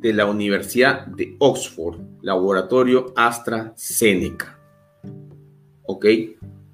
de 0.00 0.12
la 0.12 0.26
Universidad 0.26 1.06
de 1.06 1.34
Oxford, 1.40 1.98
laboratorio 2.22 3.12
AstraZeneca. 3.16 4.60
¿Ok? 5.82 6.06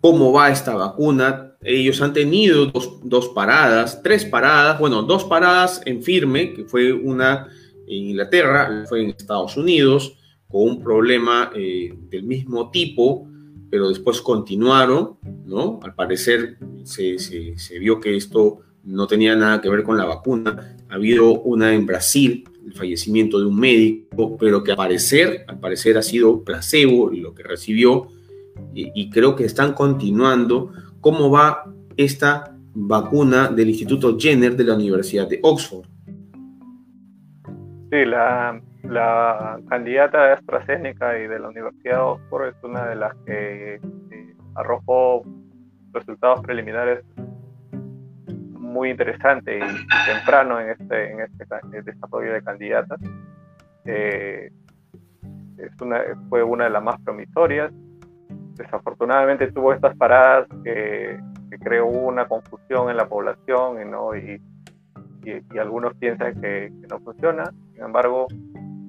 ¿Cómo 0.03 0.35
va 0.35 0.51
esta 0.51 0.75
vacuna? 0.75 1.57
Ellos 1.63 2.03
han 2.03 2.13
tenido 2.13 2.67
dos, 2.67 3.01
dos, 3.03 3.29
paradas, 3.29 4.03
tres 4.03 4.27
paradas, 4.27 4.79
bueno, 4.79 5.03
dos 5.03 5.25
paradas 5.25 5.81
en 5.87 6.03
firme, 6.03 6.53
que 6.53 6.65
fue 6.65 6.93
una 6.93 7.49
en 7.87 8.09
Inglaterra, 8.11 8.85
fue 8.87 9.03
en 9.03 9.11
Estados 9.11 9.57
Unidos, 9.57 10.15
con 10.47 10.63
un 10.63 10.83
problema 10.83 11.51
eh, 11.55 11.95
del 12.11 12.25
mismo 12.25 12.71
tipo, 12.71 13.30
pero 13.71 13.89
después 13.89 14.21
continuaron, 14.21 15.17
¿no? 15.47 15.79
Al 15.83 15.95
parecer 15.95 16.59
se, 16.83 17.19
se, 17.19 17.79
vio 17.79 18.01
que 18.01 18.17
esto 18.17 18.59
no 18.83 19.07
tenía 19.07 19.37
nada 19.37 19.61
que 19.61 19.69
ver 19.71 19.85
con 19.85 19.97
la 19.97 20.05
vacuna. 20.05 20.77
Ha 20.89 20.95
habido 20.95 21.41
una 21.43 21.73
en 21.73 21.87
Brasil, 21.87 22.45
el 22.67 22.75
fallecimiento 22.75 23.39
de 23.39 23.47
un 23.47 23.59
médico, 23.59 24.37
pero 24.39 24.65
que 24.65 24.73
al 24.73 24.77
parecer, 24.77 25.45
al 25.47 25.61
parecer 25.61 25.97
ha 25.97 26.03
sido 26.03 26.43
placebo 26.43 27.11
lo 27.11 27.35
que 27.35 27.45
recibió, 27.45 28.09
y, 28.75 28.91
y 28.95 29.11
creo 29.11 29.37
que 29.37 29.45
están 29.45 29.73
continuando. 29.73 30.73
¿Cómo 31.01 31.31
va 31.31 31.73
esta 31.97 32.57
vacuna 32.75 33.49
del 33.49 33.71
Instituto 33.71 34.19
Jenner 34.19 34.57
de 34.57 34.65
la 34.65 34.75
Universidad 34.75 35.29
de 35.29 35.39
Oxford? 35.43 35.87
Sí, 37.91 38.05
la, 38.05 38.61
la 38.85 39.61
candidata 39.69 40.27
de 40.27 40.33
AstraZeneca 40.33 41.19
y 41.19 41.27
de 41.27 41.39
la 41.39 41.49
Universidad 41.49 41.97
de 41.97 42.03
Oxford 42.03 42.49
es 42.49 42.65
una 42.65 42.87
de 42.87 42.95
las 42.97 43.15
que 43.27 43.75
eh, 43.75 44.35
arrojó 44.55 45.23
resultados 45.93 46.41
preliminares 46.41 47.05
muy 48.71 48.91
interesantes 48.91 49.63
y 49.63 50.07
temprano 50.13 50.61
en 50.61 50.71
este, 50.71 51.13
en 51.13 51.21
este 51.21 51.83
desarrollo 51.83 52.33
de 52.33 52.43
candidatas. 52.43 53.01
Eh, 53.85 54.51
es 55.59 55.81
una, 55.81 56.01
fue 56.29 56.43
una 56.43 56.65
de 56.65 56.71
las 56.71 56.83
más 56.83 57.01
promisorias. 57.03 57.73
Desafortunadamente 58.55 59.51
tuvo 59.53 59.73
estas 59.73 59.97
paradas 59.97 60.47
que, 60.65 61.19
creó 61.63 61.87
una 61.87 62.29
confusión 62.29 62.91
en 62.91 62.97
la 62.97 63.09
población 63.09 63.91
¿no? 63.91 64.17
y, 64.17 64.41
y, 65.25 65.59
algunos 65.59 65.95
piensan 65.97 66.41
que, 66.41 66.73
que, 66.81 66.87
no 66.89 67.01
funciona. 67.01 67.51
Sin 67.75 67.83
embargo, 67.83 68.29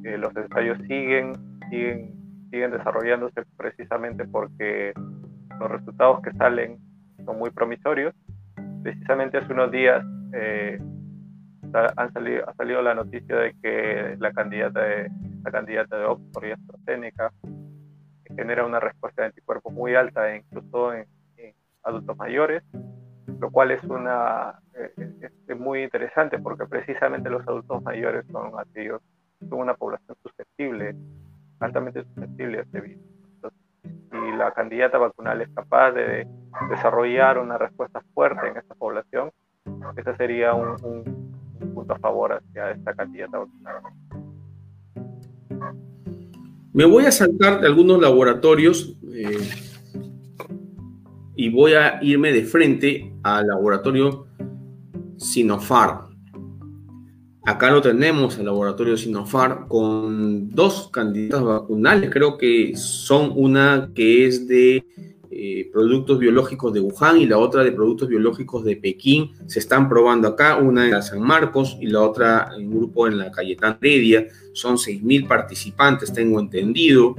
los 0.03 0.35
ensayos 0.35 0.77
siguen, 0.87 1.33
siguen, 1.69 2.13
siguen 2.49 2.71
desarrollándose 2.71 3.43
precisamente 3.57 4.25
porque 4.25 4.93
los 5.59 5.71
resultados 5.71 6.21
que 6.21 6.31
salen 6.33 6.77
son 7.25 7.37
muy 7.37 7.51
promisorios. 7.51 8.13
Precisamente 8.83 9.37
hace 9.37 9.53
unos 9.53 9.71
días 9.71 10.03
eh, 10.33 10.79
han 11.95 12.13
salido, 12.13 12.49
ha 12.49 12.53
salido 12.55 12.81
la 12.81 12.95
noticia 12.95 13.35
de 13.35 13.55
que 13.61 14.15
la 14.19 14.31
candidata 14.31 14.81
de, 14.81 15.11
candidata 15.51 15.97
de 15.97 16.05
Oxford 16.05 16.45
y 16.45 16.51
AstraZeneca 16.51 17.31
genera 18.35 18.65
una 18.65 18.79
respuesta 18.79 19.21
de 19.21 19.27
anticuerpos 19.27 19.73
muy 19.73 19.95
alta, 19.95 20.35
incluso 20.35 20.93
en, 20.93 21.05
adultos 21.83 22.15
mayores, 22.15 22.63
lo 23.39 23.49
cual 23.49 23.71
es, 23.71 23.83
una, 23.85 24.59
eh, 24.75 24.91
es 25.47 25.59
muy 25.59 25.81
interesante 25.81 26.37
porque 26.37 26.67
precisamente 26.67 27.27
los 27.27 27.41
adultos 27.47 27.81
mayores 27.81 28.23
son 28.31 28.51
aquellos 28.59 29.01
una 29.55 29.73
población 29.73 30.17
susceptible, 30.23 30.95
altamente 31.59 32.03
susceptible 32.03 32.59
a 32.59 32.61
este 32.61 32.81
virus. 32.81 33.03
y 34.13 34.37
la 34.37 34.51
candidata 34.51 34.97
vacunal 34.97 35.41
es 35.41 35.49
capaz 35.49 35.91
de 35.91 36.27
desarrollar 36.69 37.37
una 37.37 37.57
respuesta 37.57 38.01
fuerte 38.13 38.47
en 38.47 38.57
esta 38.57 38.75
población, 38.75 39.31
ese 39.95 40.15
sería 40.15 40.53
un, 40.53 41.31
punto 41.73 41.93
a 41.93 41.99
favor 41.99 42.33
hacia 42.33 42.71
esta 42.71 42.93
candidata 42.93 43.39
vacunal. 43.39 43.75
Me 46.73 46.85
voy 46.85 47.05
a 47.05 47.11
saltar 47.11 47.61
de 47.61 47.67
algunos 47.67 48.01
laboratorios 48.01 48.97
eh, 49.13 49.37
y 51.35 51.49
voy 51.49 51.73
a 51.73 51.99
irme 52.01 52.31
de 52.31 52.43
frente 52.43 53.13
al 53.23 53.47
laboratorio 53.47 54.27
Sinopharm. 55.17 56.10
Acá 57.43 57.71
lo 57.71 57.81
tenemos, 57.81 58.37
el 58.37 58.45
laboratorio 58.45 58.95
Sinopharm, 58.95 59.67
con 59.67 60.51
dos 60.51 60.89
candidatas 60.91 61.43
vacunales. 61.43 62.11
Creo 62.11 62.37
que 62.37 62.75
son 62.75 63.31
una 63.35 63.89
que 63.95 64.27
es 64.27 64.47
de 64.47 64.85
eh, 65.31 65.67
productos 65.73 66.19
biológicos 66.19 66.71
de 66.71 66.81
Wuhan 66.81 67.19
y 67.19 67.25
la 67.25 67.39
otra 67.39 67.63
de 67.63 67.71
productos 67.71 68.07
biológicos 68.09 68.63
de 68.63 68.75
Pekín. 68.75 69.31
Se 69.47 69.57
están 69.57 69.89
probando 69.89 70.27
acá, 70.27 70.57
una 70.57 70.85
en 70.85 70.91
la 70.91 71.01
San 71.01 71.19
Marcos 71.19 71.77
y 71.81 71.87
la 71.87 72.01
otra 72.01 72.51
en 72.55 72.67
un 72.67 72.77
grupo 72.77 73.07
en 73.07 73.17
la 73.17 73.31
Cayetán 73.31 73.79
Media. 73.81 74.27
Son 74.53 74.75
6.000 74.75 75.27
participantes, 75.27 76.13
tengo 76.13 76.39
entendido. 76.39 77.15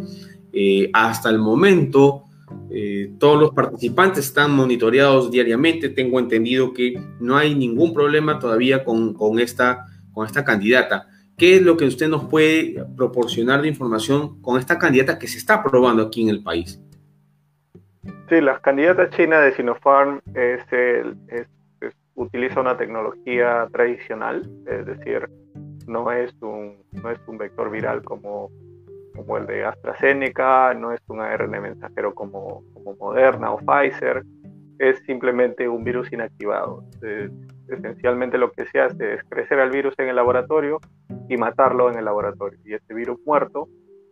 Eh, 0.52 0.88
hasta 0.92 1.30
el 1.30 1.40
momento, 1.40 2.22
eh, 2.70 3.10
todos 3.18 3.40
los 3.40 3.50
participantes 3.50 4.26
están 4.26 4.52
monitoreados 4.52 5.32
diariamente. 5.32 5.88
Tengo 5.88 6.20
entendido 6.20 6.72
que 6.72 6.94
no 7.18 7.36
hay 7.36 7.56
ningún 7.56 7.92
problema 7.92 8.38
todavía 8.38 8.84
con, 8.84 9.14
con 9.14 9.40
esta 9.40 9.88
con 10.12 10.26
esta 10.26 10.44
candidata. 10.44 11.06
¿Qué 11.36 11.56
es 11.56 11.62
lo 11.62 11.76
que 11.76 11.86
usted 11.86 12.08
nos 12.08 12.24
puede 12.24 12.84
proporcionar 12.96 13.62
de 13.62 13.68
información 13.68 14.40
con 14.42 14.58
esta 14.58 14.78
candidata 14.78 15.18
que 15.18 15.26
se 15.26 15.38
está 15.38 15.62
probando 15.62 16.02
aquí 16.02 16.22
en 16.22 16.28
el 16.28 16.42
país? 16.42 16.80
Sí, 18.28 18.40
la 18.40 18.60
candidata 18.60 19.10
china 19.10 19.40
de 19.40 19.52
Sinopharm 19.54 20.20
es 20.34 20.60
utiliza 22.14 22.60
una 22.60 22.76
tecnología 22.76 23.66
tradicional, 23.72 24.48
es 24.66 24.86
decir, 24.86 25.28
no 25.86 26.10
es 26.12 26.32
un, 26.40 26.76
no 27.02 27.10
es 27.10 27.18
un 27.26 27.38
vector 27.38 27.70
viral 27.70 28.02
como, 28.02 28.50
como 29.14 29.38
el 29.38 29.46
de 29.46 29.64
AstraZeneca, 29.64 30.74
no 30.74 30.92
es 30.92 31.00
un 31.08 31.20
ARN 31.20 31.50
mensajero 31.50 32.14
como, 32.14 32.62
como 32.74 32.94
Moderna 32.96 33.52
o 33.52 33.58
Pfizer, 33.58 34.24
es 34.82 34.98
simplemente 35.06 35.68
un 35.68 35.84
virus 35.84 36.12
inactivado 36.12 36.84
esencialmente 37.68 38.38
lo 38.38 38.52
que 38.52 38.66
se 38.66 38.80
hace 38.80 39.14
es 39.14 39.24
crecer 39.28 39.58
al 39.60 39.70
virus 39.70 39.94
en 39.98 40.08
el 40.08 40.16
laboratorio 40.16 40.80
y 41.28 41.36
matarlo 41.36 41.90
en 41.90 41.98
el 41.98 42.04
laboratorio. 42.04 42.58
Y 42.64 42.74
este 42.74 42.94
virus 42.94 43.18
muerto, 43.24 43.68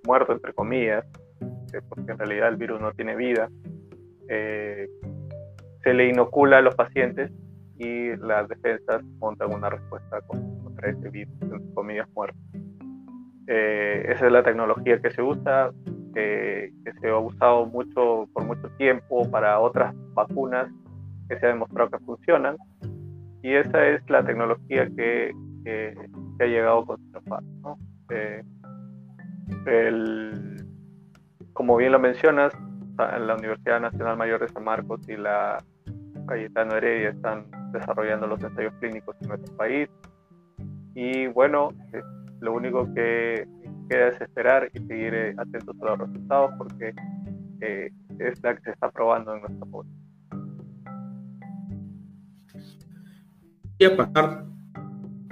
muerto 0.07 0.33
entre 0.33 0.53
comillas, 0.53 1.05
eh, 1.73 1.81
porque 1.89 2.13
en 2.13 2.19
realidad 2.19 2.49
el 2.49 2.57
virus 2.57 2.81
no 2.81 2.93
tiene 2.93 3.17
vida, 3.17 3.49
eh, 4.29 4.89
se 5.83 5.95
le 5.95 6.09
inocula 6.09 6.59
a 6.59 6.63
los 6.63 6.75
pacientes 6.75 7.31
y 7.79 8.15
las 8.17 8.49
defensas 8.49 9.03
montan 9.19 9.53
una 9.55 9.71
respuesta 9.71 10.21
contra 10.23 10.91
ese 10.91 11.09
virus, 11.09 11.35
entre 11.43 11.75
comillas, 11.75 12.09
muerto. 12.15 12.39
Eh, 13.47 14.05
esa 14.09 14.27
es 14.27 14.33
la 14.33 14.43
tecnología 14.43 15.01
que 15.01 15.11
se 15.11 15.23
usa, 15.23 15.73
que 16.13 16.73
se 17.01 17.09
ha 17.09 17.19
usado 17.19 17.67
mucho 17.67 18.29
por 18.33 18.45
mucho 18.45 18.69
tiempo 18.77 19.29
para 19.31 19.61
otras 19.61 19.95
vacunas 20.15 20.69
que 21.29 21.39
se 21.39 21.47
ha 21.47 21.51
demostrado 21.51 21.91
que 21.91 21.99
funcionan 22.01 22.57
y 23.43 23.55
esa 23.55 23.87
es 23.87 24.03
la 24.11 24.25
tecnología 24.25 24.89
que, 24.97 25.33
ha 26.41 26.45
llegado 26.45 26.85
con 26.85 26.99
Sinopharm. 26.99 27.47
Eh, 28.11 28.43
como 31.53 31.77
bien 31.77 31.93
lo 31.93 31.99
mencionas, 31.99 32.53
la 32.99 33.37
Universidad 33.37 33.81
Nacional 33.81 34.17
Mayor 34.17 34.41
de 34.41 34.49
San 34.49 34.65
Marcos 34.65 35.01
y 35.09 35.17
la 35.17 35.63
Cayetano 36.27 36.77
Heredia 36.77 37.11
están 37.11 37.47
desarrollando 37.73 38.27
los 38.27 38.43
ensayos 38.43 38.75
clínicos 38.81 39.17
en 39.23 39.29
nuestro 39.29 39.57
país. 39.57 39.89
Y 40.95 41.27
bueno, 41.29 41.71
lo 42.41 42.53
único 42.53 42.93
que 42.95 43.47
queda 43.91 44.09
es 44.09 44.21
esperar 44.21 44.71
y 44.73 44.79
seguir 44.79 45.13
eh, 45.15 45.35
atentos 45.37 45.77
a 45.83 45.85
los 45.85 45.99
resultados 45.99 46.53
porque 46.57 46.95
es 47.61 48.43
la 48.43 48.55
que 48.55 48.63
se 48.63 48.71
está 48.71 48.91
probando 48.91 49.35
en 49.35 49.41
nuestra 49.41 49.67
población. 49.67 50.01
a 53.83 53.97
pasar 53.97 54.45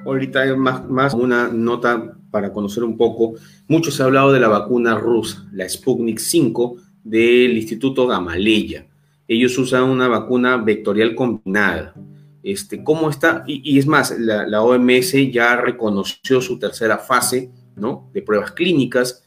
ahorita 0.04 0.56
más, 0.56 0.88
más 0.88 1.14
una 1.14 1.48
nota 1.48 2.16
para 2.30 2.52
conocer 2.52 2.82
un 2.82 2.96
poco. 2.96 3.34
Mucho 3.68 3.90
se 3.90 4.02
ha 4.02 4.06
hablado 4.06 4.32
de 4.32 4.40
la 4.40 4.48
vacuna 4.48 4.98
rusa, 4.98 5.46
la 5.52 5.68
Sputnik 5.68 6.18
5 6.18 6.76
del 7.04 7.56
Instituto 7.56 8.06
Gamaleya. 8.06 8.86
Ellos 9.26 9.56
usan 9.58 9.84
una 9.84 10.08
vacuna 10.08 10.56
vectorial 10.56 11.14
combinada. 11.14 11.94
Este, 12.42 12.82
¿Cómo 12.82 13.10
está? 13.10 13.44
Y, 13.46 13.78
es 13.78 13.86
más, 13.86 14.18
la, 14.18 14.62
OMS 14.62 15.12
ya 15.30 15.56
reconoció 15.56 16.40
su 16.40 16.58
tercera 16.58 16.96
fase 16.96 17.50
¿no? 17.78 18.10
de 18.12 18.22
pruebas 18.22 18.52
clínicas. 18.52 19.24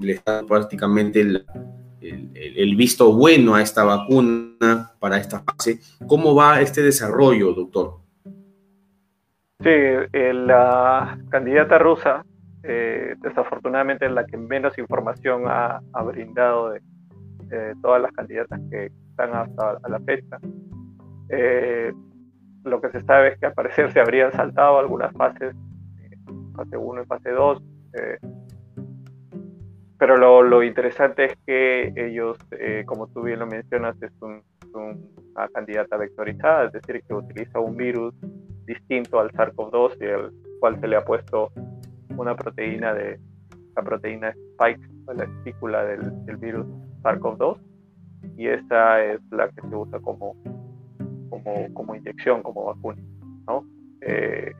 Le 0.00 0.12
está 0.12 0.44
prácticamente 0.46 1.20
el, 1.20 2.76
visto 2.76 3.12
bueno 3.12 3.54
a 3.54 3.62
esta 3.62 3.84
vacuna 3.84 4.92
para 4.98 5.18
esta 5.18 5.40
fase. 5.40 5.80
¿Cómo 6.06 6.34
va 6.34 6.60
este 6.60 6.82
desarrollo, 6.82 7.52
doctor? 7.52 7.98
Sí, 9.60 9.70
la 10.12 11.18
candidata 11.30 11.78
rusa, 11.78 12.24
eh, 12.62 13.14
desafortunadamente, 13.18 14.06
es 14.06 14.12
la 14.12 14.24
que 14.24 14.36
menos 14.36 14.78
información 14.78 15.44
ha, 15.46 15.80
brindado 16.04 16.70
de, 16.70 16.80
todas 17.82 18.00
las 18.02 18.12
candidatas 18.12 18.60
que 18.70 18.86
están 19.10 19.34
hasta 19.34 19.78
la 19.88 20.00
fecha. 20.00 20.38
Eh, 21.30 21.92
lo 22.64 22.80
que 22.80 22.90
se 22.90 23.00
sabe 23.00 23.28
es 23.28 23.38
que 23.38 23.46
al 23.46 23.54
parecer 23.54 23.92
se 23.92 24.00
habrían 24.00 24.32
saltado 24.32 24.78
algunas 24.78 25.12
fases, 25.12 25.54
eh, 25.54 25.58
fase 26.58 26.76
1 26.76 27.02
y 27.02 27.06
fase 27.06 27.30
2. 27.30 27.62
Pero 29.98 30.42
lo, 30.42 30.62
interesante 30.62 31.24
es 31.24 31.36
que 31.44 31.92
ellos, 31.96 32.38
eh, 32.52 32.84
como 32.86 33.08
tú 33.08 33.22
bien 33.22 33.40
lo 33.40 33.46
mencionas, 33.46 34.00
es 34.00 34.12
una 34.20 35.48
candidata 35.52 35.96
vectorizada, 35.96 36.66
es 36.66 36.72
decir, 36.72 37.02
que 37.02 37.14
utiliza 37.14 37.58
un 37.58 37.76
virus 37.76 38.14
distinto 38.64 39.18
al 39.18 39.30
SARS-CoV-2 39.32 39.96
y 40.00 40.06
al 40.06 40.32
cual 40.60 40.80
se 40.80 40.86
le 40.86 40.96
ha 40.96 41.04
puesto 41.04 41.50
una 42.16 42.36
proteína 42.36 42.94
de 42.94 43.18
la 43.74 43.82
proteína 43.82 44.28
Spike, 44.28 44.80
la 45.14 45.24
espícula 45.24 45.84
del, 45.84 46.24
del 46.26 46.36
virus 46.36 46.66
SARS-CoV-2, 47.02 47.58
y 48.36 48.48
esa 48.48 49.04
es 49.04 49.20
la 49.30 49.48
que 49.48 49.62
se 49.68 49.74
usa 49.74 49.98
como, 50.00 50.36
como, 51.28 51.74
como 51.74 51.94
inyección, 51.96 52.42
como 52.42 52.66
vacuna. 52.66 53.02
¿no? 53.48 53.64
Eh, 54.02 54.52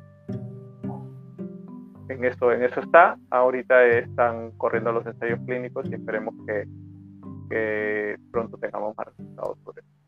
en 2.08 2.24
eso, 2.24 2.52
en 2.52 2.62
eso 2.62 2.80
está. 2.80 3.18
Ahorita 3.30 3.84
están 3.86 4.52
corriendo 4.52 4.92
los 4.92 5.06
ensayos 5.06 5.38
clínicos 5.46 5.86
y 5.90 5.94
esperemos 5.94 6.34
que, 6.46 8.16
pronto 8.30 8.58
tengamos 8.58 8.96
más 8.96 9.06
resultados 9.06 9.58
sobre 9.64 9.82
eso. 9.82 9.98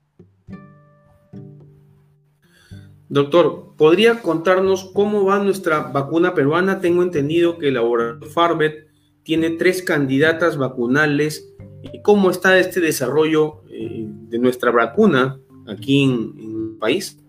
Doctor, 3.08 3.74
¿podría 3.76 4.22
contarnos 4.22 4.92
cómo 4.94 5.24
va 5.24 5.42
nuestra 5.42 5.80
vacuna 5.80 6.32
peruana? 6.32 6.80
Tengo 6.80 7.02
entendido 7.02 7.58
que 7.58 7.68
el 7.68 7.74
laboratorio 7.74 8.30
Farbet 8.30 8.88
tiene 9.24 9.50
tres 9.50 9.82
candidatas 9.82 10.56
vacunales. 10.56 11.52
¿Y 11.82 12.02
cómo 12.02 12.30
está 12.30 12.58
este 12.58 12.80
desarrollo 12.80 13.62
eh, 13.68 14.04
de 14.06 14.38
nuestra 14.38 14.70
vacuna 14.70 15.40
aquí 15.66 16.04
en 16.04 16.34
el 16.38 16.76
país? 16.78 17.19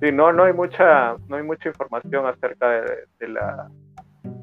Sí, 0.00 0.10
no, 0.12 0.32
no 0.32 0.44
hay 0.44 0.54
mucha, 0.54 1.14
no 1.28 1.36
hay 1.36 1.42
mucha 1.42 1.68
información 1.68 2.26
acerca 2.26 2.70
de, 3.18 3.28
la, 3.28 3.70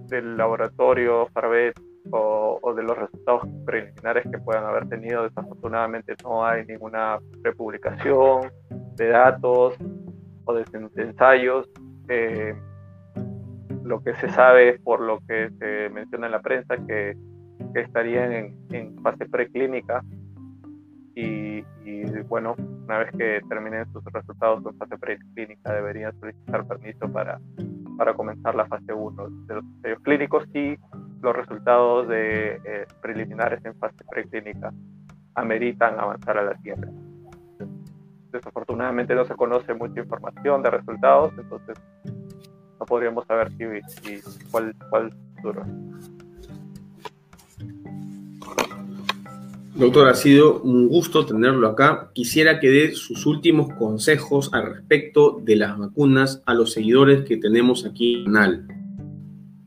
del 0.07 0.37
laboratorio 0.37 1.27
Farbet 1.33 1.73
o, 2.11 2.73
de 2.75 2.83
los 2.83 2.95
resultados 2.95 3.41
preliminares 3.65 4.23
que 4.31 4.37
puedan 4.37 4.65
haber 4.65 4.87
tenido. 4.87 5.23
Desafortunadamente 5.23 6.15
no 6.23 6.45
hay 6.45 6.63
ninguna 6.65 7.17
republicación 7.41 8.51
de 8.95 9.07
datos 9.07 9.75
o 10.45 10.53
de, 10.53 10.63
ensayos. 10.97 11.67
Eh, 12.07 12.55
lo 13.83 14.03
que 14.03 14.13
se 14.15 14.29
sabe 14.29 14.79
por 14.83 15.01
lo 15.01 15.19
que 15.27 15.49
se 15.57 15.89
menciona 15.89 16.27
en 16.27 16.33
la 16.33 16.41
prensa 16.41 16.75
que, 16.87 17.15
estarían 17.73 18.55
en 18.71 18.95
fase 19.03 19.27
preclínica 19.27 20.01
y, 21.19 21.63
bueno, 22.27 22.55
una 22.85 22.99
vez 22.99 23.11
que 23.17 23.41
terminen 23.49 23.91
sus 23.91 24.03
resultados 24.05 24.63
en 24.63 24.77
fase 24.77 24.97
preclínica, 24.99 25.73
deberían 25.73 26.17
solicitar 26.19 26.67
permiso 26.67 27.11
para, 27.11 27.39
para 27.97 28.13
comenzar 28.13 28.53
la 28.53 28.67
fase 28.67 28.93
1 28.93 29.29
de 29.47 29.55
los 29.55 29.63
ensayos 29.63 29.99
clínicos 30.03 30.43
y 30.53 30.77
los 31.21 31.35
resultados 31.35 32.07
de 32.07 32.61
eh, 32.63 32.85
preliminares 33.01 33.65
en 33.65 33.75
fase 33.79 33.97
preclínica 34.11 34.71
ameritan 35.33 35.99
avanzar 35.99 36.37
a 36.37 36.43
la 36.43 36.57
siguiente. 36.57 36.87
Desafortunadamente 38.31 39.15
no 39.15 39.25
se 39.25 39.35
conoce 39.35 39.73
mucha 39.73 40.01
información 40.01 40.61
de 40.61 40.69
resultados, 40.69 41.33
entonces 41.35 41.79
no 42.79 42.85
podríamos 42.85 43.25
saber 43.25 43.49
si, 43.53 44.21
cuál, 44.51 44.75
cuál 44.91 45.11
futuro. 45.35 45.63
Doctor, 49.77 50.07
ha 50.07 50.15
sido 50.15 50.59
un 50.63 50.87
gusto 50.87 51.23
tenerlo 51.23 51.67
acá. 51.67 52.09
Quisiera 52.13 52.59
que 52.59 52.67
dé 52.67 52.91
sus 52.93 53.27
últimos 53.27 53.71
consejos 53.75 54.51
al 54.51 54.73
respecto 54.73 55.39
de 55.43 55.55
las 55.55 55.77
vacunas 55.77 56.41
a 56.47 56.55
los 56.55 56.73
seguidores 56.73 57.23
que 57.25 57.37
tenemos 57.37 57.85
aquí 57.85 58.15
en 58.15 58.19
el 58.21 58.25
canal. 58.25 58.67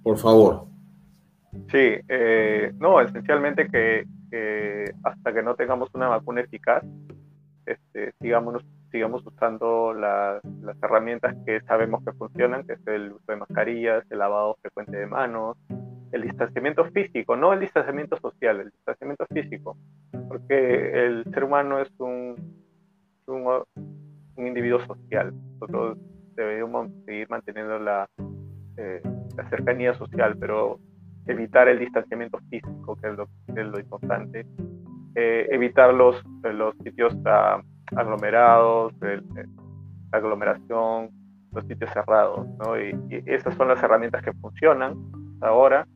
Por 0.03 0.19
favor. 0.19 0.67
Sí, 1.71 1.95
eh, 2.09 2.73
no, 2.81 3.01
esencialmente 3.01 3.69
que, 3.69 4.93
hasta 5.05 5.33
que 5.33 5.45
no 5.45 5.55
tengamos 5.55 5.89
una 5.95 6.09
vacuna 6.09 6.41
eficaz, 6.41 6.83
este, 7.65 8.13
sigamos, 8.21 8.65
sigamos 8.91 9.25
usando 9.25 9.95
las 9.95 10.43
herramientas 10.83 11.37
que 11.47 11.61
sabemos 11.61 12.03
que 12.05 12.13
funcionan, 12.15 12.67
que 12.67 12.73
es 12.73 12.87
el 12.89 13.13
uso 13.13 13.25
de 13.29 13.37
mascarillas, 13.37 14.05
el 14.11 14.19
lavado 14.19 14.57
frecuente 14.61 14.97
de 14.97 15.07
manos, 15.07 15.57
el 16.13 16.23
distanciamiento 16.23 16.85
físico, 16.87 17.37
no 17.37 17.53
el 17.53 17.61
distanciamiento 17.61 18.17
social, 18.19 18.61
el 18.61 18.71
distanciamiento 18.71 19.27
físico, 19.33 19.77
porque 20.29 21.07
el 21.07 21.25
ser 21.33 21.45
humano 21.45 21.81
es 21.81 21.91
un, 21.99 22.37
un, 23.27 24.47
individuo 24.47 24.81
social. 24.87 25.33
Nosotros 25.53 25.99
deberíamos 26.35 26.91
seguir 27.05 27.29
manteniendo 27.29 27.79
la, 27.79 28.09
eh, 28.77 29.03
la 29.37 29.49
cercanía 29.51 29.95
social, 29.95 30.37
pero 30.39 30.79
evitar 31.27 31.69
el 31.69 31.79
distanciamiento 31.79 32.39
físico, 32.51 32.97
que 32.97 33.09
es 33.09 33.17
lo, 33.17 33.29
es 33.49 33.67
lo 33.67 33.79
importante. 33.79 34.47
Eh, 35.15 35.49
evitar 35.51 35.93
los, 35.93 36.23
los 36.43 36.75
sitios 36.79 37.17
aglomerados, 37.97 38.95
la 39.01 39.13
aglomeración, 40.13 41.11
los 41.53 41.65
sitios 41.67 41.91
cerrados, 41.93 42.47
¿no? 42.59 42.81
y, 42.81 42.95
esas 43.27 43.55
son 43.57 43.69
las 43.69 43.83
herramientas 43.83 44.23
que 44.23 44.33
funcionan 44.35 44.97
ahora 45.41 45.87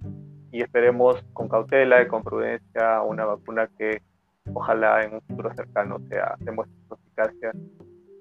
y 0.52 0.62
esperemos 0.62 1.22
con 1.32 1.48
cautela 1.48 2.02
y 2.02 2.06
con 2.06 2.22
prudencia 2.22 3.02
una 3.02 3.24
vacuna 3.24 3.68
que 3.78 4.02
ojalá 4.52 5.02
en 5.02 5.14
un 5.14 5.20
futuro 5.22 5.52
cercano 5.54 5.98
sea 6.08 6.36
demuestre 6.38 6.76
su 6.88 6.94
eficacia, 6.94 7.52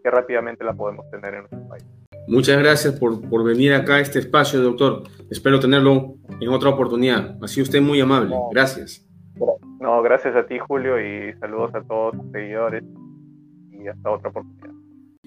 que 0.04 0.10
rápidamente 0.10 0.64
la 0.64 0.74
podemos 0.74 1.10
tener 1.12 1.34
en 1.34 1.40
nuestro 1.42 1.68
país. 1.68 1.86
Muchas 2.28 2.58
gracias 2.58 2.98
por, 3.00 3.22
por 3.30 3.44
venir 3.44 3.74
acá 3.74 3.96
a 3.96 4.00
este 4.00 4.20
espacio, 4.20 4.62
doctor. 4.62 5.04
Espero 5.30 5.60
tenerlo 5.60 6.16
en 6.40 6.50
otra 6.50 6.70
oportunidad. 6.70 7.38
Ha 7.42 7.48
sido 7.48 7.64
usted 7.64 7.82
muy 7.82 8.00
amable. 8.00 8.36
Gracias. 8.52 9.06
No, 9.80 10.02
gracias 10.02 10.34
a 10.36 10.46
ti, 10.46 10.58
Julio, 10.60 11.00
y 11.00 11.34
saludos 11.40 11.76
a 11.76 11.82
todos 11.82 12.16
los 12.16 12.32
seguidores 12.32 12.84
y 13.70 13.88
hasta 13.88 14.10
otra 14.10 14.30
oportunidad. 14.30 14.74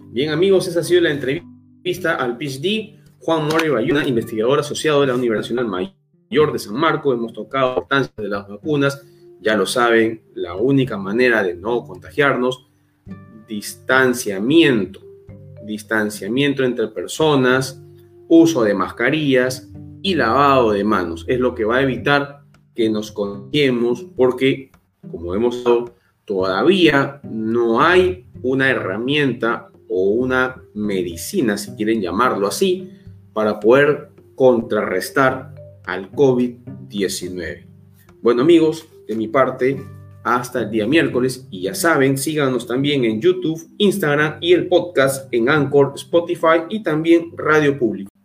Bien, 0.09 0.31
amigos, 0.31 0.67
esa 0.67 0.81
ha 0.81 0.83
sido 0.83 1.03
la 1.03 1.11
entrevista 1.11 2.15
al 2.15 2.39
PhD 2.39 2.99
Juan 3.27 3.49
Mori 3.49 3.69
Bayuna, 3.69 4.07
investigador 4.07 4.61
asociado 4.61 5.01
de 5.01 5.09
la 5.09 5.17
Universidad 5.17 5.65
Mayor 5.65 6.53
de 6.53 6.61
San 6.61 6.77
Marco. 6.77 7.13
Hemos 7.13 7.33
tocado 7.33 7.67
la 7.67 7.73
importancia 7.73 8.13
de 8.19 8.29
las 8.29 8.47
vacunas. 8.47 9.05
Ya 9.41 9.57
lo 9.57 9.67
saben, 9.67 10.23
la 10.35 10.55
única 10.55 10.97
manera 10.97 11.43
de 11.43 11.57
no 11.57 11.83
contagiarnos, 11.83 12.69
distanciamiento, 13.49 15.01
distanciamiento 15.65 16.63
entre 16.63 16.87
personas, 16.87 17.83
uso 18.29 18.63
de 18.63 18.75
mascarillas 18.75 19.73
y 20.03 20.15
lavado 20.15 20.71
de 20.71 20.85
manos. 20.85 21.25
Es 21.27 21.41
lo 21.41 21.53
que 21.53 21.65
va 21.65 21.79
a 21.79 21.83
evitar 21.83 22.43
que 22.77 22.89
nos 22.89 23.11
contagiemos 23.11 24.07
porque, 24.15 24.71
como 25.11 25.35
hemos 25.35 25.57
visto, 25.57 25.97
todavía 26.25 27.21
no 27.29 27.81
hay 27.81 28.25
una 28.45 28.71
herramienta 28.71 29.73
o 29.89 30.11
una 30.11 30.63
medicina, 30.75 31.59
si 31.59 31.73
quieren 31.73 32.01
llamarlo 32.01 32.47
así, 32.47 32.93
para 33.37 33.61
poder 33.61 34.13
contrarrestar 34.35 35.55
al 35.85 36.11
COVID-19. 36.11 37.67
Bueno 38.23 38.41
amigos, 38.41 38.89
de 39.07 39.15
mi 39.15 39.29
parte, 39.29 39.79
hasta 40.25 40.61
el 40.61 40.71
día 40.71 40.87
miércoles 40.87 41.47
y 41.51 41.61
ya 41.61 41.75
saben, 41.75 42.17
síganos 42.17 42.67
también 42.67 43.05
en 43.05 43.21
YouTube, 43.21 43.61
Instagram 43.77 44.39
y 44.41 44.55
el 44.55 44.69
podcast 44.69 45.29
en 45.35 45.51
Anchor, 45.51 45.93
Spotify 45.97 46.63
y 46.71 46.83
también 46.83 47.31
Radio 47.37 47.79
Público. 47.79 48.16